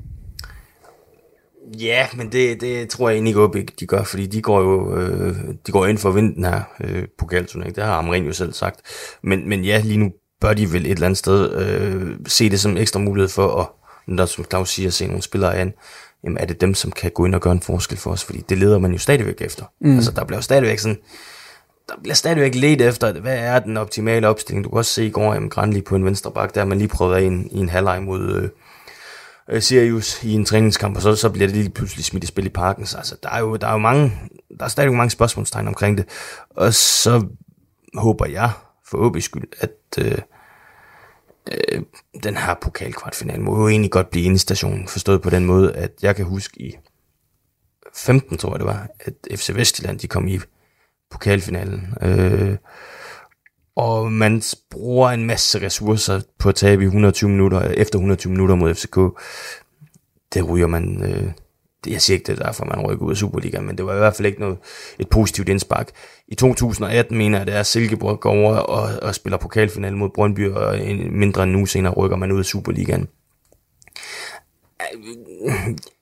Ja, 1.80 2.07
men 2.15 2.32
det, 2.32 2.61
det 2.61 2.89
tror 2.89 3.09
jeg 3.09 3.15
egentlig 3.15 3.55
ikke, 3.55 3.74
de 3.80 3.86
gør, 3.86 4.03
fordi 4.03 4.26
de 4.26 4.41
går 4.41 4.61
jo 4.61 4.97
øh, 4.97 5.36
de 5.67 5.71
går 5.71 5.86
ind 5.86 5.97
for 5.97 6.09
at 6.09 6.15
vinde 6.15 6.36
den 6.36 6.45
her 6.45 6.61
øh, 6.84 7.03
pokalturnering. 7.17 7.76
Det 7.76 7.84
har 7.84 7.93
Amren 7.93 8.26
jo 8.26 8.34
selv 8.34 8.53
sagt. 8.53 8.80
Men, 9.24 9.49
men 9.49 9.63
ja, 9.63 9.82
lige 9.84 9.97
nu 9.97 10.11
bør 10.41 10.53
de 10.53 10.74
vel 10.74 10.86
et 10.86 10.91
eller 10.91 11.05
andet 11.05 11.17
sted 11.17 11.53
øh, 11.53 12.15
se 12.28 12.49
det 12.49 12.59
som 12.59 12.78
ekstra 12.78 12.99
mulighed 12.99 13.30
for 13.30 13.61
at, 13.61 13.67
når 14.07 14.26
som 14.26 14.45
Claus 14.45 14.69
siger, 14.69 14.89
se 14.89 15.07
nogle 15.07 15.21
spillere 15.21 15.55
an. 15.55 15.74
Jamen 16.24 16.38
er 16.38 16.45
det 16.45 16.61
dem, 16.61 16.74
som 16.74 16.91
kan 16.91 17.11
gå 17.11 17.26
ind 17.26 17.36
og 17.36 17.41
gøre 17.41 17.53
en 17.53 17.61
forskel 17.61 17.97
for 17.97 18.11
os? 18.11 18.24
Fordi 18.24 18.43
det 18.49 18.57
leder 18.57 18.80
man 18.80 18.91
jo 18.91 18.97
stadigvæk 18.97 19.41
efter. 19.41 19.65
Mm. 19.82 19.95
Altså 19.95 20.11
der 20.11 20.26
bliver 20.26 20.38
jo 20.38 20.41
stadigvæk 20.41 20.80
sådan, 20.80 20.97
der 21.90 21.96
bliver 22.02 22.16
stadigvæk 22.16 22.56
let 22.56 22.82
efter, 22.82 23.20
hvad 23.20 23.38
er 23.38 23.60
den 23.60 23.78
optimale 23.78 24.28
opstilling. 24.28 24.64
Du 24.64 24.70
kan 24.70 24.78
også 24.78 24.94
se 24.94 25.06
i 25.06 25.10
går, 25.10 25.34
at 25.34 25.50
Granli 25.50 25.82
på 25.82 25.96
en 25.96 26.06
venstre 26.06 26.32
bak, 26.32 26.56
der 26.56 26.66
man 26.66 26.78
lige 26.78 26.88
prøvet 26.88 27.26
en, 27.26 27.48
i 27.52 27.58
en 27.58 27.70
halvleg 27.70 28.04
mod 28.04 28.36
øh, 28.36 28.50
øh, 29.50 29.62
Sirius 29.62 30.24
i 30.24 30.34
en 30.34 30.46
træningskamp, 30.46 30.96
og 30.96 31.02
så, 31.02 31.16
så 31.16 31.30
bliver 31.30 31.48
det 31.48 31.56
lige 31.58 31.70
pludselig 31.70 32.06
smidt 32.06 32.24
i 32.24 32.28
spil 32.28 32.46
i 32.46 32.50
parken. 32.50 32.86
Så 32.86 32.98
altså, 32.98 33.16
der 33.24 33.30
er 33.30 33.40
jo, 33.40 33.56
der 33.56 33.68
er 33.68 33.72
jo 33.72 33.78
mange, 33.78 34.12
der 34.60 34.66
er 34.66 34.70
stadigvæk 34.70 34.98
mange 34.98 35.10
spørgsmålstegn 35.10 35.68
omkring 35.68 35.98
det. 35.98 36.06
Og 36.50 36.74
så 36.74 37.28
håber 37.94 38.26
jeg, 38.26 38.52
for 38.86 39.10
OB's 39.10 39.20
skyld, 39.20 39.48
at 39.60 39.72
øh, 39.98 40.18
øh, 41.52 41.82
den 42.24 42.38
her 42.38 42.56
pokalkvartfinale 42.62 43.42
må 43.42 43.60
jo 43.60 43.68
egentlig 43.68 43.92
godt 43.92 44.10
blive 44.10 44.38
stationen, 44.38 44.88
forstået 44.88 45.22
på 45.22 45.30
den 45.30 45.46
måde, 45.46 45.74
at 45.74 45.92
jeg 46.02 46.16
kan 46.16 46.26
huske 46.26 46.62
i 46.62 46.76
15, 47.96 48.38
tror 48.38 48.52
jeg 48.52 48.60
det 48.60 48.68
var, 48.68 48.88
at 49.00 49.40
FC 49.40 49.50
Vestjylland, 49.56 50.00
de 50.00 50.08
kom 50.08 50.28
i 50.28 50.40
pokalfinalen. 51.14 51.93
Øh, 52.01 52.57
og 53.76 54.11
man 54.11 54.41
bruger 54.72 55.09
en 55.09 55.26
masse 55.26 55.66
ressourcer 55.66 56.22
på 56.39 56.49
at 56.49 56.55
tabe 56.55 56.84
i 56.84 56.86
120 56.86 57.30
minutter, 57.30 57.68
øh, 57.68 57.74
efter 57.74 57.97
120 57.99 58.32
minutter 58.32 58.55
mod 58.55 58.74
FCK. 58.74 58.95
Det 60.34 60.49
ryger 60.49 60.68
man... 60.68 61.03
Øh, 61.03 61.32
jeg 61.88 62.01
siger 62.01 62.16
ikke, 62.16 62.28
det 62.28 62.39
er 62.39 62.45
derfor, 62.45 62.66
man 62.66 62.82
rykker 62.86 63.05
ud 63.05 63.11
af 63.11 63.18
Superligaen, 63.18 63.66
men 63.66 63.78
det 63.78 63.86
var 63.86 63.93
i 63.93 63.97
hvert 63.97 64.16
fald 64.16 64.26
ikke 64.26 64.39
noget, 64.39 64.57
et 64.99 65.09
positivt 65.09 65.49
indspark. 65.49 65.89
I 66.28 66.36
2018 66.36 67.18
mener 67.18 67.38
jeg, 67.38 67.47
det 67.47 67.55
er, 67.55 67.64
Silkeborg 67.64 68.20
går 68.20 68.32
over 68.32 68.55
og, 68.55 69.03
og 69.03 69.16
spiller 69.16 69.38
pokalfinale 69.38 69.97
mod 69.97 70.09
Brøndby, 70.09 70.49
og 70.49 70.86
en, 70.86 71.20
mindre 71.20 71.43
end 71.43 71.51
nu 71.51 71.66
senere 71.66 71.93
rykker 71.93 72.18
man 72.18 72.32
ud 72.32 72.39
af 72.39 72.45
Superligaen. 72.45 73.07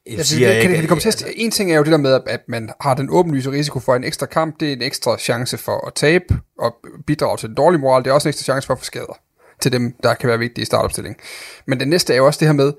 Jeg 0.06 0.26
siger, 0.26 0.47
kan, 0.47 0.62
det, 0.62 0.70
kan 0.70 0.80
det 0.80 0.89
komme 0.89 1.02
til 1.02 1.26
En 1.36 1.52
ting 1.52 1.72
er 1.72 1.78
jo 1.78 1.84
det 1.84 1.91
der 1.91 1.97
med, 1.97 2.20
at 2.28 2.41
man 2.47 2.70
har 2.82 2.93
den 2.93 3.10
åbenlyse 3.10 3.52
risiko 3.52 3.80
for 3.80 3.95
en 3.95 4.04
ekstra 4.04 4.26
kamp. 4.26 4.60
Det 4.60 4.70
er 4.70 4.74
en 4.74 4.82
ekstra 4.82 5.18
chance 5.18 5.58
for 5.58 5.88
at 5.88 5.93
tabe 5.93 6.39
og 6.60 6.76
bidrage 7.08 7.38
til 7.38 7.47
den 7.47 7.56
dårlige 7.56 7.82
moral. 7.82 8.04
Det 8.04 8.10
er 8.10 8.14
også 8.14 8.28
en 8.28 8.30
ekstra 8.30 8.43
chance 8.43 8.66
for 8.66 8.74
at 8.74 8.80
få 8.80 8.86
skader 8.86 9.20
til 9.62 9.72
dem, 9.72 9.95
der 10.04 10.14
kan 10.14 10.30
være 10.30 10.39
vigtige 10.39 10.62
i 10.62 10.66
startopstillingen. 10.66 11.20
Men 11.66 11.80
det 11.80 11.88
næste 11.88 12.14
er 12.14 12.18
jo 12.18 12.26
også 12.26 12.39
det 12.39 12.47
her 12.47 12.54
med, 12.54 12.74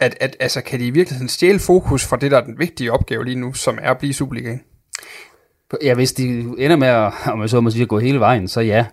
at, 0.00 0.16
at 0.20 0.36
altså, 0.40 0.60
kan 0.60 0.80
de 0.80 0.86
i 0.86 0.90
virkeligheden 0.90 1.28
stjæle 1.28 1.58
fokus 1.58 2.04
fra 2.04 2.16
det, 2.16 2.30
der 2.30 2.36
er 2.36 2.44
den 2.44 2.58
vigtige 2.58 2.92
opgave 2.92 3.24
lige 3.24 3.36
nu, 3.36 3.52
som 3.52 3.78
er 3.82 3.90
at 3.90 3.98
blive 3.98 4.14
Superligaen? 4.14 4.60
Ja, 5.82 5.94
hvis 5.94 6.12
de 6.12 6.24
ender 6.58 6.76
med 6.76 6.88
at, 6.88 7.12
om 7.26 7.40
jeg 7.40 7.50
så 7.50 7.60
må 7.60 7.70
sige, 7.70 7.82
at 7.82 7.88
gå 7.88 7.98
hele 7.98 8.20
vejen, 8.20 8.48
så 8.48 8.60
ja. 8.60 8.86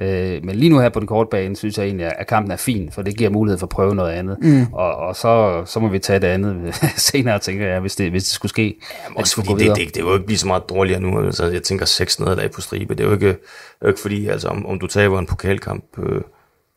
Øh, 0.00 0.44
men 0.44 0.56
lige 0.56 0.70
nu 0.70 0.78
her 0.78 0.88
på 0.88 1.00
den 1.00 1.08
korte 1.08 1.28
bane, 1.30 1.56
synes 1.56 1.78
jeg 1.78 1.84
egentlig, 1.84 2.06
at 2.18 2.26
kampen 2.26 2.50
er 2.50 2.56
fin, 2.56 2.90
for 2.92 3.02
det 3.02 3.16
giver 3.16 3.30
mulighed 3.30 3.58
for 3.58 3.66
at 3.66 3.70
prøve 3.70 3.94
noget 3.94 4.12
andet. 4.12 4.36
Mm. 4.42 4.66
Og, 4.72 4.96
og 4.96 5.16
så, 5.16 5.62
så 5.66 5.80
må 5.80 5.88
vi 5.88 5.98
tage 5.98 6.18
det 6.18 6.26
andet 6.26 6.74
senere, 7.10 7.38
tænker 7.38 7.66
jeg, 7.66 7.80
hvis 7.80 7.96
det, 7.96 8.10
hvis 8.10 8.24
det 8.24 8.32
skulle 8.32 8.50
ske. 8.50 8.76
Ja, 8.92 9.20
også 9.20 9.34
fordi 9.34 9.64
det, 9.64 9.76
det, 9.76 9.94
det, 9.94 10.04
vil 10.04 10.08
jo 10.08 10.14
ikke 10.14 10.26
blive 10.26 10.38
så 10.38 10.46
meget 10.46 10.62
dårligere 10.68 11.00
nu. 11.00 11.24
Altså, 11.24 11.46
jeg 11.46 11.62
tænker 11.62 11.86
seks 11.86 12.20
nederlag 12.20 12.50
på 12.50 12.60
stribe. 12.60 12.94
Det 12.94 13.04
er 13.04 13.08
jo 13.08 13.12
ikke, 13.12 13.28
det 13.28 13.34
er 13.80 13.86
jo 13.86 13.88
ikke 13.88 14.00
fordi, 14.00 14.26
altså, 14.26 14.48
om, 14.48 14.66
om 14.66 14.78
du 14.78 14.86
taber 14.86 15.18
en 15.18 15.26
pokalkamp 15.26 15.84
øh, 15.98 16.22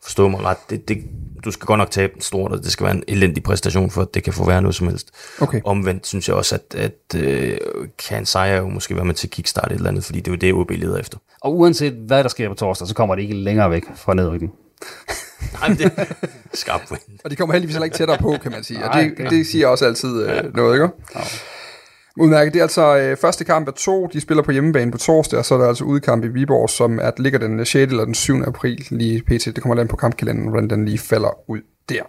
forstå 0.06 0.28
mig 0.28 0.42
ret, 0.44 0.58
det, 0.70 0.88
det, 0.88 0.98
du 1.46 1.52
skal 1.52 1.66
godt 1.66 1.78
nok 1.78 1.92
tabe 1.92 2.14
stort, 2.20 2.52
og 2.52 2.58
det 2.64 2.72
skal 2.72 2.84
være 2.86 2.96
en 2.96 3.04
elendig 3.08 3.44
præstation, 3.44 3.92
for 3.92 4.02
at 4.02 4.14
det 4.14 4.24
kan 4.24 4.34
få 4.34 4.46
være 4.46 4.62
noget 4.62 4.76
som 4.76 4.88
helst. 4.88 5.10
Okay. 5.40 5.62
Omvendt 5.66 6.08
synes 6.08 6.28
jeg 6.28 6.36
også, 6.36 6.56
at, 6.56 6.76
at 6.80 7.22
øh, 7.22 7.58
kan 8.08 8.18
en 8.20 8.26
sejr 8.26 8.58
jo 8.58 8.68
måske 8.70 8.96
være 8.96 9.06
med 9.06 9.14
til 9.14 9.28
at 9.28 9.32
kickstarte 9.32 9.72
et 9.74 9.76
eller 9.78 9.90
andet, 9.90 10.04
fordi 10.04 10.20
det 10.20 10.28
er 10.28 10.32
jo 10.32 10.38
det, 10.38 10.54
OB 10.54 10.72
leder 10.72 10.98
efter. 10.98 11.18
Og 11.42 11.58
uanset 11.58 11.94
hvad 11.94 12.24
der 12.24 12.30
sker 12.30 12.50
på 12.50 12.56
torsdag, 12.56 12.88
så 12.88 12.96
kommer 12.96 13.16
det 13.16 13.22
ikke 13.22 13.36
længere 13.36 13.72
væk 13.72 13.84
fra 13.96 14.14
nedrykningen. 14.14 14.58
Nej, 15.60 15.70
men 15.70 15.78
det 15.78 15.92
er 15.98 16.06
skarpt. 16.54 16.92
Og 17.24 17.32
de 17.32 17.36
kommer 17.36 17.54
heldigvis 17.54 17.76
heller 17.76 17.86
ikke 17.86 17.98
tættere 17.98 18.18
på, 18.18 18.36
kan 18.44 18.52
man 18.52 18.64
sige. 18.64 18.86
Og 18.90 19.00
det, 19.00 19.14
det- 19.18 19.30
det 19.30 19.48
siger 19.48 19.68
også 19.68 19.86
altid 19.86 20.24
øh, 20.28 20.56
noget, 20.56 20.74
ikke? 20.76 20.88
Ja. 21.16 21.22
Udmærket. 22.20 22.54
Det 22.54 22.60
er 22.60 22.64
altså 22.64 22.98
øh, 22.98 23.18
første 23.18 23.44
kamp 23.44 23.68
af 23.68 23.74
to. 23.74 24.08
De 24.14 24.22
spiller 24.22 24.44
på 24.44 24.52
hjemmebane 24.52 24.92
på 24.92 24.98
torsdag, 24.98 25.40
og 25.40 25.46
så 25.46 25.54
er 25.56 25.60
der 25.60 25.68
altså 25.68 25.84
udkamp 25.84 26.24
i 26.24 26.28
Viborg, 26.28 26.70
som 26.70 27.00
er, 27.02 27.12
ligger 27.18 27.40
den 27.40 27.66
6. 27.66 27.92
eller 27.92 28.06
den 28.06 28.14
7. 28.14 28.44
april 28.48 28.88
lige 28.90 29.22
pt. 29.22 29.46
Det 29.46 29.62
kommer 29.62 29.76
land 29.76 29.90
på 29.90 29.96
kampkalenderen, 29.96 30.50
hvordan 30.50 30.70
den 30.70 30.86
lige 30.86 30.98
falder 30.98 31.50
ud 31.50 31.62
der. 31.90 32.04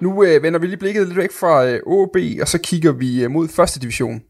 Nu 0.00 0.24
øh, 0.24 0.42
vender 0.42 0.58
vi 0.60 0.66
lige 0.66 0.76
blikket 0.76 1.06
lidt 1.06 1.16
væk 1.16 1.32
fra 1.32 1.66
øh, 1.66 1.80
OB, 1.86 2.16
og 2.40 2.48
så 2.48 2.58
kigger 2.58 2.92
vi 2.92 3.24
øh, 3.24 3.30
mod 3.30 3.48
første 3.48 3.80
division. 3.80 4.22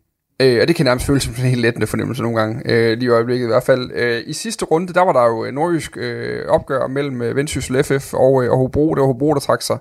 Øh, 0.43 0.59
og 0.63 0.69
det 0.69 0.77
kan 0.77 0.85
nærmest 0.85 1.07
føles 1.07 1.23
som 1.23 1.33
sådan 1.35 1.45
en 1.45 1.51
helt 1.51 1.63
lettende 1.63 1.87
fornemmelse 1.87 2.23
nogle 2.23 2.41
gange, 2.41 2.63
øh, 2.65 2.99
lige 2.99 3.07
i 3.07 3.09
øjeblikket 3.09 3.45
i 3.45 3.49
hvert 3.49 3.63
fald. 3.63 3.91
Øh, 3.95 4.23
I 4.27 4.33
sidste 4.33 4.65
runde, 4.65 4.95
der 4.95 5.03
var 5.03 5.13
der 5.13 5.27
jo 5.27 5.45
øh, 5.45 5.53
nordjysk 5.53 5.97
øh, 5.97 6.47
opgør 6.49 6.87
mellem 6.87 7.23
øh, 7.23 7.37
Vendsyssel 7.37 7.85
FF 7.85 8.15
og, 8.15 8.45
øh, 8.45 8.51
og 8.51 8.59
Hobro. 8.59 8.95
Det 8.95 9.01
var 9.01 9.07
Hobro, 9.07 9.35
der 9.35 9.41
trak 9.41 9.63
sig 9.63 9.79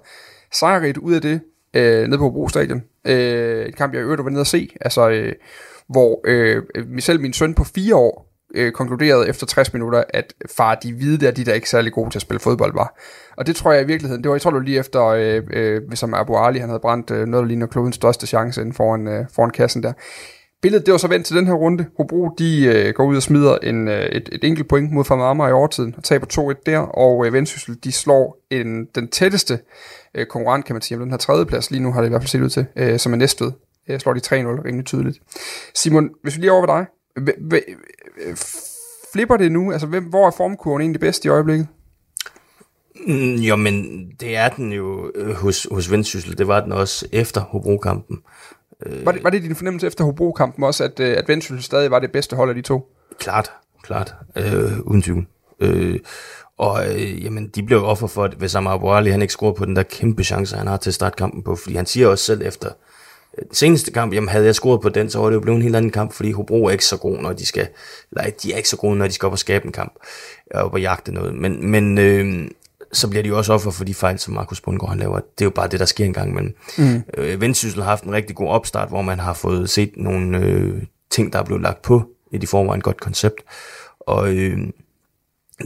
sejrigt 0.53 0.97
ud 0.97 1.13
af 1.13 1.21
det, 1.21 1.41
øh, 1.73 2.07
nede 2.07 2.17
på 2.17 2.23
Hobro 2.23 2.47
Stadion. 2.47 2.83
Øh, 3.07 3.65
en 3.65 3.73
kamp, 3.73 3.93
jeg 3.93 4.01
i 4.01 4.03
øvrigt 4.03 4.23
var 4.23 4.29
nede 4.29 4.41
at 4.41 4.47
se, 4.47 4.69
altså, 4.81 5.09
øh, 5.09 5.33
hvor 5.89 6.21
øh, 6.25 6.63
selv 6.99 7.21
min 7.21 7.33
søn 7.33 7.53
på 7.53 7.63
fire 7.63 7.95
år 7.95 8.27
øh, 8.55 8.71
konkluderede 8.71 9.29
efter 9.29 9.45
60 9.45 9.73
minutter, 9.73 10.03
at 10.09 10.33
far, 10.57 10.75
de 10.75 10.93
hvide 10.93 11.25
der, 11.25 11.31
de 11.31 11.45
der 11.45 11.53
ikke 11.53 11.69
særlig 11.69 11.93
gode 11.93 12.09
til 12.09 12.17
at 12.17 12.21
spille 12.21 12.39
fodbold, 12.39 12.73
var. 12.73 12.99
Og 13.37 13.47
det 13.47 13.55
tror 13.55 13.71
jeg 13.73 13.83
i 13.83 13.87
virkeligheden, 13.87 14.23
det 14.23 14.29
var, 14.29 14.35
jeg 14.35 14.41
tror 14.41 14.51
det 14.51 14.57
var 14.57 14.65
lige 14.65 14.79
efter, 14.79 15.05
øh, 15.05 15.43
øh, 15.53 15.81
som 15.93 16.13
Abu 16.13 16.35
Ali, 16.35 16.59
han 16.59 16.69
havde 16.69 16.79
brændt 16.79 17.11
øh, 17.11 17.27
noget, 17.27 17.43
der 17.43 17.47
ligner 17.47 17.67
klodens 17.67 17.95
største 17.95 18.27
chance 18.27 18.61
inden 18.61 18.73
foran, 18.73 19.07
øh, 19.07 19.25
foran 19.35 19.49
kassen 19.49 19.83
der. 19.83 19.93
Billedet, 20.61 20.85
det 20.85 20.91
var 20.91 20.97
så 20.97 21.07
vendt 21.07 21.25
til 21.25 21.35
den 21.35 21.47
her 21.47 21.53
runde. 21.53 21.85
Hobro, 21.97 22.29
de 22.39 22.65
øh, 22.65 22.93
går 22.93 23.05
ud 23.05 23.15
og 23.15 23.23
smider 23.23 23.57
en, 23.57 23.87
øh, 23.87 24.05
et, 24.05 24.29
et 24.31 24.43
enkelt 24.43 24.67
point 24.67 24.91
mod 24.91 25.03
Fremad 25.03 25.49
i 25.49 25.51
overtiden, 25.51 25.93
og 25.97 26.03
taber 26.03 26.53
2-1 26.57 26.61
der, 26.65 26.79
og 26.79 27.25
øh, 27.25 27.33
Vendsyssel, 27.33 27.77
de 27.83 27.91
slår 27.91 28.45
en, 28.51 28.85
den 28.95 29.07
tætteste 29.07 29.59
øh, 30.15 30.25
konkurrent, 30.25 30.65
kan 30.65 30.75
man 30.75 30.81
sige, 30.81 30.97
om 30.97 31.01
den 31.01 31.11
her 31.11 31.17
tredje 31.17 31.45
plads, 31.45 31.71
lige 31.71 31.83
nu 31.83 31.91
har 31.91 32.01
det 32.01 32.07
i 32.07 32.09
hvert 32.09 32.21
fald 32.21 32.29
set 32.29 32.41
ud 32.41 32.49
til, 32.49 32.65
øh, 32.75 32.99
som 32.99 33.13
er 33.13 33.17
næstved. 33.17 33.51
Øh, 33.89 33.99
slår 33.99 34.13
de 34.13 34.19
3-0 34.19 34.33
rimelig 34.35 34.85
tydeligt. 34.85 35.19
Simon, 35.75 36.09
hvis 36.23 36.35
vi 36.35 36.41
lige 36.41 36.51
over 36.51 36.61
ved 36.61 36.67
dig, 36.67 36.85
H- 37.17 37.53
h- 37.53 38.31
h- 38.31 38.37
flipper 39.13 39.37
det 39.37 39.51
nu? 39.51 39.71
Altså, 39.71 39.87
hvem, 39.87 40.03
hvor 40.03 40.27
er 40.27 40.31
formkurven 40.31 40.81
egentlig 40.81 40.99
bedst 40.99 41.25
i 41.25 41.27
øjeblikket? 41.27 41.67
Mm, 43.07 43.35
jo, 43.35 43.55
men 43.55 44.05
det 44.19 44.35
er 44.35 44.49
den 44.49 44.71
jo 44.73 45.11
øh, 45.15 45.35
hos, 45.35 45.67
hos 45.71 45.91
Vendsyssel. 45.91 46.37
Det 46.37 46.47
var 46.47 46.61
den 46.61 46.71
også 46.71 47.07
efter 47.11 47.41
Hobro-kampen. 47.41 48.17
Var 48.86 49.11
det, 49.11 49.23
var 49.23 49.30
det 49.30 49.43
din 49.43 49.55
fornemmelse 49.55 49.88
efter 49.88 50.03
Hobro-kampen 50.03 50.63
også, 50.63 50.84
at, 50.84 50.99
øh, 50.99 51.17
at 51.17 51.28
Vendsyssel 51.28 51.63
stadig 51.63 51.91
var 51.91 51.99
det 51.99 52.11
bedste 52.11 52.36
hold 52.36 52.49
af 52.49 52.55
de 52.55 52.61
to? 52.61 52.93
Klart, 53.19 53.51
klart. 53.84 54.15
Øh, 54.36 54.80
uden 54.80 55.01
tvivl. 55.01 55.28
Øh, 55.59 55.99
og 56.57 56.95
øh, 56.95 57.23
jamen, 57.23 57.47
de 57.47 57.63
blev 57.63 57.84
offer 57.84 58.07
for, 58.07 58.23
at 58.23 58.34
hvis 58.34 58.55
Amar 58.55 58.73
Abu 58.73 58.91
Ali, 58.91 59.09
han 59.09 59.21
ikke 59.21 59.32
scorer 59.32 59.53
på 59.53 59.65
den 59.65 59.75
der 59.75 59.84
kæmpe 59.84 60.23
chance, 60.23 60.57
han 60.57 60.67
har 60.67 60.78
til 60.78 60.89
at 60.89 60.93
starte 60.93 61.15
kampen 61.15 61.43
på. 61.43 61.55
Fordi 61.55 61.75
han 61.75 61.86
siger 61.86 62.07
også 62.07 62.23
selv 62.23 62.41
efter 62.41 62.69
øh, 63.38 63.45
den 63.45 63.53
seneste 63.53 63.91
kamp, 63.91 64.13
jamen 64.13 64.30
havde 64.30 64.45
jeg 64.45 64.55
scoret 64.55 64.82
på 64.82 64.89
den, 64.89 65.09
så 65.09 65.19
var 65.19 65.28
det 65.28 65.36
jo 65.36 65.39
blevet 65.39 65.55
en 65.55 65.63
helt 65.63 65.75
anden 65.75 65.91
kamp, 65.91 66.13
fordi 66.13 66.32
Hobro 66.32 66.65
er 66.65 66.69
ikke 66.71 66.86
så 66.86 66.97
god, 66.97 67.17
når 67.17 67.34
de 67.34 67.45
skal, 67.45 67.67
eller 68.11 68.30
de 68.43 68.53
er 68.53 68.57
ikke 68.57 68.69
så 68.69 68.78
gode, 68.78 68.97
når 68.97 69.07
de 69.07 69.13
skal 69.13 69.25
op 69.25 69.32
og 69.32 69.39
skabe 69.39 69.65
en 69.65 69.71
kamp, 69.71 69.93
og 70.51 70.61
op 70.61 70.73
og 70.73 70.82
jagte 70.82 71.11
noget. 71.11 71.36
Men, 71.36 71.71
men 71.71 71.97
øh, 71.97 72.47
så 72.93 73.09
bliver 73.09 73.23
de 73.23 73.29
jo 73.29 73.38
også 73.38 73.53
offer 73.53 73.71
for 73.71 73.83
de 73.83 73.93
fejl, 73.93 74.19
som 74.19 74.33
Markus 74.33 74.61
Bundgaard 74.61 74.89
han 74.89 74.99
laver. 74.99 75.15
Det 75.19 75.41
er 75.41 75.45
jo 75.45 75.49
bare 75.49 75.67
det, 75.67 75.79
der 75.79 75.85
sker 75.85 76.05
en 76.05 76.13
gang 76.13 76.29
imellem. 76.29 76.55
Mm. 76.77 77.03
Øh, 77.17 77.41
Vendsyssel 77.41 77.81
har 77.81 77.89
haft 77.89 78.03
en 78.03 78.13
rigtig 78.13 78.35
god 78.35 78.49
opstart, 78.49 78.89
hvor 78.89 79.01
man 79.01 79.19
har 79.19 79.33
fået 79.33 79.69
set 79.69 79.91
nogle 79.97 80.38
øh, 80.38 80.83
ting, 81.09 81.33
der 81.33 81.39
er 81.39 81.43
blevet 81.43 81.61
lagt 81.61 81.81
på 81.81 82.09
et 82.31 82.43
i 82.43 82.45
forvejen 82.45 82.81
godt 82.81 82.99
koncept. 82.99 83.35
Og 83.99 84.35
øh, 84.35 84.57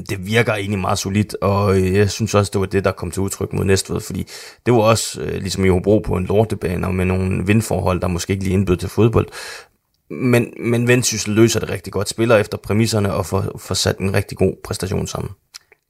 det 0.09 0.25
virker 0.27 0.53
egentlig 0.53 0.79
meget 0.79 0.99
solidt, 0.99 1.35
og 1.41 1.79
øh, 1.79 1.93
jeg 1.93 2.09
synes 2.09 2.35
også, 2.35 2.49
det 2.53 2.59
var 2.59 2.65
det, 2.65 2.85
der 2.85 2.91
kom 2.91 3.11
til 3.11 3.21
udtryk 3.21 3.53
mod 3.53 3.65
Næstved, 3.65 3.99
fordi 3.99 4.27
det 4.65 4.73
var 4.73 4.79
også 4.79 5.21
øh, 5.21 5.33
ligesom 5.33 5.65
i 5.65 5.69
Hobro 5.69 5.99
på 5.99 6.15
en 6.15 6.25
lortebane, 6.25 6.87
og 6.87 6.95
med 6.95 7.05
nogle 7.05 7.45
vindforhold, 7.45 8.01
der 8.01 8.07
måske 8.07 8.33
ikke 8.33 8.43
lige 8.43 8.53
indbød 8.53 8.77
til 8.77 8.89
fodbold. 8.89 9.27
Men, 10.09 10.53
men 10.59 10.87
Vendsyssel 10.87 11.33
løser 11.33 11.59
det 11.59 11.69
rigtig 11.69 11.93
godt, 11.93 12.09
spiller 12.09 12.37
efter 12.37 12.57
præmisserne 12.57 13.13
og 13.13 13.25
får, 13.25 13.57
får 13.57 13.75
sat 13.75 13.97
en 13.97 14.13
rigtig 14.13 14.37
god 14.37 14.53
præstation 14.63 15.07
sammen. 15.07 15.31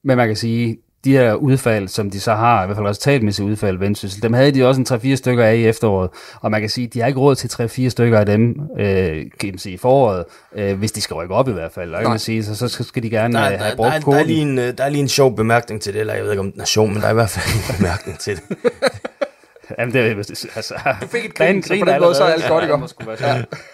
Men 0.04 0.16
man 0.16 0.28
kan 0.28 0.36
sige, 0.36 0.78
de 1.04 1.12
her 1.12 1.34
udfald, 1.34 1.88
som 1.88 2.10
de 2.10 2.20
så 2.20 2.34
har, 2.34 2.62
i 2.62 2.66
hvert 2.66 2.76
fald 2.76 2.86
resultatmæssige 2.86 3.46
udfald, 3.46 3.78
Vendsyssel, 3.78 4.22
dem 4.22 4.32
havde 4.32 4.52
de 4.52 4.68
også 4.68 4.80
en 4.80 5.12
3-4 5.12 5.14
stykker 5.14 5.44
af 5.44 5.56
i 5.56 5.66
efteråret, 5.66 6.10
og 6.40 6.50
man 6.50 6.60
kan 6.60 6.70
sige, 6.70 6.86
de 6.86 7.00
har 7.00 7.06
ikke 7.06 7.20
råd 7.20 7.34
til 7.34 7.48
3-4 7.48 7.88
stykker 7.88 8.18
af 8.18 8.26
dem, 8.26 8.60
øh, 8.78 9.26
kan 9.40 9.48
man 9.48 9.58
sige, 9.58 9.74
i 9.74 9.76
foråret, 9.76 10.24
øh, 10.54 10.78
hvis 10.78 10.92
de 10.92 11.00
skal 11.00 11.14
rykke 11.14 11.34
op 11.34 11.48
i 11.48 11.52
hvert 11.52 11.72
fald, 11.72 11.94
og 11.94 12.00
kan 12.00 12.10
man 12.10 12.18
sige, 12.18 12.44
så, 12.44 12.68
så 12.68 12.84
skal 12.84 13.02
de 13.02 13.10
gerne 13.10 13.38
Der, 13.38 13.44
øh, 13.44 13.50
der, 13.50 13.58
have 13.58 13.70
der, 13.70 13.76
brugt 13.76 13.92
der, 13.92 14.00
der, 14.00 14.18
er 14.18 14.24
lige 14.24 14.42
en, 14.42 14.58
øh, 14.58 14.78
der 14.78 14.84
er 14.84 14.88
lige 14.88 15.02
en 15.02 15.08
sjov 15.08 15.36
bemærkning 15.36 15.82
til 15.82 15.92
det, 15.92 16.00
eller 16.00 16.14
jeg 16.14 16.24
ved 16.24 16.30
ikke, 16.30 16.40
om 16.40 16.52
den 16.52 16.60
er 16.60 16.64
sjov, 16.64 16.88
men 16.88 16.96
der 16.96 17.06
er 17.06 17.10
i 17.10 17.14
hvert 17.14 17.30
fald 17.30 17.70
en 17.70 17.76
bemærkning 17.76 18.18
til 18.18 18.36
det. 18.36 18.42
Jamen, 19.78 19.94
det 19.94 20.00
er 20.00 20.16
altså... 20.56 20.74
Du 21.00 21.06
fik 21.06 21.24
et 21.24 21.34
grin, 21.34 21.62
så 21.62 21.68
på 21.68 21.90
den 21.90 22.00
måde, 22.00 22.14
så 22.14 22.24
er 22.24 22.28
alt 22.32 22.48
godt, 22.48 22.64
ikke? 22.64 22.74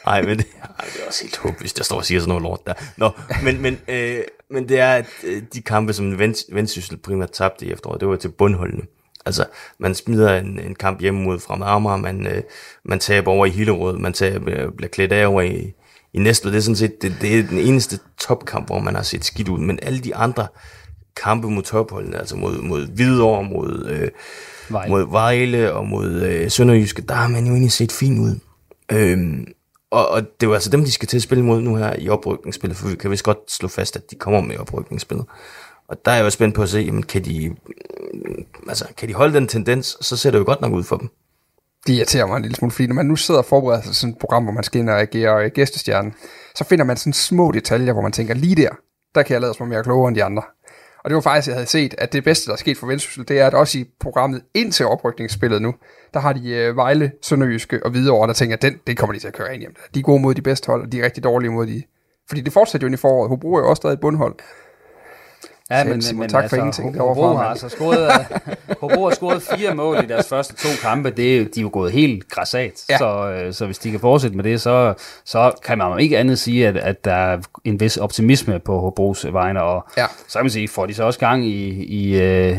Nej, 0.06 0.22
men 0.22 0.38
det, 0.38 0.46
ej, 0.78 0.84
det 0.84 1.02
er 1.02 1.06
også 1.06 1.22
helt 1.22 1.36
håbløst, 1.36 1.78
jeg 1.78 1.84
står 1.84 1.96
og 1.96 2.04
siger 2.04 2.20
sådan 2.20 2.28
noget 2.28 2.42
lort 2.42 2.66
der. 2.66 2.72
Nå, 2.96 3.10
men, 3.42 3.62
men, 3.62 3.78
øh, 3.88 4.18
men 4.50 4.68
det 4.68 4.80
er, 4.80 4.94
at 4.94 5.06
øh, 5.24 5.42
de 5.54 5.62
kampe, 5.62 5.92
som 5.92 6.18
Vend, 6.18 6.54
Vendsyssel 6.54 6.96
primært 6.96 7.30
tabte 7.30 7.66
i 7.66 7.72
efteråret, 7.72 8.00
det 8.00 8.08
var 8.08 8.16
til 8.16 8.28
bundholdene. 8.28 8.82
Altså, 9.26 9.44
man 9.78 9.94
smider 9.94 10.38
en, 10.38 10.60
en 10.60 10.74
kamp 10.74 11.00
hjemme 11.00 11.22
mod 11.22 11.38
Fremad 11.38 11.66
Amager, 11.66 11.96
man, 11.96 12.26
øh, 12.26 12.42
man 12.84 12.98
taber 12.98 13.32
over 13.32 13.46
i 13.46 13.50
Hillerød, 13.50 13.98
man 13.98 14.12
taber, 14.12 14.66
øh, 14.66 14.72
bliver 14.76 14.90
klædt 14.90 15.12
af 15.12 15.26
over 15.26 15.42
i, 15.42 15.72
i 16.12 16.18
Næstved. 16.18 16.52
Det 16.52 16.58
er 16.58 16.62
sådan 16.62 16.76
set 16.76 17.02
det, 17.02 17.12
det 17.20 17.38
er 17.38 17.42
den 17.42 17.58
eneste 17.58 17.98
topkamp, 18.18 18.66
hvor 18.66 18.78
man 18.78 18.94
har 18.94 19.02
set 19.02 19.24
skidt 19.24 19.48
ud. 19.48 19.58
Men 19.58 19.78
alle 19.82 19.98
de 19.98 20.14
andre 20.14 20.46
kampe 21.16 21.50
mod 21.50 21.62
topholdene, 21.62 22.18
altså 22.18 22.36
mod, 22.36 22.62
mod 22.62 22.86
Hvidovre, 22.86 23.44
mod, 23.44 23.86
øh, 23.90 24.08
Vejle. 24.68 24.90
mod 24.90 25.10
Vejle 25.10 25.72
og 25.72 25.86
mod 25.86 26.22
øh, 26.22 26.50
Sønderjyske, 26.50 27.02
der 27.02 27.14
har 27.14 27.28
man 27.28 27.44
jo 27.44 27.52
egentlig 27.52 27.72
set 27.72 27.92
fint 27.92 28.18
ud. 28.18 28.38
Øhm, 28.92 29.46
og, 29.90 30.08
og 30.08 30.22
det 30.22 30.46
er 30.46 30.46
jo 30.46 30.54
altså 30.54 30.70
dem, 30.70 30.84
de 30.84 30.92
skal 30.92 31.08
til 31.08 31.16
at 31.16 31.22
spille 31.22 31.44
mod 31.44 31.60
nu 31.60 31.76
her 31.76 31.96
i 31.98 32.08
oprykningsspillet, 32.08 32.78
for 32.78 32.88
vi 32.88 32.96
kan 32.96 33.10
vist 33.10 33.24
godt 33.24 33.52
slå 33.52 33.68
fast, 33.68 33.96
at 33.96 34.10
de 34.10 34.16
kommer 34.16 34.40
med 34.40 34.54
i 34.54 34.58
oprykningsspillet. 34.58 35.26
Og 35.88 35.96
der 36.04 36.10
er 36.10 36.16
jeg 36.16 36.24
jo 36.24 36.30
spændt 36.30 36.54
på 36.54 36.62
at 36.62 36.68
se, 36.68 36.78
jamen, 36.78 37.02
kan, 37.02 37.24
de, 37.24 37.48
mm, 38.14 38.44
altså, 38.68 38.84
kan 38.96 39.08
de 39.08 39.14
holde 39.14 39.34
den 39.34 39.48
tendens, 39.48 39.96
så 40.00 40.16
ser 40.16 40.30
det 40.30 40.38
jo 40.38 40.44
godt 40.44 40.60
nok 40.60 40.72
ud 40.72 40.84
for 40.84 40.96
dem. 40.96 41.08
Det 41.86 41.92
irriterer 41.92 42.26
mig 42.26 42.36
en 42.36 42.42
lille 42.42 42.56
smule, 42.56 42.72
fordi 42.72 42.86
når 42.86 42.94
man 42.94 43.06
nu 43.06 43.16
sidder 43.16 43.40
og 43.40 43.46
forbereder 43.46 43.82
sig 43.82 43.90
til 43.90 44.00
sådan 44.00 44.12
et 44.12 44.18
program, 44.18 44.42
hvor 44.42 44.52
man 44.52 44.64
skal 44.64 44.80
ind 44.80 44.90
og 44.90 45.00
agere 45.00 45.44
øh, 45.44 46.12
så 46.54 46.64
finder 46.64 46.84
man 46.84 46.96
sådan 46.96 47.12
små 47.12 47.50
detaljer, 47.52 47.92
hvor 47.92 48.02
man 48.02 48.12
tænker, 48.12 48.34
lige 48.34 48.54
der, 48.54 48.70
der 49.14 49.22
kan 49.22 49.32
jeg 49.32 49.40
lade 49.40 49.54
mig 49.60 49.68
mere 49.68 49.82
klogere 49.82 50.08
end 50.08 50.16
de 50.16 50.24
andre. 50.24 50.42
Og 51.04 51.10
det 51.10 51.14
var 51.14 51.20
faktisk, 51.20 51.48
jeg 51.48 51.56
havde 51.56 51.66
set, 51.66 51.94
at 51.98 52.12
det 52.12 52.24
bedste, 52.24 52.46
der 52.46 52.52
er 52.52 52.56
sket 52.56 52.78
for 52.78 52.86
Vendsyssel, 52.86 53.28
det 53.28 53.40
er, 53.40 53.46
at 53.46 53.54
også 53.54 53.78
i 53.78 53.84
programmet 54.00 54.42
ind 54.54 54.72
til 54.72 54.86
oprykningsspillet 54.86 55.62
nu, 55.62 55.74
der 56.14 56.20
har 56.20 56.32
de 56.32 56.50
øh, 56.50 56.76
Vejle, 56.76 57.12
Sønderjyske 57.22 57.84
og 57.84 57.90
Hvidovre, 57.90 58.26
der 58.26 58.32
tænker, 58.32 58.56
den, 58.56 58.80
det 58.86 58.98
kommer 58.98 59.14
de 59.14 59.20
til 59.20 59.28
at 59.28 59.34
køre 59.34 59.54
ind 59.54 59.60
hjem. 59.60 59.74
De 59.94 59.98
er 59.98 60.02
gode 60.02 60.22
mod 60.22 60.34
de 60.34 60.42
bedste 60.42 60.66
hold, 60.66 60.82
og 60.82 60.92
de 60.92 61.00
er 61.00 61.04
rigtig 61.04 61.24
dårlige 61.24 61.50
mod 61.50 61.66
de... 61.66 61.82
Fordi 62.28 62.40
det 62.40 62.52
fortsætter 62.52 62.86
jo 62.86 62.88
ind 62.88 62.94
i 62.94 62.96
foråret. 62.96 63.28
Hobro 63.28 63.54
er 63.54 63.60
jo 63.60 63.68
også 63.70 63.80
stadig 63.80 63.94
et 63.94 64.00
bundhold. 64.00 64.34
Ja, 65.70 65.82
Selv, 65.84 66.02
Simon, 66.02 66.28
tak 66.28 66.50
for 66.50 66.56
ingenting 66.56 66.86
Hobro, 66.98 66.98
derovre 66.98 67.14
Hobro 67.22 67.36
fra, 67.36 67.42
har 67.42 67.50
altså 67.50 67.68
scoret, 67.68 68.10
Hobro 68.80 69.04
har 69.08 69.14
scoret 69.14 69.42
fire 69.42 69.74
mål 69.74 69.96
i 70.04 70.06
deres 70.06 70.28
første 70.28 70.54
to 70.54 70.68
kampe. 70.82 71.10
Det, 71.10 71.34
er 71.34 71.38
jo- 71.38 71.44
de 71.54 71.60
er 71.60 71.62
jo 71.62 71.70
gået 71.72 71.92
helt 71.92 72.28
græsat. 72.28 72.84
Ja. 72.90 72.98
Så, 72.98 73.30
øh, 73.30 73.52
så 73.52 73.66
hvis 73.66 73.78
de 73.78 73.90
kan 73.90 74.00
fortsætte 74.00 74.36
med 74.36 74.44
det, 74.44 74.60
så, 74.60 74.94
så 75.24 75.52
kan 75.64 75.78
man 75.78 75.90
jo 75.90 75.96
ikke 75.96 76.18
andet 76.18 76.38
sige, 76.38 76.68
at, 76.68 76.76
at 76.76 77.04
der 77.04 77.12
er 77.14 77.38
en 77.64 77.80
vis 77.80 77.96
optimisme 77.96 78.58
på 78.58 78.80
Hobros 78.80 79.26
vegne. 79.32 79.62
Og 79.62 79.86
Ja. 79.96 80.06
så 80.28 80.38
kan 80.38 80.44
man 80.44 80.50
sige, 80.50 80.68
får 80.68 80.86
de 80.86 80.94
så 80.94 81.04
også 81.04 81.18
gang 81.18 81.44
i, 81.46 81.68
i 81.84 82.14
uh, 82.52 82.56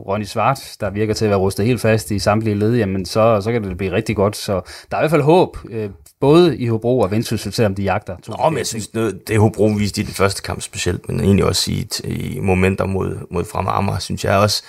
Ronny 0.00 0.24
Svart, 0.24 0.76
der 0.80 0.90
virker 0.90 1.14
til 1.14 1.24
at 1.24 1.28
være 1.30 1.38
rustet 1.38 1.66
helt 1.66 1.80
fast 1.80 2.10
i 2.10 2.18
samtlige 2.18 2.54
led, 2.54 2.74
jamen 2.76 3.04
så, 3.06 3.40
så 3.40 3.52
kan 3.52 3.64
det 3.64 3.76
blive 3.76 3.92
rigtig 3.92 4.16
godt. 4.16 4.36
Så 4.36 4.52
der 4.90 4.96
er 4.96 5.00
i 5.00 5.02
hvert 5.02 5.10
fald 5.10 5.22
håb, 5.22 5.56
øh, 5.70 5.90
både 6.20 6.56
i 6.58 6.66
Hobro 6.66 6.98
og 7.00 7.10
Vendsyssel, 7.10 7.52
selvom 7.52 7.74
de 7.74 7.82
jagter. 7.82 8.16
to 8.22 8.32
Nå, 8.32 8.48
men 8.50 8.58
jeg 8.58 8.66
synes, 8.66 8.94
noget, 8.94 9.28
det 9.28 9.38
Hobro 9.40 9.64
viste 9.66 10.00
i 10.00 10.04
den 10.04 10.14
første 10.14 10.42
kamp 10.42 10.60
specielt, 10.62 11.08
men 11.08 11.20
egentlig 11.20 11.44
også 11.44 11.70
i, 11.70 11.88
i 12.04 12.40
momenter 12.44 12.86
mod, 12.86 13.26
mod 13.30 13.44
Fremad 13.44 13.72
Amager, 13.74 13.98
synes 13.98 14.24
jeg 14.24 14.38
også 14.38 14.62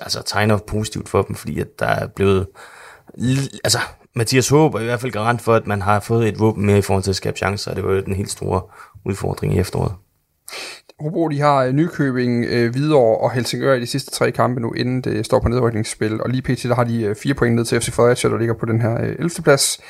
altså, 0.00 0.22
tegner 0.26 0.58
positivt 0.58 1.08
for 1.08 1.22
dem, 1.22 1.36
fordi 1.36 1.60
at 1.60 1.78
der 1.78 1.86
er 1.86 2.06
blevet... 2.06 2.46
Altså, 3.64 3.78
Mathias 4.14 4.48
Håb 4.48 4.74
er 4.74 4.80
i 4.80 4.84
hvert 4.84 5.00
fald 5.00 5.12
garant 5.12 5.42
for, 5.42 5.54
at 5.54 5.66
man 5.66 5.82
har 5.82 6.00
fået 6.00 6.28
et 6.28 6.38
våben 6.38 6.66
mere 6.66 6.78
i 6.78 6.82
forhold 6.82 7.02
til 7.02 7.10
at 7.10 7.16
skabe 7.16 7.36
chancer, 7.36 7.70
og 7.70 7.76
det 7.76 7.84
var 7.84 7.92
jo 7.92 8.00
den 8.00 8.14
helt 8.14 8.30
store 8.30 8.62
udfordring 9.04 9.54
i 9.54 9.58
efteråret. 9.58 9.92
Hobro 11.00 11.28
de 11.28 11.40
har 11.40 11.64
øh, 11.64 11.72
Nykøbing, 11.72 12.44
øh, 12.44 12.70
Hvidovre 12.70 13.18
og 13.18 13.32
Helsingør 13.32 13.74
i 13.74 13.80
de 13.80 13.86
sidste 13.86 14.10
tre 14.10 14.32
kampe 14.32 14.60
nu, 14.60 14.72
inden 14.72 15.00
det 15.00 15.26
står 15.26 15.40
på 15.40 15.48
nedrykningsspil. 15.48 16.22
Og 16.22 16.30
lige 16.30 16.42
pt. 16.42 16.62
der 16.62 16.74
har 16.74 16.84
de 16.84 17.02
øh, 17.02 17.16
fire 17.16 17.34
point 17.34 17.56
ned 17.56 17.64
til 17.64 17.80
FC 17.80 17.90
Fredericia, 17.90 18.30
der 18.30 18.38
ligger 18.38 18.54
på 18.54 18.66
den 18.66 18.80
her 18.80 19.00
øh, 19.00 19.08
11. 19.08 19.30
plads. 19.44 19.80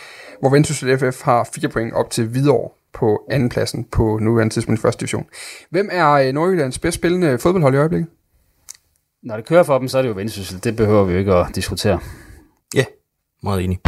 Hvor 0.41 0.51
Vendsyssel 0.51 0.99
FF 0.99 1.23
har 1.23 1.49
fire 1.55 1.69
point 1.69 1.93
op 1.93 2.11
til 2.11 2.27
Hvidovre 2.27 2.71
på 2.97 3.21
anden 3.31 3.49
pladsen 3.49 3.85
på 3.85 4.19
nuværende 4.23 4.55
tidspunkt 4.55 4.81
i 4.81 4.83
første 4.83 5.01
division. 5.01 5.27
Hvem 5.71 5.89
er 5.93 6.13
øh, 6.13 6.33
Nordjyllands 6.33 6.79
bedst 6.79 6.95
spillende 6.95 7.39
fodboldhold 7.39 7.75
i 7.75 7.79
øjeblikket? 7.79 8.09
Når 9.23 9.37
det 9.37 9.47
kører 9.47 9.63
for 9.63 9.79
dem, 9.79 9.89
så 9.89 9.99
er 9.99 10.03
det 10.03 10.09
jo 10.09 10.15
Vendsyssel. 10.15 10.65
Det 10.65 10.77
behøver 10.77 11.05
vi 11.05 11.13
jo 11.13 11.19
ikke 11.19 11.35
at 11.35 11.47
diskutere. 11.55 11.99
Ja, 12.75 12.85
meget 13.43 13.65
enig. 13.65 13.79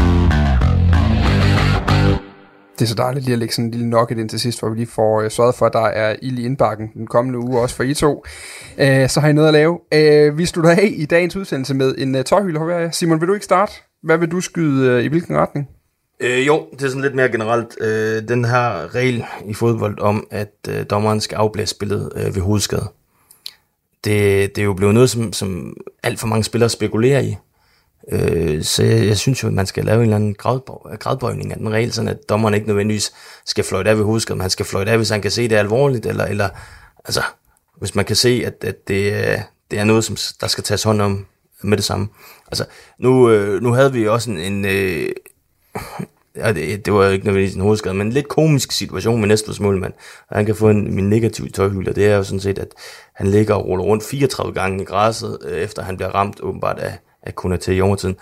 Det 2.78 2.84
er 2.84 2.88
så 2.88 2.94
dejligt 2.94 3.24
lige 3.24 3.32
at 3.32 3.38
lægge 3.38 3.54
sådan 3.54 3.64
en 3.64 3.70
lille 3.70 3.86
nugget 3.86 4.18
ind 4.18 4.28
til 4.28 4.40
sidst, 4.40 4.60
hvor 4.60 4.68
vi 4.68 4.76
lige 4.76 4.86
får 4.86 5.22
øh, 5.22 5.30
sørget 5.30 5.54
for, 5.54 5.66
at 5.66 5.72
der 5.72 5.86
er 5.86 6.16
ild 6.22 6.38
i 6.38 6.44
indbakken 6.44 6.90
den 6.94 7.06
kommende 7.06 7.38
uge, 7.38 7.60
også 7.60 7.76
for 7.76 7.82
I 7.82 7.94
to. 7.94 8.24
Øh, 8.78 9.08
så 9.08 9.20
har 9.20 9.28
I 9.28 9.32
noget 9.32 9.48
at 9.48 9.54
lave. 9.54 9.78
Øh, 9.94 10.38
vi 10.38 10.46
slutter 10.46 10.70
af 10.70 10.92
i 10.96 11.04
dagens 11.04 11.36
udsendelse 11.36 11.74
med 11.74 11.94
en 11.98 12.14
uh, 12.14 12.22
tårhylder. 12.22 12.90
Simon, 12.90 13.20
vil 13.20 13.28
du 13.28 13.34
ikke 13.34 13.44
starte? 13.44 13.72
Hvad 14.02 14.18
vil 14.18 14.30
du 14.30 14.40
skyde 14.40 14.96
uh, 14.96 15.04
i 15.04 15.08
hvilken 15.08 15.36
retning? 15.36 15.68
Øh, 16.20 16.46
jo, 16.46 16.66
det 16.72 16.82
er 16.82 16.88
sådan 16.88 17.02
lidt 17.02 17.14
mere 17.14 17.28
generelt. 17.28 17.76
Øh, 17.80 18.28
den 18.28 18.44
her 18.44 18.94
regel 18.94 19.24
i 19.46 19.54
fodbold 19.54 20.00
om, 20.00 20.26
at 20.30 20.54
øh, 20.68 20.84
dommeren 20.90 21.20
skal 21.20 21.36
afblæse 21.36 21.70
spillet 21.70 22.12
øh, 22.16 22.34
ved 22.34 22.42
hovedskade. 22.42 22.88
Det, 24.04 24.56
det 24.56 24.62
er 24.62 24.64
jo 24.64 24.74
blevet 24.74 24.94
noget, 24.94 25.10
som, 25.10 25.32
som 25.32 25.76
alt 26.02 26.20
for 26.20 26.26
mange 26.26 26.44
spillere 26.44 26.70
spekulerer 26.70 27.20
i. 27.20 27.36
Øh, 28.12 28.62
så 28.62 28.82
jeg, 28.84 29.06
jeg 29.06 29.16
synes 29.16 29.42
jo, 29.42 29.48
at 29.48 29.54
man 29.54 29.66
skal 29.66 29.84
lave 29.84 29.96
en 29.96 30.02
eller 30.02 30.16
anden 30.16 30.34
gradbøj, 30.34 30.96
gradbøjning 30.96 31.52
af 31.52 31.58
den 31.58 31.72
regel, 31.72 31.92
sådan 31.92 32.08
at 32.08 32.28
dommeren 32.28 32.54
ikke 32.54 32.66
nødvendigvis 32.66 33.12
skal 33.46 33.64
fløjte 33.64 33.90
af 33.90 33.96
ved 33.96 34.04
hovedskade, 34.04 34.36
men 34.36 34.40
han 34.40 34.50
skal 34.50 34.66
fløjte 34.66 34.90
af, 34.90 34.96
hvis 34.96 35.10
han 35.10 35.22
kan 35.22 35.30
se, 35.30 35.42
at 35.42 35.50
det 35.50 35.56
er 35.56 35.60
alvorligt, 35.60 36.06
eller, 36.06 36.24
eller 36.24 36.48
altså, 37.04 37.22
hvis 37.78 37.94
man 37.94 38.04
kan 38.04 38.16
se, 38.16 38.42
at, 38.46 38.64
at 38.64 38.88
det, 38.88 39.12
det 39.70 39.78
er 39.78 39.84
noget, 39.84 40.04
som 40.04 40.16
der 40.40 40.46
skal 40.46 40.64
tages 40.64 40.82
hånd 40.82 41.00
om 41.00 41.26
med 41.62 41.76
det 41.76 41.84
samme. 41.84 42.08
Altså, 42.46 42.64
nu, 42.98 43.30
øh, 43.30 43.62
nu 43.62 43.72
havde 43.72 43.92
vi 43.92 44.08
også 44.08 44.30
en, 44.30 44.38
en 44.38 44.64
øh, 44.64 45.08
ja, 46.36 46.52
det, 46.52 46.86
det 46.86 46.94
var 46.94 47.04
jo 47.04 47.10
ikke 47.10 47.24
nødvendigvis 47.24 47.54
en 47.54 47.62
hovedskade, 47.62 47.94
men 47.94 48.06
en 48.06 48.12
lidt 48.12 48.28
komisk 48.28 48.72
situation 48.72 49.20
med 49.20 49.28
Næstveds 49.28 49.60
målmand. 49.60 49.92
Og 50.30 50.36
han 50.36 50.46
kan 50.46 50.54
få 50.54 50.68
en, 50.68 50.94
min 50.94 51.08
negative 51.08 51.48
tøjhylde, 51.48 51.94
det 51.94 52.06
er 52.06 52.16
jo 52.16 52.22
sådan 52.22 52.40
set, 52.40 52.58
at 52.58 52.68
han 53.14 53.26
ligger 53.26 53.54
og 53.54 53.66
ruller 53.66 53.84
rundt 53.84 54.04
34 54.04 54.54
gange 54.54 54.82
i 54.82 54.84
græsset, 54.84 55.38
øh, 55.44 55.58
efter 55.58 55.82
han 55.82 55.96
bliver 55.96 56.10
ramt 56.10 56.40
åbenbart 56.40 56.78
af, 56.78 56.98
af 57.22 57.34
Kunate 57.34 57.74
i 57.74 57.80
overtiden 57.80 58.16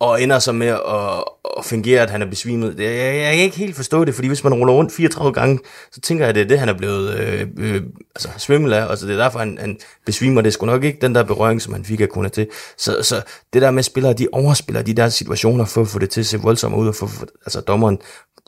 og 0.00 0.22
ender 0.22 0.38
så 0.38 0.52
med 0.52 0.66
at, 0.66 1.24
at 1.58 1.64
fungere, 1.64 2.02
at 2.02 2.10
han 2.10 2.22
er 2.22 2.26
besvimet. 2.26 2.74
Jeg, 2.78 2.96
jeg, 2.96 3.14
jeg 3.14 3.34
kan 3.34 3.44
ikke 3.44 3.56
helt 3.56 3.76
forstå 3.76 4.04
det, 4.04 4.14
fordi 4.14 4.28
hvis 4.28 4.44
man 4.44 4.54
ruller 4.54 4.74
rundt 4.74 4.92
34 4.92 5.32
gange, 5.32 5.58
så 5.92 6.00
tænker 6.00 6.24
jeg, 6.24 6.28
at 6.28 6.34
det 6.34 6.42
er 6.42 6.48
det, 6.48 6.58
han 6.58 6.68
er 6.68 6.72
blevet 6.72 7.14
øh, 7.14 7.46
øh, 7.58 7.82
altså, 8.14 8.28
svimmel 8.36 8.72
af, 8.72 8.90
altså 8.90 9.06
det 9.06 9.12
er 9.12 9.22
derfor, 9.22 9.38
han, 9.38 9.58
han 9.60 9.78
besvimer. 10.06 10.40
Det 10.40 10.48
er 10.48 10.52
sgu 10.52 10.66
nok 10.66 10.84
ikke 10.84 10.98
den 11.00 11.14
der 11.14 11.22
berøring, 11.22 11.62
som 11.62 11.72
han 11.72 11.84
fik 11.84 12.00
af 12.00 12.08
Kuna 12.08 12.28
til. 12.28 12.48
Så, 12.78 13.02
så 13.02 13.22
det 13.52 13.62
der 13.62 13.70
med 13.70 13.82
spillere, 13.82 14.12
de 14.12 14.28
overspiller 14.32 14.82
de 14.82 14.94
der 14.94 15.08
situationer 15.08 15.64
for 15.64 15.80
at 15.80 15.88
få 15.88 15.98
det 15.98 16.10
til 16.10 16.20
at 16.20 16.26
se 16.26 16.40
voldsomt 16.40 16.74
ud, 16.74 16.88
og 16.88 16.94
for, 16.94 17.06
for 17.06 17.26
altså 17.46 17.60
dommeren 17.60 17.98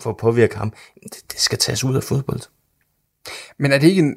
for 0.03 0.11
at 0.11 0.17
påvirke 0.17 0.57
ham, 0.57 0.73
det, 1.03 1.23
det 1.33 1.41
skal 1.41 1.59
tages 1.59 1.85
ud 1.85 1.97
af 1.97 2.03
fodbold. 2.03 2.41
Men 3.59 3.73
er 3.73 3.79
det 3.79 3.89
ikke 3.89 4.03
en, 4.03 4.17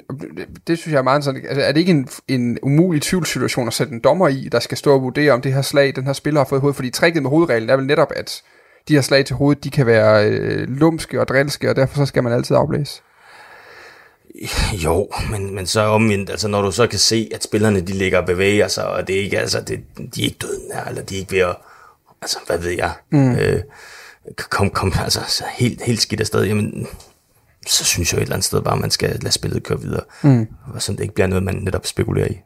det 0.66 0.78
synes 0.78 0.92
jeg 0.92 0.98
er 0.98 1.02
meget 1.02 1.24
sådan, 1.24 1.44
altså 1.48 1.62
er 1.62 1.72
det 1.72 1.80
ikke 1.80 1.90
en, 1.90 2.08
en 2.28 2.58
umulig 2.62 3.02
tvivlssituation 3.02 3.66
at 3.66 3.74
sætte 3.74 3.92
en 3.92 4.00
dommer 4.00 4.28
i, 4.28 4.48
der 4.52 4.60
skal 4.60 4.78
stå 4.78 4.94
og 4.94 5.02
vurdere, 5.02 5.32
om 5.32 5.40
det 5.40 5.52
her 5.52 5.62
slag, 5.62 5.96
den 5.96 6.06
her 6.06 6.12
spiller 6.12 6.40
har 6.40 6.44
fået 6.44 6.60
hovedet? 6.60 6.76
Fordi 6.76 6.90
tricket 6.90 7.22
med 7.22 7.30
hovedreglen 7.30 7.70
er 7.70 7.76
vel 7.76 7.86
netop, 7.86 8.12
at 8.16 8.42
de 8.88 8.94
her 8.94 9.00
slag 9.00 9.24
til 9.24 9.36
hovedet, 9.36 9.64
de 9.64 9.70
kan 9.70 9.86
være 9.86 10.28
øh, 10.28 10.68
lumske 10.68 11.20
og 11.20 11.28
drilske, 11.28 11.70
og 11.70 11.76
derfor 11.76 11.96
så 11.96 12.06
skal 12.06 12.22
man 12.22 12.32
altid 12.32 12.56
afblæse. 12.56 13.02
Jo, 14.72 15.08
men, 15.30 15.54
men 15.54 15.66
så 15.66 15.80
omvendt, 15.80 16.30
altså 16.30 16.48
når 16.48 16.62
du 16.62 16.70
så 16.70 16.86
kan 16.86 16.98
se, 16.98 17.30
at 17.34 17.44
spillerne 17.44 17.80
de 17.80 17.92
ligger 17.92 18.18
og 18.18 18.26
bevæger 18.26 18.68
sig, 18.68 18.86
og 18.86 19.06
det 19.06 19.16
er 19.16 19.20
ikke, 19.20 19.38
altså, 19.38 19.60
det, 19.60 19.80
de 20.14 20.20
er 20.20 20.24
ikke 20.24 20.38
døde 20.42 20.60
eller 20.88 21.02
de 21.02 21.14
er 21.14 21.18
ikke 21.18 21.32
ved 21.32 21.40
at, 21.40 21.56
altså 22.22 22.38
hvad 22.46 22.58
ved 22.58 22.70
jeg, 22.70 22.92
mm. 23.10 23.34
øh, 23.36 23.62
kom, 24.36 24.70
kom, 24.70 24.92
altså 25.04 25.44
helt, 25.52 25.82
helt 25.82 26.00
skidt 26.00 26.20
afsted, 26.20 26.44
jamen 26.44 26.86
så 27.74 27.84
synes 27.84 28.12
jeg 28.12 28.18
et 28.18 28.22
eller 28.22 28.34
andet 28.34 28.44
sted 28.44 28.62
bare, 28.62 28.74
at 28.74 28.80
man 28.80 28.90
skal 28.90 29.18
lade 29.22 29.34
spillet 29.34 29.62
køre 29.62 29.80
videre. 29.80 30.02
Mm. 30.22 30.46
Og 30.74 30.82
så 30.82 30.92
det 30.92 31.00
ikke 31.00 31.14
bliver 31.14 31.26
noget, 31.26 31.44
man 31.44 31.54
netop 31.54 31.86
spekulerer 31.86 32.28
i. 32.28 32.40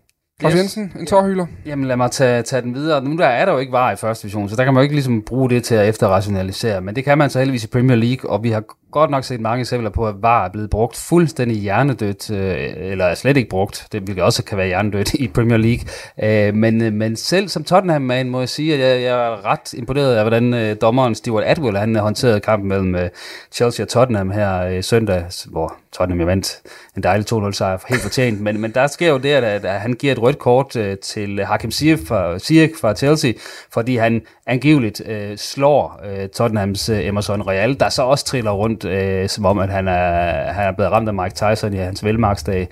Yes. 0.46 0.54
Jensen, 0.54 0.92
en 1.00 1.06
tårhylder. 1.06 1.46
Jamen 1.66 1.88
lad 1.88 1.96
mig 1.96 2.10
tage, 2.10 2.42
tage 2.42 2.62
den 2.62 2.74
videre. 2.74 3.04
Nu 3.04 3.16
der 3.16 3.26
er 3.26 3.44
der 3.44 3.52
jo 3.52 3.58
ikke 3.58 3.72
var 3.72 3.92
i 3.92 3.96
første 3.96 4.22
division, 4.22 4.48
så 4.48 4.56
der 4.56 4.64
kan 4.64 4.74
man 4.74 4.80
jo 4.80 4.82
ikke 4.82 4.94
ligesom 4.94 5.22
bruge 5.22 5.50
det 5.50 5.64
til 5.64 5.74
at 5.74 5.88
efterrationalisere. 5.88 6.80
Men 6.80 6.96
det 6.96 7.04
kan 7.04 7.18
man 7.18 7.30
så 7.30 7.38
heldigvis 7.38 7.64
i 7.64 7.66
Premier 7.66 7.96
League, 7.96 8.30
og 8.30 8.42
vi 8.42 8.50
har 8.50 8.64
godt 8.90 9.10
nok 9.10 9.24
set 9.24 9.40
mange 9.40 9.60
eksempler 9.60 9.90
på, 9.90 10.08
at 10.08 10.14
VAR 10.22 10.44
er 10.44 10.48
blevet 10.48 10.70
brugt 10.70 10.96
fuldstændig 10.96 11.56
hjernedødt, 11.56 12.30
øh, 12.30 12.56
eller 12.76 13.04
er 13.04 13.14
slet 13.14 13.36
ikke 13.36 13.48
brugt, 13.48 13.86
det 13.92 14.06
vil 14.06 14.22
også 14.22 14.44
kan 14.44 14.58
være 14.58 14.66
hjernedødt 14.66 15.14
i 15.14 15.28
Premier 15.28 15.56
League. 15.56 15.84
Øh, 16.22 16.54
men, 16.54 16.82
øh, 16.82 16.92
men 16.92 17.16
selv 17.16 17.48
som 17.48 17.64
Tottenham-man 17.64 18.30
må 18.30 18.38
jeg 18.38 18.48
sige, 18.48 18.74
at 18.74 18.80
jeg, 18.80 19.02
jeg 19.02 19.26
er 19.26 19.44
ret 19.44 19.72
imponeret 19.72 20.14
af, 20.14 20.24
hvordan 20.24 20.54
øh, 20.54 20.76
dommeren 20.80 21.14
Stuart 21.14 21.44
Atwell 21.44 21.76
han 21.76 21.96
øh, 21.96 22.02
håndterede 22.02 22.40
kampen 22.40 22.68
mellem 22.68 23.10
Chelsea 23.52 23.84
og 23.84 23.88
Tottenham 23.88 24.30
her 24.30 24.80
søndag, 24.80 25.24
hvor 25.46 25.74
Tottenham 25.92 26.26
vandt 26.26 26.60
en 26.96 27.02
dejlig 27.02 27.32
2-0 27.32 27.52
sejr, 27.52 27.78
helt 27.88 28.02
fortjent. 28.02 28.40
Men, 28.40 28.60
men 28.60 28.70
der 28.70 28.86
sker 28.86 29.08
jo 29.08 29.18
det, 29.18 29.28
at, 29.28 29.64
at 29.64 29.80
han 29.80 29.92
giver 29.92 30.12
et 30.12 30.22
rødt 30.22 30.38
kort 30.38 30.76
til 31.02 31.44
Hakim 31.44 31.70
Ziyech 31.70 32.06
fra, 32.06 32.38
Ziyech 32.38 32.74
fra 32.80 32.94
Chelsea, 32.94 33.32
fordi 33.72 33.96
han 33.96 34.22
angiveligt 34.48 35.02
øh, 35.06 35.36
slår 35.36 36.00
øh, 36.04 36.28
Tottenhams 36.28 36.88
øh, 36.88 37.06
Emerson 37.06 37.42
Royal, 37.42 37.80
der 37.80 37.88
så 37.88 38.02
også 38.02 38.24
triller 38.24 38.50
rundt, 38.50 38.77
øh, 38.84 39.28
som 39.28 39.44
om 39.44 39.58
at 39.58 39.68
han 39.68 39.88
er, 39.88 40.52
han 40.52 40.66
er 40.68 40.72
blevet 40.72 40.92
ramt 40.92 41.08
af 41.08 41.14
Mike 41.14 41.34
Tyson 41.34 41.74
i 41.74 41.76
hans 41.76 42.04
velmarksdag. 42.04 42.68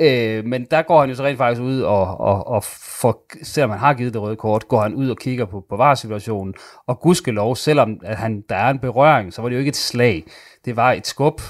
øh, 0.00 0.44
men 0.44 0.66
der 0.70 0.82
går 0.82 1.00
han 1.00 1.08
jo 1.08 1.14
så 1.14 1.24
rent 1.24 1.38
faktisk 1.38 1.62
ud, 1.62 1.80
og, 1.80 2.20
og, 2.20 2.46
og 2.46 2.64
for, 3.00 3.20
selvom 3.42 3.70
han 3.70 3.78
har 3.78 3.94
givet 3.94 4.14
det 4.14 4.22
røde 4.22 4.36
kort, 4.36 4.68
går 4.68 4.80
han 4.80 4.94
ud 4.94 5.08
og 5.08 5.18
kigger 5.18 5.44
på, 5.44 5.64
på 5.68 5.76
varesituationen. 5.76 6.54
og 6.86 7.00
gudskelov, 7.00 7.56
selvom 7.56 8.00
at 8.04 8.16
han, 8.16 8.44
der 8.48 8.56
er 8.56 8.70
en 8.70 8.78
berøring, 8.78 9.32
så 9.32 9.42
var 9.42 9.48
det 9.48 9.56
jo 9.56 9.58
ikke 9.58 9.68
et 9.68 9.76
slag. 9.76 10.24
Det 10.64 10.76
var 10.76 10.92
et 10.92 11.06
skub, 11.06 11.40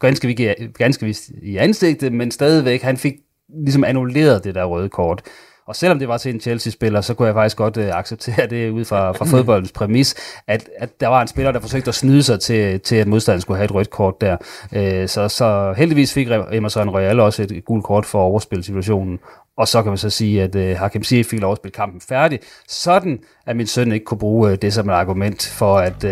ganske, 0.00 0.56
ganske 0.78 1.06
vist 1.06 1.30
i 1.42 1.56
ansigtet, 1.56 2.12
men 2.12 2.30
stadigvæk, 2.30 2.82
han 2.82 2.96
fik 2.96 3.14
ligesom 3.64 3.84
annulleret 3.84 4.44
det 4.44 4.54
der 4.54 4.64
røde 4.64 4.88
kort. 4.88 5.22
Og 5.66 5.76
selvom 5.76 5.98
det 5.98 6.08
var 6.08 6.16
til 6.16 6.34
en 6.34 6.40
Chelsea-spiller, 6.40 7.00
så 7.00 7.14
kunne 7.14 7.26
jeg 7.26 7.34
faktisk 7.34 7.56
godt 7.56 7.76
øh, 7.76 7.98
acceptere 7.98 8.46
det 8.46 8.70
ud 8.70 8.84
fra, 8.84 9.12
fra 9.12 9.24
fodboldens 9.24 9.72
præmis, 9.72 10.14
at, 10.46 10.68
at 10.78 11.00
der 11.00 11.08
var 11.08 11.22
en 11.22 11.28
spiller, 11.28 11.52
der 11.52 11.60
forsøgte 11.60 11.88
at 11.88 11.94
snyde 11.94 12.22
sig 12.22 12.40
til, 12.40 12.80
til 12.80 12.96
at 12.96 13.06
modstanderen 13.08 13.40
skulle 13.40 13.56
have 13.56 13.64
et 13.64 13.74
rødt 13.74 13.90
kort 13.90 14.20
der. 14.20 14.36
Øh, 14.72 15.08
så, 15.08 15.28
så 15.28 15.74
heldigvis 15.76 16.14
fik 16.14 16.28
Emerson 16.52 16.90
Royal 16.90 17.20
også 17.20 17.42
et 17.42 17.64
gult 17.64 17.84
kort 17.84 18.06
for 18.06 18.18
at 18.18 18.22
overspille 18.22 18.64
situationen. 18.64 19.18
Og 19.62 19.68
så 19.68 19.82
kan 19.82 19.90
man 19.90 19.98
så 19.98 20.10
sige, 20.10 20.42
at 20.42 20.54
uh, 20.54 20.78
Hakim 20.78 21.04
Ziyech 21.04 21.30
fik 21.30 21.40
lov 21.40 21.52
at 21.52 21.58
spille 21.58 21.72
kampen 21.72 22.00
færdig, 22.00 22.38
sådan 22.68 23.18
at 23.46 23.56
min 23.56 23.66
søn 23.66 23.92
ikke 23.92 24.04
kunne 24.04 24.18
bruge 24.18 24.50
uh, 24.50 24.56
det 24.62 24.74
som 24.74 24.88
et 24.88 24.92
argument 24.92 25.46
for, 25.46 25.78
at, 25.78 26.04
uh, 26.04 26.10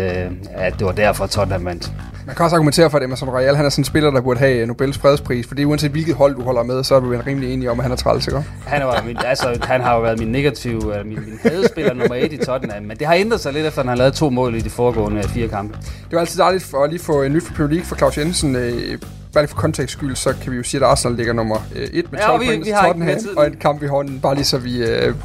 at 0.51 0.73
det 0.79 0.85
var 0.85 0.91
derfor 0.91 1.27
Tottenham 1.27 1.65
vandt. 1.65 1.91
Man 2.25 2.35
kan 2.35 2.43
også 2.43 2.55
argumentere 2.55 2.89
for, 2.89 2.97
at 2.97 3.03
Emerson 3.03 3.29
Royal 3.29 3.55
han 3.55 3.65
er 3.65 3.69
sådan 3.69 3.81
en 3.81 3.85
spiller, 3.85 4.11
der 4.11 4.21
burde 4.21 4.39
have 4.39 4.65
Nobels 4.65 4.97
fredspris, 4.97 5.47
fordi 5.47 5.63
uanset 5.63 5.91
hvilket 5.91 6.15
hold 6.15 6.35
du 6.35 6.41
holder 6.41 6.63
med, 6.63 6.83
så 6.83 6.95
er 6.95 6.99
du 6.99 7.21
rimelig 7.27 7.53
enige 7.53 7.71
om, 7.71 7.79
at 7.79 7.83
han 7.83 7.91
er 7.91 7.95
træls, 7.95 8.27
ikke? 8.27 8.43
Han, 8.65 8.85
var 8.85 9.03
min, 9.05 9.17
altså, 9.25 9.59
han 9.63 9.81
har 9.81 9.95
jo 9.95 10.01
været 10.01 10.19
min 10.19 10.31
negative, 10.31 11.03
min, 11.05 11.19
min 11.25 11.39
hadespiller 11.41 11.93
nummer 11.93 12.15
et 12.15 12.33
i 12.33 12.37
Tottenham, 12.37 12.83
men 12.83 12.97
det 12.97 13.07
har 13.07 13.13
ændret 13.13 13.39
sig 13.39 13.53
lidt, 13.53 13.65
efter 13.65 13.81
han 13.81 13.89
har 13.89 13.95
lavet 13.95 14.13
to 14.13 14.29
mål 14.29 14.55
i 14.55 14.59
de 14.59 14.69
foregående 14.69 15.23
fire 15.23 15.47
kampe. 15.47 15.77
Det 15.83 16.11
var 16.11 16.19
altid 16.19 16.39
dejligt 16.39 16.63
for 16.63 16.83
at 16.83 16.89
lige 16.89 17.03
få 17.03 17.23
en 17.23 17.33
ny 17.33 17.43
for 17.43 17.53
Premier 17.53 17.73
League 17.73 17.85
for 17.85 17.95
Claus 17.95 18.17
Jensen. 18.17 18.55
Øh, 18.55 18.97
bare 19.33 19.43
lige 19.43 19.49
for 19.49 19.57
kontekst 19.57 19.93
skyld, 19.93 20.15
så 20.15 20.33
kan 20.43 20.51
vi 20.51 20.57
jo 20.57 20.63
sige, 20.63 20.81
at 20.81 20.87
Arsenal 20.87 21.17
ligger 21.17 21.33
nummer 21.33 21.55
1 21.75 22.05
øh, 22.05 22.11
med 22.11 22.19
12 22.19 22.31
ja, 22.31 22.37
vi, 22.37 22.45
point 22.45 22.65
til 22.65 22.73
Tottenham, 22.73 23.37
og 23.37 23.47
en 23.47 23.55
kamp 23.55 23.83
i 23.83 23.87
hånden, 23.87 24.19
bare 24.19 24.35
lige 24.35 24.45
så 24.45 24.57
vi 24.57 24.83
øh, 24.83 25.15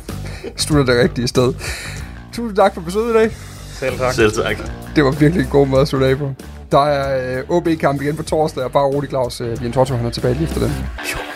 slutter 0.57 0.95
det 0.95 1.03
rigtige 1.03 1.29
sted. 1.29 1.55
Tusind 2.33 2.57
tak 2.57 2.75
for 2.75 2.81
besøget 2.81 3.11
i 3.11 3.13
dag. 3.13 3.37
Selv 3.79 3.99
tak. 3.99 4.15
Selv 4.15 4.33
tak. 4.33 4.57
Det 4.97 5.05
var 5.05 5.11
virkelig 5.11 5.45
en 5.45 5.51
god 5.51 5.67
måde 5.67 5.83
at 5.83 5.89
slutte 5.89 6.07
af 6.07 6.19
på. 6.19 6.35
Der 6.73 6.85
er 6.87 7.39
øh, 7.39 7.51
OB-kamp 7.51 8.03
igen 8.03 8.17
på 8.17 8.23
torsdag, 8.23 8.65
og 8.65 8.73
bare 8.73 8.85
rolig 8.85 9.11
Claus, 9.11 9.41
øh, 9.41 9.59
Bien 9.59 9.73
Torto, 9.73 9.95
han 9.95 10.07
er 10.07 10.11
tilbage 10.11 10.35
lige 10.35 10.45
efter 10.45 10.61
den. 10.61 10.71
Imagine 10.71 11.36